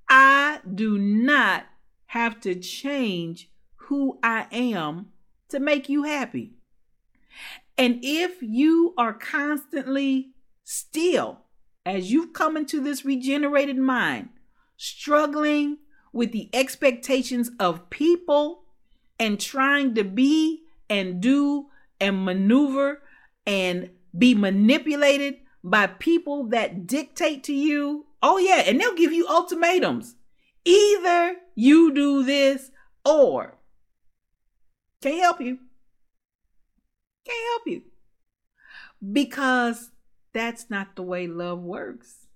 I 0.09 0.61
do 0.73 0.99
not 0.99 1.67
have 2.07 2.41
to 2.43 2.55
change 2.55 3.51
who 3.75 4.19
I 4.23 4.47
am 4.53 5.13
to 5.49 5.59
make 5.59 5.89
you 5.89 6.05
happy. 6.05 6.53
And 7.79 8.01
if 8.03 8.41
you 8.41 8.95
are 8.97 9.13
constantly 9.13 10.31
still 10.65 11.41
as 11.85 12.11
you've 12.11 12.33
come 12.33 12.57
into 12.57 12.81
this 12.81 13.05
regenerated 13.05 13.77
mind, 13.79 14.31
struggling 14.77 15.79
with 16.13 16.33
the 16.33 16.51
expectations 16.53 17.51
of 17.61 17.91
people 17.91 18.65
and 19.19 19.41
trying 19.41 19.95
to 19.95 20.05
be 20.05 20.62
and 20.89 21.21
do 21.21 21.67
and 22.01 22.25
maneuver 22.25 23.03
and 23.47 23.91
be 24.17 24.35
manipulated 24.35 25.37
by 25.62 25.87
people 25.87 26.45
that 26.49 26.87
dictate 26.87 27.45
to 27.45 27.55
you. 27.55 28.07
Oh, 28.23 28.39
yeah, 28.39 28.62
and 28.67 28.81
they'll 28.81 28.95
give 28.95 29.12
you 29.12 29.27
ultimatums. 29.29 30.17
Either 30.64 31.37
you 31.55 31.93
do 31.95 32.23
this 32.23 32.71
or 33.05 33.57
can't 35.01 35.21
help 35.21 35.41
you. 35.41 35.59
Can't 37.25 37.49
help 37.53 37.62
you. 37.67 37.83
Because 39.12 39.91
that's 40.33 40.71
not 40.71 40.97
the 40.97 41.03
way 41.03 41.27
love 41.27 41.61
works. 41.61 42.27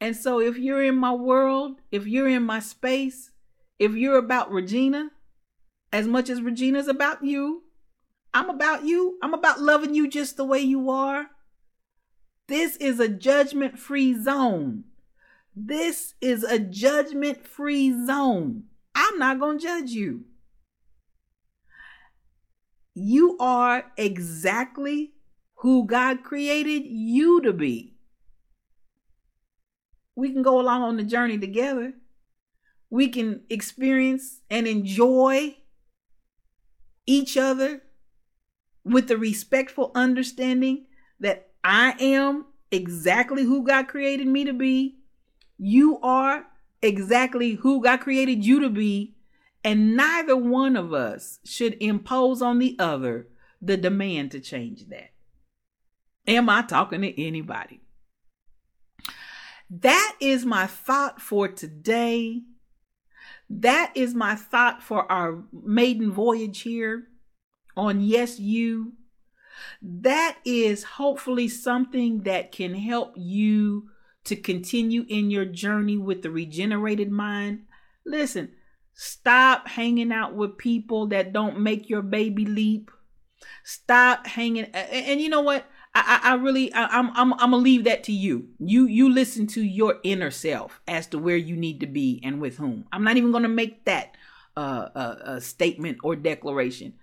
And 0.00 0.16
so, 0.16 0.40
if 0.40 0.58
you're 0.58 0.82
in 0.82 0.96
my 0.96 1.12
world, 1.12 1.80
if 1.90 2.06
you're 2.06 2.28
in 2.28 2.42
my 2.42 2.60
space, 2.60 3.30
if 3.78 3.94
you're 3.94 4.18
about 4.18 4.50
Regina, 4.52 5.10
as 5.94 6.08
much 6.08 6.28
as 6.28 6.42
Regina's 6.42 6.88
about 6.88 7.24
you, 7.24 7.62
I'm 8.34 8.50
about 8.50 8.84
you. 8.84 9.16
I'm 9.22 9.32
about 9.32 9.60
loving 9.60 9.94
you 9.94 10.08
just 10.08 10.36
the 10.36 10.44
way 10.44 10.58
you 10.58 10.90
are. 10.90 11.26
This 12.48 12.76
is 12.78 12.98
a 12.98 13.08
judgment 13.08 13.78
free 13.78 14.20
zone. 14.20 14.82
This 15.54 16.14
is 16.20 16.42
a 16.42 16.58
judgment 16.58 17.46
free 17.46 17.92
zone. 18.06 18.64
I'm 18.92 19.20
not 19.20 19.38
going 19.38 19.60
to 19.60 19.64
judge 19.64 19.90
you. 19.90 20.24
You 22.96 23.36
are 23.38 23.92
exactly 23.96 25.12
who 25.58 25.86
God 25.86 26.24
created 26.24 26.82
you 26.86 27.40
to 27.42 27.52
be. 27.52 27.94
We 30.16 30.32
can 30.32 30.42
go 30.42 30.60
along 30.60 30.82
on 30.82 30.96
the 30.96 31.04
journey 31.04 31.38
together. 31.38 31.92
We 32.90 33.08
can 33.10 33.42
experience 33.48 34.40
and 34.50 34.66
enjoy 34.66 35.58
each 37.06 37.36
other 37.36 37.82
with 38.84 39.08
the 39.08 39.16
respectful 39.16 39.90
understanding 39.94 40.86
that 41.20 41.48
I 41.62 41.94
am 41.98 42.46
exactly 42.70 43.44
who 43.44 43.66
God 43.66 43.88
created 43.88 44.26
me 44.26 44.44
to 44.44 44.52
be. 44.52 44.98
You 45.58 45.98
are 46.00 46.46
exactly 46.82 47.52
who 47.52 47.82
God 47.82 48.00
created 48.00 48.44
you 48.44 48.60
to 48.60 48.70
be. 48.70 49.16
And 49.62 49.96
neither 49.96 50.36
one 50.36 50.76
of 50.76 50.92
us 50.92 51.38
should 51.44 51.74
impose 51.80 52.42
on 52.42 52.58
the 52.58 52.76
other 52.78 53.28
the 53.62 53.78
demand 53.78 54.32
to 54.32 54.40
change 54.40 54.88
that. 54.88 55.10
Am 56.26 56.50
I 56.50 56.62
talking 56.62 57.00
to 57.00 57.22
anybody? 57.22 57.80
That 59.70 60.16
is 60.20 60.44
my 60.44 60.66
thought 60.66 61.20
for 61.20 61.48
today. 61.48 62.42
That 63.60 63.92
is 63.94 64.14
my 64.14 64.34
thought 64.34 64.82
for 64.82 65.10
our 65.10 65.44
maiden 65.52 66.10
voyage 66.10 66.62
here 66.62 67.04
on 67.76 68.00
Yes 68.00 68.40
You. 68.40 68.94
That 69.80 70.38
is 70.44 70.82
hopefully 70.82 71.46
something 71.46 72.22
that 72.24 72.50
can 72.50 72.74
help 72.74 73.12
you 73.16 73.90
to 74.24 74.34
continue 74.34 75.04
in 75.08 75.30
your 75.30 75.44
journey 75.44 75.96
with 75.96 76.22
the 76.22 76.30
regenerated 76.30 77.12
mind. 77.12 77.66
Listen, 78.04 78.50
stop 78.92 79.68
hanging 79.68 80.10
out 80.10 80.34
with 80.34 80.58
people 80.58 81.06
that 81.08 81.32
don't 81.32 81.60
make 81.60 81.88
your 81.88 82.02
baby 82.02 82.44
leap. 82.44 82.90
Stop 83.62 84.26
hanging 84.26 84.64
and 84.64 85.20
you 85.20 85.28
know 85.28 85.42
what? 85.42 85.64
I, 85.94 86.20
I, 86.24 86.34
really 86.34 86.72
I, 86.72 86.86
I'm 86.86 87.10
I'm 87.16 87.32
I'm 87.34 87.50
gonna 87.50 87.58
leave 87.58 87.84
that 87.84 88.04
to 88.04 88.12
you. 88.12 88.48
You 88.58 88.86
you 88.86 89.08
listen 89.08 89.46
to 89.48 89.62
your 89.62 90.00
inner 90.02 90.30
self 90.30 90.80
as 90.88 91.06
to 91.08 91.18
where 91.18 91.36
you 91.36 91.56
need 91.56 91.80
to 91.80 91.86
be 91.86 92.20
and 92.24 92.40
with 92.40 92.56
whom. 92.56 92.86
I'm 92.92 93.04
not 93.04 93.16
even 93.16 93.30
gonna 93.30 93.48
make 93.48 93.84
that 93.84 94.16
uh, 94.56 94.88
a, 94.94 95.18
a 95.34 95.40
statement 95.40 95.98
or 96.02 96.16
declaration. 96.16 96.94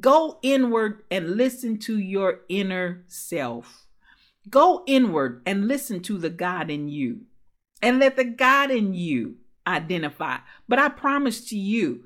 Go 0.00 0.38
inward 0.42 1.02
and 1.10 1.36
listen 1.36 1.78
to 1.80 1.98
your 1.98 2.40
inner 2.48 3.04
self. 3.06 3.86
Go 4.50 4.82
inward 4.86 5.42
and 5.46 5.68
listen 5.68 6.00
to 6.02 6.18
the 6.18 6.30
God 6.30 6.68
in 6.68 6.88
you, 6.88 7.20
and 7.80 8.00
let 8.00 8.16
the 8.16 8.24
God 8.24 8.72
in 8.72 8.92
you 8.92 9.36
identify. 9.66 10.38
But 10.68 10.80
I 10.80 10.88
promise 10.88 11.48
to 11.50 11.56
you, 11.56 12.04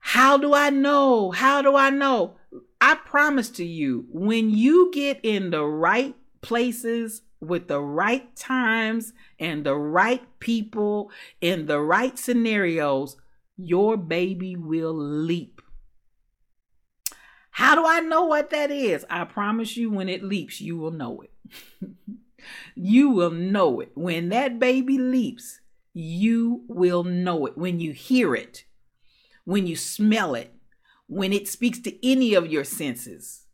how 0.00 0.36
do 0.36 0.52
I 0.52 0.68
know? 0.68 1.30
How 1.30 1.62
do 1.62 1.76
I 1.76 1.88
know? 1.88 2.36
I 2.80 2.94
promise 2.94 3.50
to 3.50 3.64
you, 3.64 4.06
when 4.10 4.50
you 4.50 4.90
get 4.92 5.20
in 5.22 5.50
the 5.50 5.64
right 5.64 6.16
places 6.40 7.22
with 7.40 7.68
the 7.68 7.80
right 7.80 8.34
times 8.36 9.12
and 9.38 9.64
the 9.64 9.76
right 9.76 10.22
people 10.40 11.10
in 11.40 11.66
the 11.66 11.80
right 11.80 12.18
scenarios, 12.18 13.16
your 13.56 13.96
baby 13.96 14.56
will 14.56 14.94
leap. 14.94 15.60
How 17.50 17.74
do 17.74 17.84
I 17.84 18.00
know 18.00 18.24
what 18.24 18.50
that 18.50 18.70
is? 18.70 19.04
I 19.10 19.24
promise 19.24 19.76
you, 19.76 19.90
when 19.90 20.08
it 20.08 20.22
leaps, 20.22 20.60
you 20.60 20.78
will 20.78 20.92
know 20.92 21.22
it. 21.22 21.30
you 22.74 23.10
will 23.10 23.30
know 23.30 23.80
it. 23.80 23.90
When 23.94 24.30
that 24.30 24.58
baby 24.58 24.96
leaps, 24.96 25.60
you 25.92 26.64
will 26.68 27.04
know 27.04 27.46
it. 27.46 27.58
When 27.58 27.80
you 27.80 27.92
hear 27.92 28.34
it, 28.34 28.64
when 29.44 29.66
you 29.66 29.76
smell 29.76 30.34
it, 30.34 30.54
when 31.10 31.32
it 31.32 31.48
speaks 31.48 31.80
to 31.80 32.08
any 32.08 32.34
of 32.34 32.46
your 32.46 32.64
senses. 32.64 33.44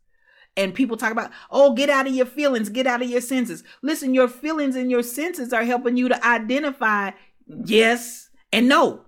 And 0.55 0.73
people 0.73 0.95
talk 0.95 1.11
about, 1.11 1.31
oh, 1.51 1.73
get 1.73 1.89
out 1.89 2.07
of 2.07 2.15
your 2.15 2.25
feelings, 2.25 2.69
get 2.69 2.87
out 2.87 3.01
of 3.01 3.09
your 3.09 3.21
senses. 3.21 3.63
Listen, 3.81 4.13
your 4.13 4.27
feelings 4.27 4.75
and 4.75 4.89
your 4.89 5.03
senses 5.03 5.51
are 5.51 5.63
helping 5.63 5.97
you 5.97 6.07
to 6.07 6.25
identify 6.25 7.11
yes 7.47 8.29
and 8.53 8.69
no. 8.69 9.01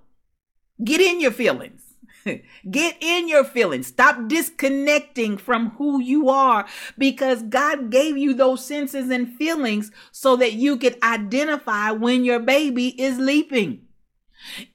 Get 0.84 1.00
in 1.00 1.22
your 1.22 1.32
feelings. 1.32 1.84
Get 2.72 2.98
in 3.00 3.28
your 3.28 3.44
feelings. 3.44 3.88
Stop 3.88 4.28
disconnecting 4.28 5.38
from 5.38 5.72
who 5.72 6.02
you 6.02 6.30
are 6.30 6.68
because 6.98 7.44
God 7.44 7.90
gave 7.90 8.18
you 8.18 8.34
those 8.34 8.66
senses 8.66 9.10
and 9.10 9.36
feelings 9.36 9.92
so 10.12 10.36
that 10.36 10.54
you 10.54 10.78
could 10.78 10.98
identify 11.02 11.92
when 11.92 12.24
your 12.24 12.40
baby 12.40 12.90
is 13.02 13.18
leaping. 13.18 13.89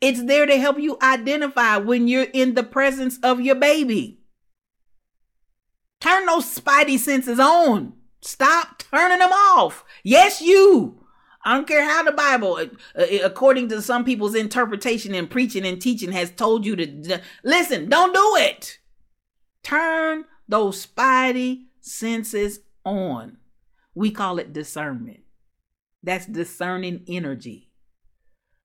It's 0.00 0.22
there 0.22 0.46
to 0.46 0.58
help 0.58 0.78
you 0.78 0.98
identify 1.02 1.76
when 1.78 2.08
you're 2.08 2.28
in 2.32 2.54
the 2.54 2.62
presence 2.62 3.18
of 3.22 3.40
your 3.40 3.54
baby. 3.54 4.20
Turn 6.00 6.26
those 6.26 6.44
spidey 6.54 6.98
senses 6.98 7.40
on. 7.40 7.94
Stop 8.20 8.78
turning 8.78 9.18
them 9.18 9.32
off. 9.32 9.84
Yes, 10.02 10.40
you. 10.40 11.00
I 11.44 11.54
don't 11.54 11.68
care 11.68 11.84
how 11.84 12.02
the 12.02 12.12
Bible, 12.12 12.54
uh, 12.54 12.66
uh, 12.98 13.06
according 13.22 13.68
to 13.68 13.82
some 13.82 14.04
people's 14.04 14.34
interpretation 14.34 15.14
and 15.14 15.28
preaching 15.28 15.66
and 15.66 15.80
teaching, 15.80 16.12
has 16.12 16.30
told 16.30 16.64
you 16.64 16.74
to 16.76 17.20
listen, 17.42 17.88
don't 17.90 18.14
do 18.14 18.36
it. 18.38 18.78
Turn 19.62 20.24
those 20.48 20.86
spidey 20.86 21.64
senses 21.80 22.60
on. 22.84 23.38
We 23.94 24.10
call 24.10 24.38
it 24.38 24.52
discernment. 24.52 25.20
That's 26.02 26.26
discerning 26.26 27.04
energy. 27.08 27.63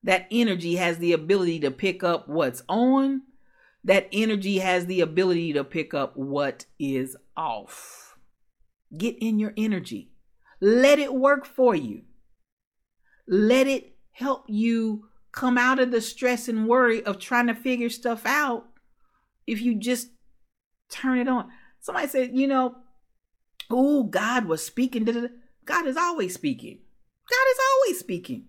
That 0.03 0.27
energy 0.31 0.75
has 0.75 0.97
the 0.97 1.13
ability 1.13 1.59
to 1.61 1.71
pick 1.71 2.03
up 2.03 2.27
what's 2.29 2.63
on. 2.69 3.23
That 3.83 4.07
energy 4.11 4.59
has 4.59 4.85
the 4.85 5.01
ability 5.01 5.53
to 5.53 5.63
pick 5.63 5.93
up 5.93 6.15
what 6.15 6.65
is 6.79 7.15
off. 7.35 8.17
Get 8.97 9.17
in 9.19 9.39
your 9.39 9.53
energy. 9.57 10.11
Let 10.61 10.99
it 10.99 11.13
work 11.13 11.45
for 11.45 11.75
you. 11.75 12.03
Let 13.27 13.67
it 13.67 13.95
help 14.11 14.45
you 14.47 15.05
come 15.31 15.57
out 15.57 15.79
of 15.79 15.91
the 15.91 16.01
stress 16.01 16.47
and 16.47 16.67
worry 16.67 17.03
of 17.03 17.19
trying 17.19 17.47
to 17.47 17.55
figure 17.55 17.89
stuff 17.89 18.25
out 18.25 18.65
if 19.47 19.61
you 19.61 19.75
just 19.75 20.09
turn 20.89 21.19
it 21.19 21.27
on. 21.27 21.49
Somebody 21.79 22.07
said, 22.07 22.35
you 22.35 22.47
know, 22.47 22.75
oh, 23.69 24.03
God 24.03 24.45
was 24.45 24.65
speaking. 24.65 25.05
God 25.65 25.85
is 25.85 25.95
always 25.95 26.33
speaking. 26.33 26.79
God 27.29 27.51
is 27.51 27.59
always 27.73 27.99
speaking. 27.99 28.48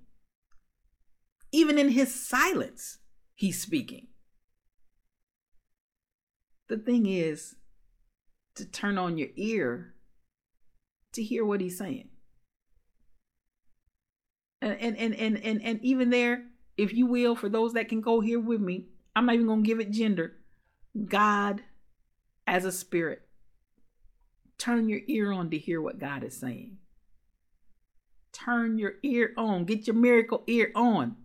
Even 1.60 1.78
in 1.78 1.90
his 1.90 2.14
silence, 2.14 3.00
he's 3.34 3.60
speaking. 3.60 4.06
The 6.68 6.78
thing 6.78 7.04
is 7.04 7.56
to 8.54 8.64
turn 8.64 8.96
on 8.96 9.18
your 9.18 9.28
ear 9.36 9.92
to 11.12 11.22
hear 11.22 11.44
what 11.44 11.60
he's 11.60 11.76
saying. 11.76 12.08
And 14.62 14.72
and 14.80 14.96
and 14.96 15.14
and 15.14 15.36
and, 15.36 15.62
and 15.62 15.84
even 15.84 16.08
there 16.08 16.46
if 16.78 16.94
you 16.94 17.04
will 17.04 17.36
for 17.36 17.50
those 17.50 17.74
that 17.74 17.90
can 17.90 18.00
go 18.00 18.20
here 18.20 18.40
with 18.40 18.62
me 18.62 18.86
i'm 19.14 19.26
not 19.26 19.34
even 19.34 19.46
gonna 19.46 19.60
give 19.60 19.80
it 19.80 19.90
gender. 19.90 20.36
God 21.04 21.62
as 22.46 22.64
a 22.64 22.72
spirit 22.72 23.20
turn 24.56 24.88
your 24.88 25.00
ear 25.08 25.30
on 25.30 25.50
to 25.50 25.58
hear 25.58 25.82
what 25.82 25.98
god 25.98 26.24
is 26.24 26.38
saying. 26.38 26.78
Turn 28.32 28.78
your 28.78 28.94
ear 29.02 29.34
on. 29.36 29.66
Get 29.66 29.86
your 29.86 29.96
miracle 29.96 30.42
ear 30.46 30.72
on 30.74 31.16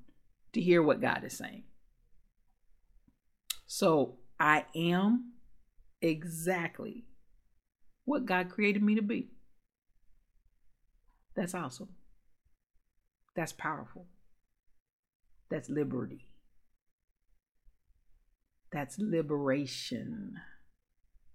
to 0.56 0.62
hear 0.62 0.82
what 0.82 1.02
god 1.02 1.24
is 1.24 1.38
saying 1.38 1.64
so 3.68 4.18
i 4.40 4.66
am 4.76 5.34
exactly 6.02 7.06
what 8.06 8.26
god 8.26 8.50
created 8.50 8.82
me 8.82 8.96
to 8.96 9.02
be 9.02 9.30
that's 11.36 11.54
awesome 11.54 11.90
that's 13.36 13.52
powerful. 13.52 14.08
That's 15.50 15.70
liberty. 15.70 16.28
That's 18.72 18.98
liberation 18.98 20.40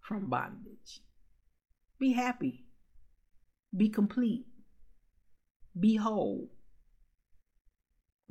from 0.01 0.29
bondage. 0.29 1.01
Be 1.99 2.13
happy. 2.13 2.65
Be 3.77 3.89
complete. 3.89 4.47
Be 5.79 5.97
whole. 5.97 6.49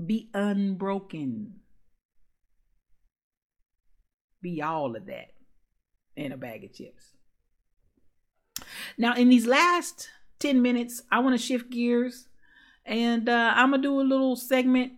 Be 0.04 0.30
unbroken. 0.34 1.56
Be 4.42 4.62
all 4.62 4.96
of 4.96 5.06
that 5.08 5.32
in 6.16 6.32
a 6.32 6.38
bag 6.38 6.64
of 6.64 6.74
chips. 6.74 7.12
Now, 8.98 9.16
in 9.16 9.30
these 9.30 9.46
last 9.46 10.10
10 10.40 10.62
minutes, 10.62 11.02
I 11.12 11.20
want 11.20 11.40
to 11.40 11.46
shift 11.46 11.70
gears 11.70 12.30
and 12.86 13.30
uh, 13.30 13.54
I'm 13.56 13.72
gonna 13.72 13.84
do 13.84 14.00
a 14.00 14.04
little 14.04 14.36
segment 14.36 14.94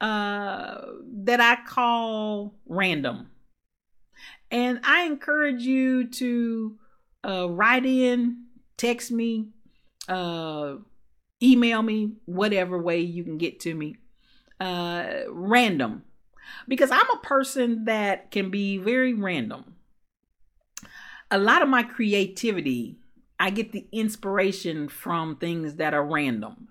uh, 0.00 0.80
that 1.24 1.40
I 1.40 1.58
call 1.66 2.54
random. 2.66 3.28
And 4.50 4.80
I 4.84 5.02
encourage 5.04 5.62
you 5.62 6.08
to 6.10 6.78
uh, 7.26 7.50
write 7.50 7.86
in, 7.86 8.44
text 8.76 9.10
me, 9.10 9.48
uh, 10.08 10.76
email 11.42 11.82
me, 11.82 12.12
whatever 12.24 12.78
way 12.80 13.00
you 13.00 13.24
can 13.24 13.38
get 13.38 13.60
to 13.60 13.74
me. 13.74 13.96
Uh, 14.60 15.22
random. 15.28 16.04
Because 16.68 16.90
I'm 16.90 17.10
a 17.12 17.20
person 17.22 17.86
that 17.86 18.30
can 18.30 18.50
be 18.50 18.78
very 18.78 19.14
random. 19.14 19.76
A 21.30 21.38
lot 21.38 21.62
of 21.62 21.68
my 21.68 21.82
creativity, 21.82 22.96
I 23.40 23.50
get 23.50 23.72
the 23.72 23.86
inspiration 23.90 24.88
from 24.88 25.36
things 25.36 25.76
that 25.76 25.94
are 25.94 26.04
random 26.04 26.68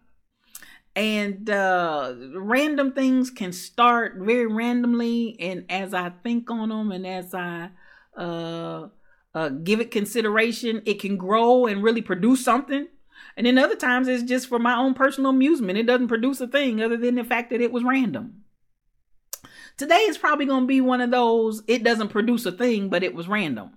and 0.95 1.49
uh 1.49 2.13
random 2.35 2.91
things 2.91 3.29
can 3.29 3.53
start 3.53 4.15
very 4.17 4.45
randomly 4.45 5.37
and 5.39 5.65
as 5.69 5.93
i 5.93 6.09
think 6.23 6.49
on 6.51 6.69
them 6.69 6.91
and 6.91 7.07
as 7.07 7.33
i 7.33 7.69
uh, 8.17 8.87
uh 9.33 9.49
give 9.49 9.79
it 9.79 9.89
consideration 9.89 10.81
it 10.85 10.99
can 10.99 11.15
grow 11.15 11.65
and 11.65 11.81
really 11.81 12.01
produce 12.01 12.43
something 12.43 12.87
and 13.37 13.45
then 13.45 13.57
other 13.57 13.75
times 13.75 14.07
it's 14.07 14.23
just 14.23 14.47
for 14.47 14.59
my 14.59 14.75
own 14.75 14.93
personal 14.93 15.31
amusement 15.31 15.77
it 15.77 15.85
doesn't 15.85 16.07
produce 16.07 16.41
a 16.41 16.47
thing 16.47 16.81
other 16.81 16.97
than 16.97 17.15
the 17.15 17.23
fact 17.23 17.49
that 17.49 17.61
it 17.61 17.71
was 17.71 17.83
random 17.83 18.43
today 19.77 20.01
is 20.01 20.17
probably 20.17 20.45
going 20.45 20.63
to 20.63 20.67
be 20.67 20.81
one 20.81 21.01
of 21.01 21.11
those 21.11 21.63
it 21.67 21.83
doesn't 21.83 22.09
produce 22.09 22.45
a 22.45 22.51
thing 22.51 22.89
but 22.89 23.03
it 23.03 23.13
was 23.13 23.27
random 23.27 23.71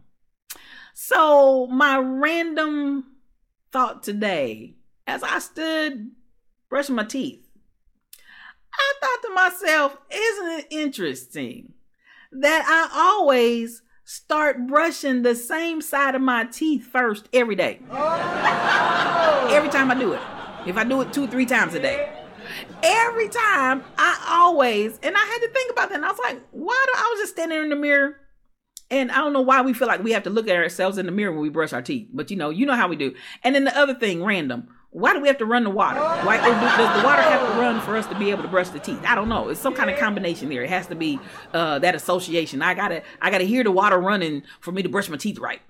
so 0.93 1.67
my 1.69 1.99
random 1.99 3.05
thought 3.73 4.03
today 4.03 4.75
as 5.07 5.23
i 5.23 5.39
stood 5.39 6.11
brushing 6.75 6.97
my 6.97 7.05
teeth. 7.05 7.41
I 8.75 8.95
thought 9.01 9.23
to 9.23 9.33
myself, 9.33 9.97
isn't 10.13 10.59
it 10.59 10.67
interesting 10.71 11.73
that 12.33 12.65
I 12.67 12.99
always 13.01 13.81
start 14.05 14.67
brushing 14.67 15.23
the 15.23 15.35
same 15.35 15.81
side 15.81 16.15
of 16.15 16.23
my 16.23 16.45
teeth 16.45 16.87
first 16.87 17.29
every 17.33 17.57
day? 17.57 17.81
Oh. 17.91 19.49
every 19.51 19.71
time 19.71 19.91
I 19.91 19.99
do 19.99 20.13
it. 20.13 20.21
If 20.67 20.77
I 20.77 20.85
do 20.85 21.01
it 21.01 21.13
two, 21.13 21.27
three 21.27 21.47
times 21.47 21.75
a 21.75 21.81
day. 21.81 22.11
Every 22.83 23.29
time 23.29 23.83
I 23.97 24.27
always, 24.29 24.99
and 25.03 25.17
I 25.17 25.21
had 25.21 25.39
to 25.39 25.49
think 25.49 25.73
about 25.73 25.89
that. 25.89 25.97
And 25.97 26.05
I 26.05 26.11
was 26.11 26.21
like, 26.23 26.41
why 26.51 26.85
do 26.87 26.93
I 26.97 27.11
was 27.13 27.21
just 27.21 27.33
standing 27.33 27.63
in 27.63 27.71
the 27.71 27.77
mirror 27.77 28.17
and 28.91 29.11
I 29.11 29.17
don't 29.17 29.33
know 29.33 29.41
why 29.41 29.63
we 29.63 29.73
feel 29.73 29.89
like 29.89 30.05
we 30.05 30.13
have 30.13 30.23
to 30.25 30.31
look 30.31 30.49
at 30.49 30.57
ourselves 30.57 30.99
in 30.99 31.07
the 31.07 31.13
mirror 31.13 31.33
when 31.33 31.41
we 31.41 31.49
brush 31.49 31.73
our 31.73 31.83
teeth, 31.83 32.09
but 32.13 32.31
you 32.31 32.37
know, 32.37 32.51
you 32.51 32.67
know 32.67 32.75
how 32.75 32.89
we 32.89 32.97
do. 32.97 33.15
And 33.43 33.55
then 33.55 33.65
the 33.65 33.77
other 33.77 33.95
thing, 33.95 34.23
random. 34.23 34.69
Why 34.95 35.13
do 35.13 35.19
we 35.19 35.27
have 35.27 35.39
to 35.39 35.45
run 35.45 35.65
the 35.65 35.71
water? 35.71 35.99
Why 35.99 36.37
does 36.37 36.47
the 36.47 37.05
water 37.05 37.23
have 37.23 37.41
to 37.41 37.61
run 37.61 37.81
for 37.81 37.97
us 37.97 38.07
to 38.07 38.17
be 38.17 38.31
able 38.31 38.43
to 38.43 38.49
brush 38.49 38.69
the 38.69 38.79
teeth? 38.79 39.03
I 39.05 39.17
don't 39.17 39.29
know. 39.29 39.49
It's 39.49 39.59
some 39.59 39.75
kind 39.75 39.91
of 39.91 39.99
combination 39.99 40.49
there. 40.49 40.63
It 40.63 40.71
has 40.71 40.87
to 40.87 40.95
be 40.95 41.19
uh, 41.53 41.81
that 41.81 41.97
association. 41.97 42.63
I 42.63 42.75
gotta 42.75 43.03
I 43.21 43.33
gotta 43.33 43.43
hear 43.43 43.65
the 43.65 43.73
water 43.73 43.99
running 43.99 44.45
for 44.61 44.71
me 44.71 44.85
to 44.85 44.89
brush 44.89 45.09
my 45.09 45.17
teeth 45.17 45.41
right. 45.41 45.61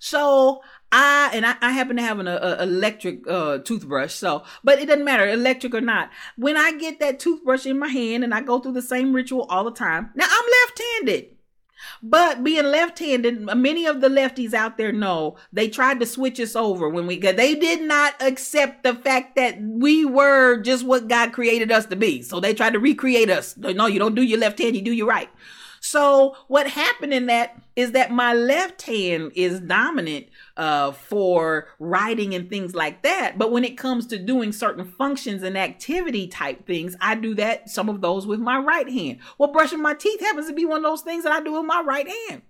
So 0.00 0.60
I 0.90 1.30
and 1.32 1.46
I, 1.46 1.54
I 1.60 1.70
happen 1.70 1.94
to 1.98 2.02
have 2.02 2.18
an 2.18 2.26
a, 2.26 2.56
electric 2.60 3.28
uh, 3.28 3.58
toothbrush. 3.58 4.12
So, 4.12 4.42
but 4.64 4.80
it 4.80 4.86
doesn't 4.86 5.04
matter, 5.04 5.28
electric 5.28 5.72
or 5.72 5.80
not. 5.80 6.10
When 6.36 6.56
I 6.56 6.72
get 6.72 6.98
that 6.98 7.20
toothbrush 7.20 7.64
in 7.64 7.78
my 7.78 7.88
hand 7.88 8.24
and 8.24 8.34
I 8.34 8.40
go 8.40 8.58
through 8.58 8.72
the 8.72 8.82
same 8.82 9.12
ritual 9.12 9.46
all 9.48 9.62
the 9.62 9.70
time. 9.70 10.10
Now 10.16 10.26
I'm 10.28 10.50
left-handed. 10.66 11.36
But 12.02 12.42
being 12.44 12.64
left-handed, 12.64 13.40
many 13.56 13.86
of 13.86 14.00
the 14.00 14.08
lefties 14.08 14.54
out 14.54 14.78
there 14.78 14.92
know 14.92 15.36
they 15.52 15.68
tried 15.68 16.00
to 16.00 16.06
switch 16.06 16.40
us 16.40 16.56
over 16.56 16.88
when 16.88 17.06
we 17.06 17.16
got. 17.16 17.36
they 17.36 17.54
did 17.54 17.82
not 17.82 18.14
accept 18.20 18.82
the 18.82 18.94
fact 18.94 19.36
that 19.36 19.60
we 19.60 20.04
were 20.04 20.60
just 20.62 20.84
what 20.84 21.08
God 21.08 21.32
created 21.32 21.70
us 21.70 21.86
to 21.86 21.96
be. 21.96 22.22
So 22.22 22.40
they 22.40 22.54
tried 22.54 22.72
to 22.72 22.80
recreate 22.80 23.30
us. 23.30 23.56
No, 23.56 23.86
you 23.86 23.98
don't 23.98 24.14
do 24.14 24.22
your 24.22 24.38
left 24.38 24.58
hand, 24.58 24.76
you 24.76 24.82
do 24.82 24.92
your 24.92 25.06
right. 25.06 25.28
So 25.80 26.36
what 26.46 26.68
happened 26.68 27.14
in 27.14 27.26
that 27.26 27.60
is 27.74 27.92
that 27.92 28.12
my 28.12 28.34
left 28.34 28.82
hand 28.82 29.32
is 29.34 29.60
dominant 29.60 30.26
uh, 30.56 30.92
for 30.92 31.68
writing 31.78 32.34
and 32.34 32.50
things 32.50 32.74
like 32.74 33.02
that. 33.02 33.38
But 33.38 33.50
when 33.50 33.64
it 33.64 33.78
comes 33.78 34.06
to 34.08 34.18
doing 34.18 34.52
certain 34.52 34.84
functions 34.84 35.42
and 35.42 35.56
activity 35.56 36.28
type 36.28 36.66
things, 36.66 36.96
I 37.00 37.14
do 37.14 37.34
that 37.36 37.70
some 37.70 37.88
of 37.88 38.02
those 38.02 38.26
with 38.26 38.40
my 38.40 38.58
right 38.58 38.88
hand. 38.88 39.20
Well, 39.38 39.52
brushing 39.52 39.82
my 39.82 39.94
teeth 39.94 40.20
happens 40.20 40.48
to 40.48 40.52
be 40.52 40.66
one 40.66 40.84
of 40.84 40.90
those 40.90 41.00
things 41.00 41.24
that 41.24 41.32
I 41.32 41.42
do 41.42 41.54
with 41.54 41.64
my 41.64 41.80
right 41.80 42.06
hand. 42.28 42.42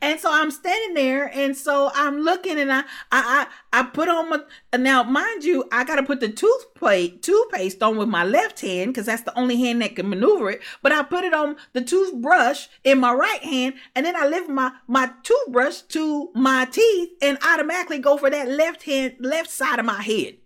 And 0.00 0.18
so 0.18 0.28
I'm 0.32 0.50
standing 0.50 0.94
there, 0.94 1.30
and 1.32 1.56
so 1.56 1.90
I'm 1.94 2.18
looking, 2.20 2.58
and 2.58 2.72
I 2.72 2.80
I 3.12 3.46
I, 3.72 3.80
I 3.80 3.82
put 3.84 4.08
on 4.08 4.30
my 4.30 4.40
now, 4.76 5.04
mind 5.04 5.44
you, 5.44 5.64
I 5.70 5.84
gotta 5.84 6.02
put 6.02 6.18
the 6.18 6.28
toothpaste 6.28 7.22
toothpaste 7.22 7.82
on 7.82 7.96
with 7.96 8.08
my 8.08 8.24
left 8.24 8.60
hand 8.60 8.92
because 8.92 9.06
that's 9.06 9.22
the 9.22 9.38
only 9.38 9.56
hand 9.56 9.80
that 9.82 9.94
can 9.94 10.08
maneuver 10.08 10.50
it. 10.50 10.62
But 10.82 10.92
I 10.92 11.04
put 11.04 11.24
it 11.24 11.32
on 11.32 11.56
the 11.72 11.82
toothbrush 11.82 12.66
in 12.82 12.98
my 12.98 13.12
right 13.12 13.42
hand, 13.42 13.74
and 13.94 14.04
then 14.04 14.16
I 14.16 14.26
lift 14.26 14.48
my 14.48 14.72
my 14.88 15.10
toothbrush 15.22 15.82
to 15.82 16.30
my 16.34 16.64
teeth, 16.64 17.10
and 17.22 17.38
automatically 17.46 17.98
go 17.98 18.16
for 18.16 18.30
that 18.30 18.48
left 18.48 18.82
hand 18.82 19.14
left 19.20 19.50
side 19.50 19.78
of 19.78 19.86
my 19.86 20.02
head 20.02 20.38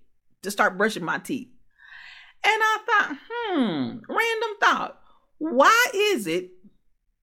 to 0.43 0.51
start 0.51 0.77
brushing 0.77 1.05
my 1.05 1.19
teeth. 1.19 1.49
And 2.45 2.61
I 2.63 2.79
thought, 2.87 3.17
hmm, 3.31 3.99
random 4.09 4.57
thought. 4.61 5.01
Why 5.39 5.87
is 5.95 6.27
it 6.27 6.51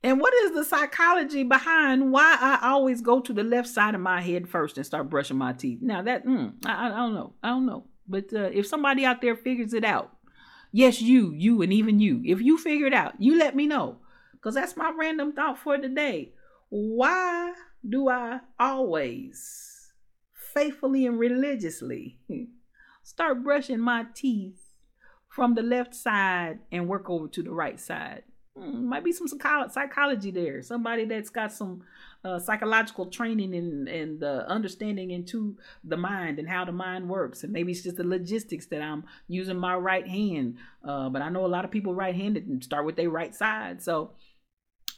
and 0.06 0.22
what 0.22 0.36
is 0.36 0.52
the 0.52 0.64
psychology 0.64 1.42
behind 1.42 2.12
why 2.12 2.38
I 2.40 2.70
always 2.70 3.02
go 3.02 3.22
to 3.22 3.34
the 3.34 3.44
left 3.44 3.68
side 3.68 3.96
of 3.96 4.02
my 4.02 4.22
head 4.22 4.48
first 4.48 4.78
and 4.78 4.86
start 4.86 5.10
brushing 5.10 5.36
my 5.36 5.54
teeth? 5.54 5.80
Now 5.82 6.04
that 6.04 6.28
mm, 6.28 6.54
I, 6.64 6.90
I, 6.90 6.90
don't 6.90 7.16
know, 7.16 7.34
I 7.42 7.50
don't 7.50 7.66
know. 7.66 7.86
But 8.08 8.32
uh, 8.32 8.52
if 8.54 8.68
somebody 8.68 9.04
out 9.04 9.24
there 9.24 9.36
figures 9.36 9.74
it 9.74 9.84
out, 9.84 10.16
yes, 10.72 11.02
you, 11.02 11.34
you, 11.34 11.64
and 11.64 11.74
even 11.74 12.00
you, 12.00 12.22
if 12.24 12.40
you 12.40 12.60
figure 12.60 12.86
it 12.86 12.94
out, 12.94 13.16
you 13.18 13.36
let 13.40 13.56
me 13.56 13.66
know, 13.66 13.98
because 14.34 14.54
that's 14.54 14.78
my 14.78 14.94
random 14.96 15.34
thought 15.34 15.58
for 15.58 15.76
today. 15.76 16.34
Why 16.70 17.56
do 17.88 18.08
I 18.08 18.42
always 18.60 19.92
faithfully 20.54 21.08
and 21.08 21.18
religiously 21.18 22.20
start 23.04 23.44
brushing 23.44 23.80
my 23.80 24.06
teeth 24.14 24.62
from 25.30 25.56
the 25.56 25.64
left 25.64 25.96
side 25.96 26.60
and 26.72 26.88
work 26.88 27.10
over 27.10 27.28
to 27.30 27.42
the 27.42 27.52
right 27.52 27.80
side? 27.80 28.22
Hmm, 28.58 28.88
might 28.88 29.04
be 29.04 29.12
some 29.12 29.28
psychology 29.28 30.32
there. 30.32 30.62
Somebody 30.62 31.04
that's 31.04 31.30
got 31.30 31.52
some 31.52 31.84
uh, 32.24 32.40
psychological 32.40 33.08
training 33.08 33.54
and 33.54 33.90
and 33.90 34.24
uh, 34.24 34.46
understanding 34.48 35.12
into 35.12 35.58
the 35.84 35.98
mind 35.98 36.40
and 36.40 36.48
how 36.48 36.64
the 36.64 36.72
mind 36.72 37.10
works. 37.10 37.44
And 37.44 37.52
maybe 37.52 37.74
it's 37.74 37.84
just 37.84 37.98
the 37.98 38.08
logistics 38.08 38.68
that 38.68 38.82
I'm 38.82 39.04
using 39.28 39.58
my 39.58 39.76
right 39.76 40.08
hand. 40.08 40.56
Uh, 40.84 41.10
but 41.10 41.22
I 41.22 41.28
know 41.30 41.46
a 41.46 41.48
lot 41.48 41.66
of 41.66 41.72
people 41.72 41.94
right-handed 41.94 42.48
and 42.48 42.64
start 42.64 42.86
with 42.86 42.96
their 42.96 43.10
right 43.10 43.36
side. 43.36 43.84
So 43.84 44.12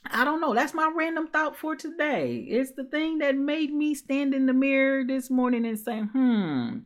I 0.05 0.23
don't 0.23 0.39
know. 0.39 0.53
That's 0.53 0.75
my 0.75 0.91
random 0.95 1.27
thought 1.27 1.57
for 1.57 1.75
today. 1.75 2.45
It's 2.47 2.73
the 2.73 2.83
thing 2.83 3.17
that 3.19 3.35
made 3.35 3.73
me 3.73 3.95
stand 3.95 4.35
in 4.35 4.45
the 4.45 4.53
mirror 4.53 5.03
this 5.03 5.31
morning 5.31 5.65
and 5.65 5.79
say, 5.79 6.01
hmm. 6.01 6.79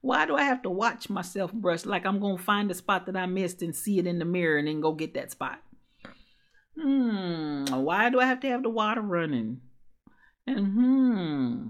Why 0.00 0.26
do 0.26 0.36
I 0.36 0.42
have 0.44 0.62
to 0.62 0.70
watch 0.70 1.08
myself 1.08 1.50
brush 1.52 1.86
like 1.86 2.04
I'm 2.04 2.20
going 2.20 2.36
to 2.36 2.42
find 2.42 2.68
the 2.68 2.74
spot 2.74 3.06
that 3.06 3.16
I 3.16 3.24
missed 3.24 3.62
and 3.62 3.74
see 3.74 3.98
it 3.98 4.06
in 4.06 4.18
the 4.18 4.26
mirror 4.26 4.58
and 4.58 4.68
then 4.68 4.80
go 4.80 4.92
get 4.92 5.14
that 5.14 5.30
spot? 5.30 5.62
Hmm, 6.78 7.64
why 7.66 8.10
do 8.10 8.20
I 8.20 8.26
have 8.26 8.40
to 8.40 8.48
have 8.48 8.62
the 8.62 8.70
water 8.70 9.00
running? 9.00 9.60
And 10.46 10.66
hmm, 10.66 11.66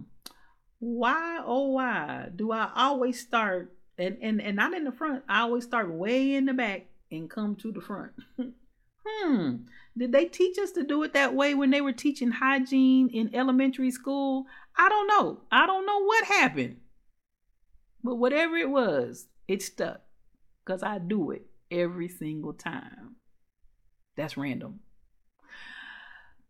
why 0.78 1.40
oh 1.44 1.68
why 1.68 2.28
do 2.34 2.50
I 2.52 2.70
always 2.74 3.20
start 3.20 3.74
and, 3.98 4.18
and, 4.20 4.40
and 4.40 4.56
not 4.56 4.74
in 4.74 4.84
the 4.84 4.92
front, 4.92 5.22
I 5.28 5.40
always 5.40 5.64
start 5.64 5.90
way 5.90 6.34
in 6.34 6.46
the 6.46 6.54
back 6.54 6.86
and 7.10 7.30
come 7.30 7.56
to 7.56 7.70
the 7.70 7.80
front. 7.80 8.12
hmm. 9.06 9.56
Did 9.96 10.12
they 10.12 10.24
teach 10.24 10.58
us 10.58 10.72
to 10.72 10.82
do 10.82 11.02
it 11.04 11.12
that 11.12 11.34
way 11.34 11.54
when 11.54 11.70
they 11.70 11.80
were 11.80 11.92
teaching 11.92 12.32
hygiene 12.32 13.08
in 13.08 13.34
elementary 13.34 13.90
school? 13.90 14.46
I 14.76 14.88
don't 14.88 15.06
know. 15.06 15.40
I 15.52 15.66
don't 15.66 15.86
know 15.86 16.02
what 16.02 16.24
happened. 16.24 16.78
But 18.02 18.16
whatever 18.16 18.56
it 18.56 18.68
was, 18.68 19.28
it 19.46 19.62
stuck. 19.62 20.00
Because 20.64 20.82
I 20.82 20.98
do 20.98 21.30
it 21.30 21.46
every 21.70 22.08
single 22.08 22.54
time. 22.54 23.16
That's 24.16 24.36
random. 24.36 24.80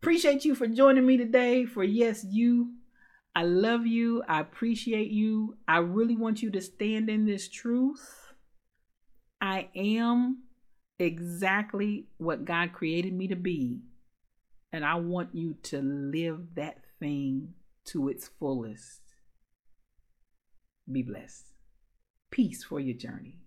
Appreciate 0.05 0.45
you 0.45 0.53
for 0.53 0.67
joining 0.67 1.03
me 1.03 1.17
today 1.17 1.65
for 1.65 1.83
Yes 1.83 2.23
You. 2.23 2.75
I 3.35 3.41
love 3.41 3.87
you. 3.87 4.21
I 4.27 4.39
appreciate 4.39 5.09
you. 5.09 5.57
I 5.67 5.77
really 5.79 6.15
want 6.15 6.43
you 6.43 6.51
to 6.51 6.61
stand 6.61 7.09
in 7.09 7.25
this 7.25 7.49
truth. 7.49 8.31
I 9.41 9.69
am 9.75 10.43
exactly 10.99 12.05
what 12.17 12.45
God 12.45 12.71
created 12.71 13.15
me 13.15 13.29
to 13.29 13.35
be. 13.35 13.79
And 14.71 14.85
I 14.85 14.93
want 14.93 15.33
you 15.33 15.55
to 15.63 15.81
live 15.81 16.53
that 16.53 16.77
thing 16.99 17.55
to 17.85 18.07
its 18.07 18.29
fullest. 18.39 19.01
Be 20.89 21.01
blessed. 21.01 21.47
Peace 22.29 22.63
for 22.63 22.79
your 22.79 22.95
journey. 22.95 23.39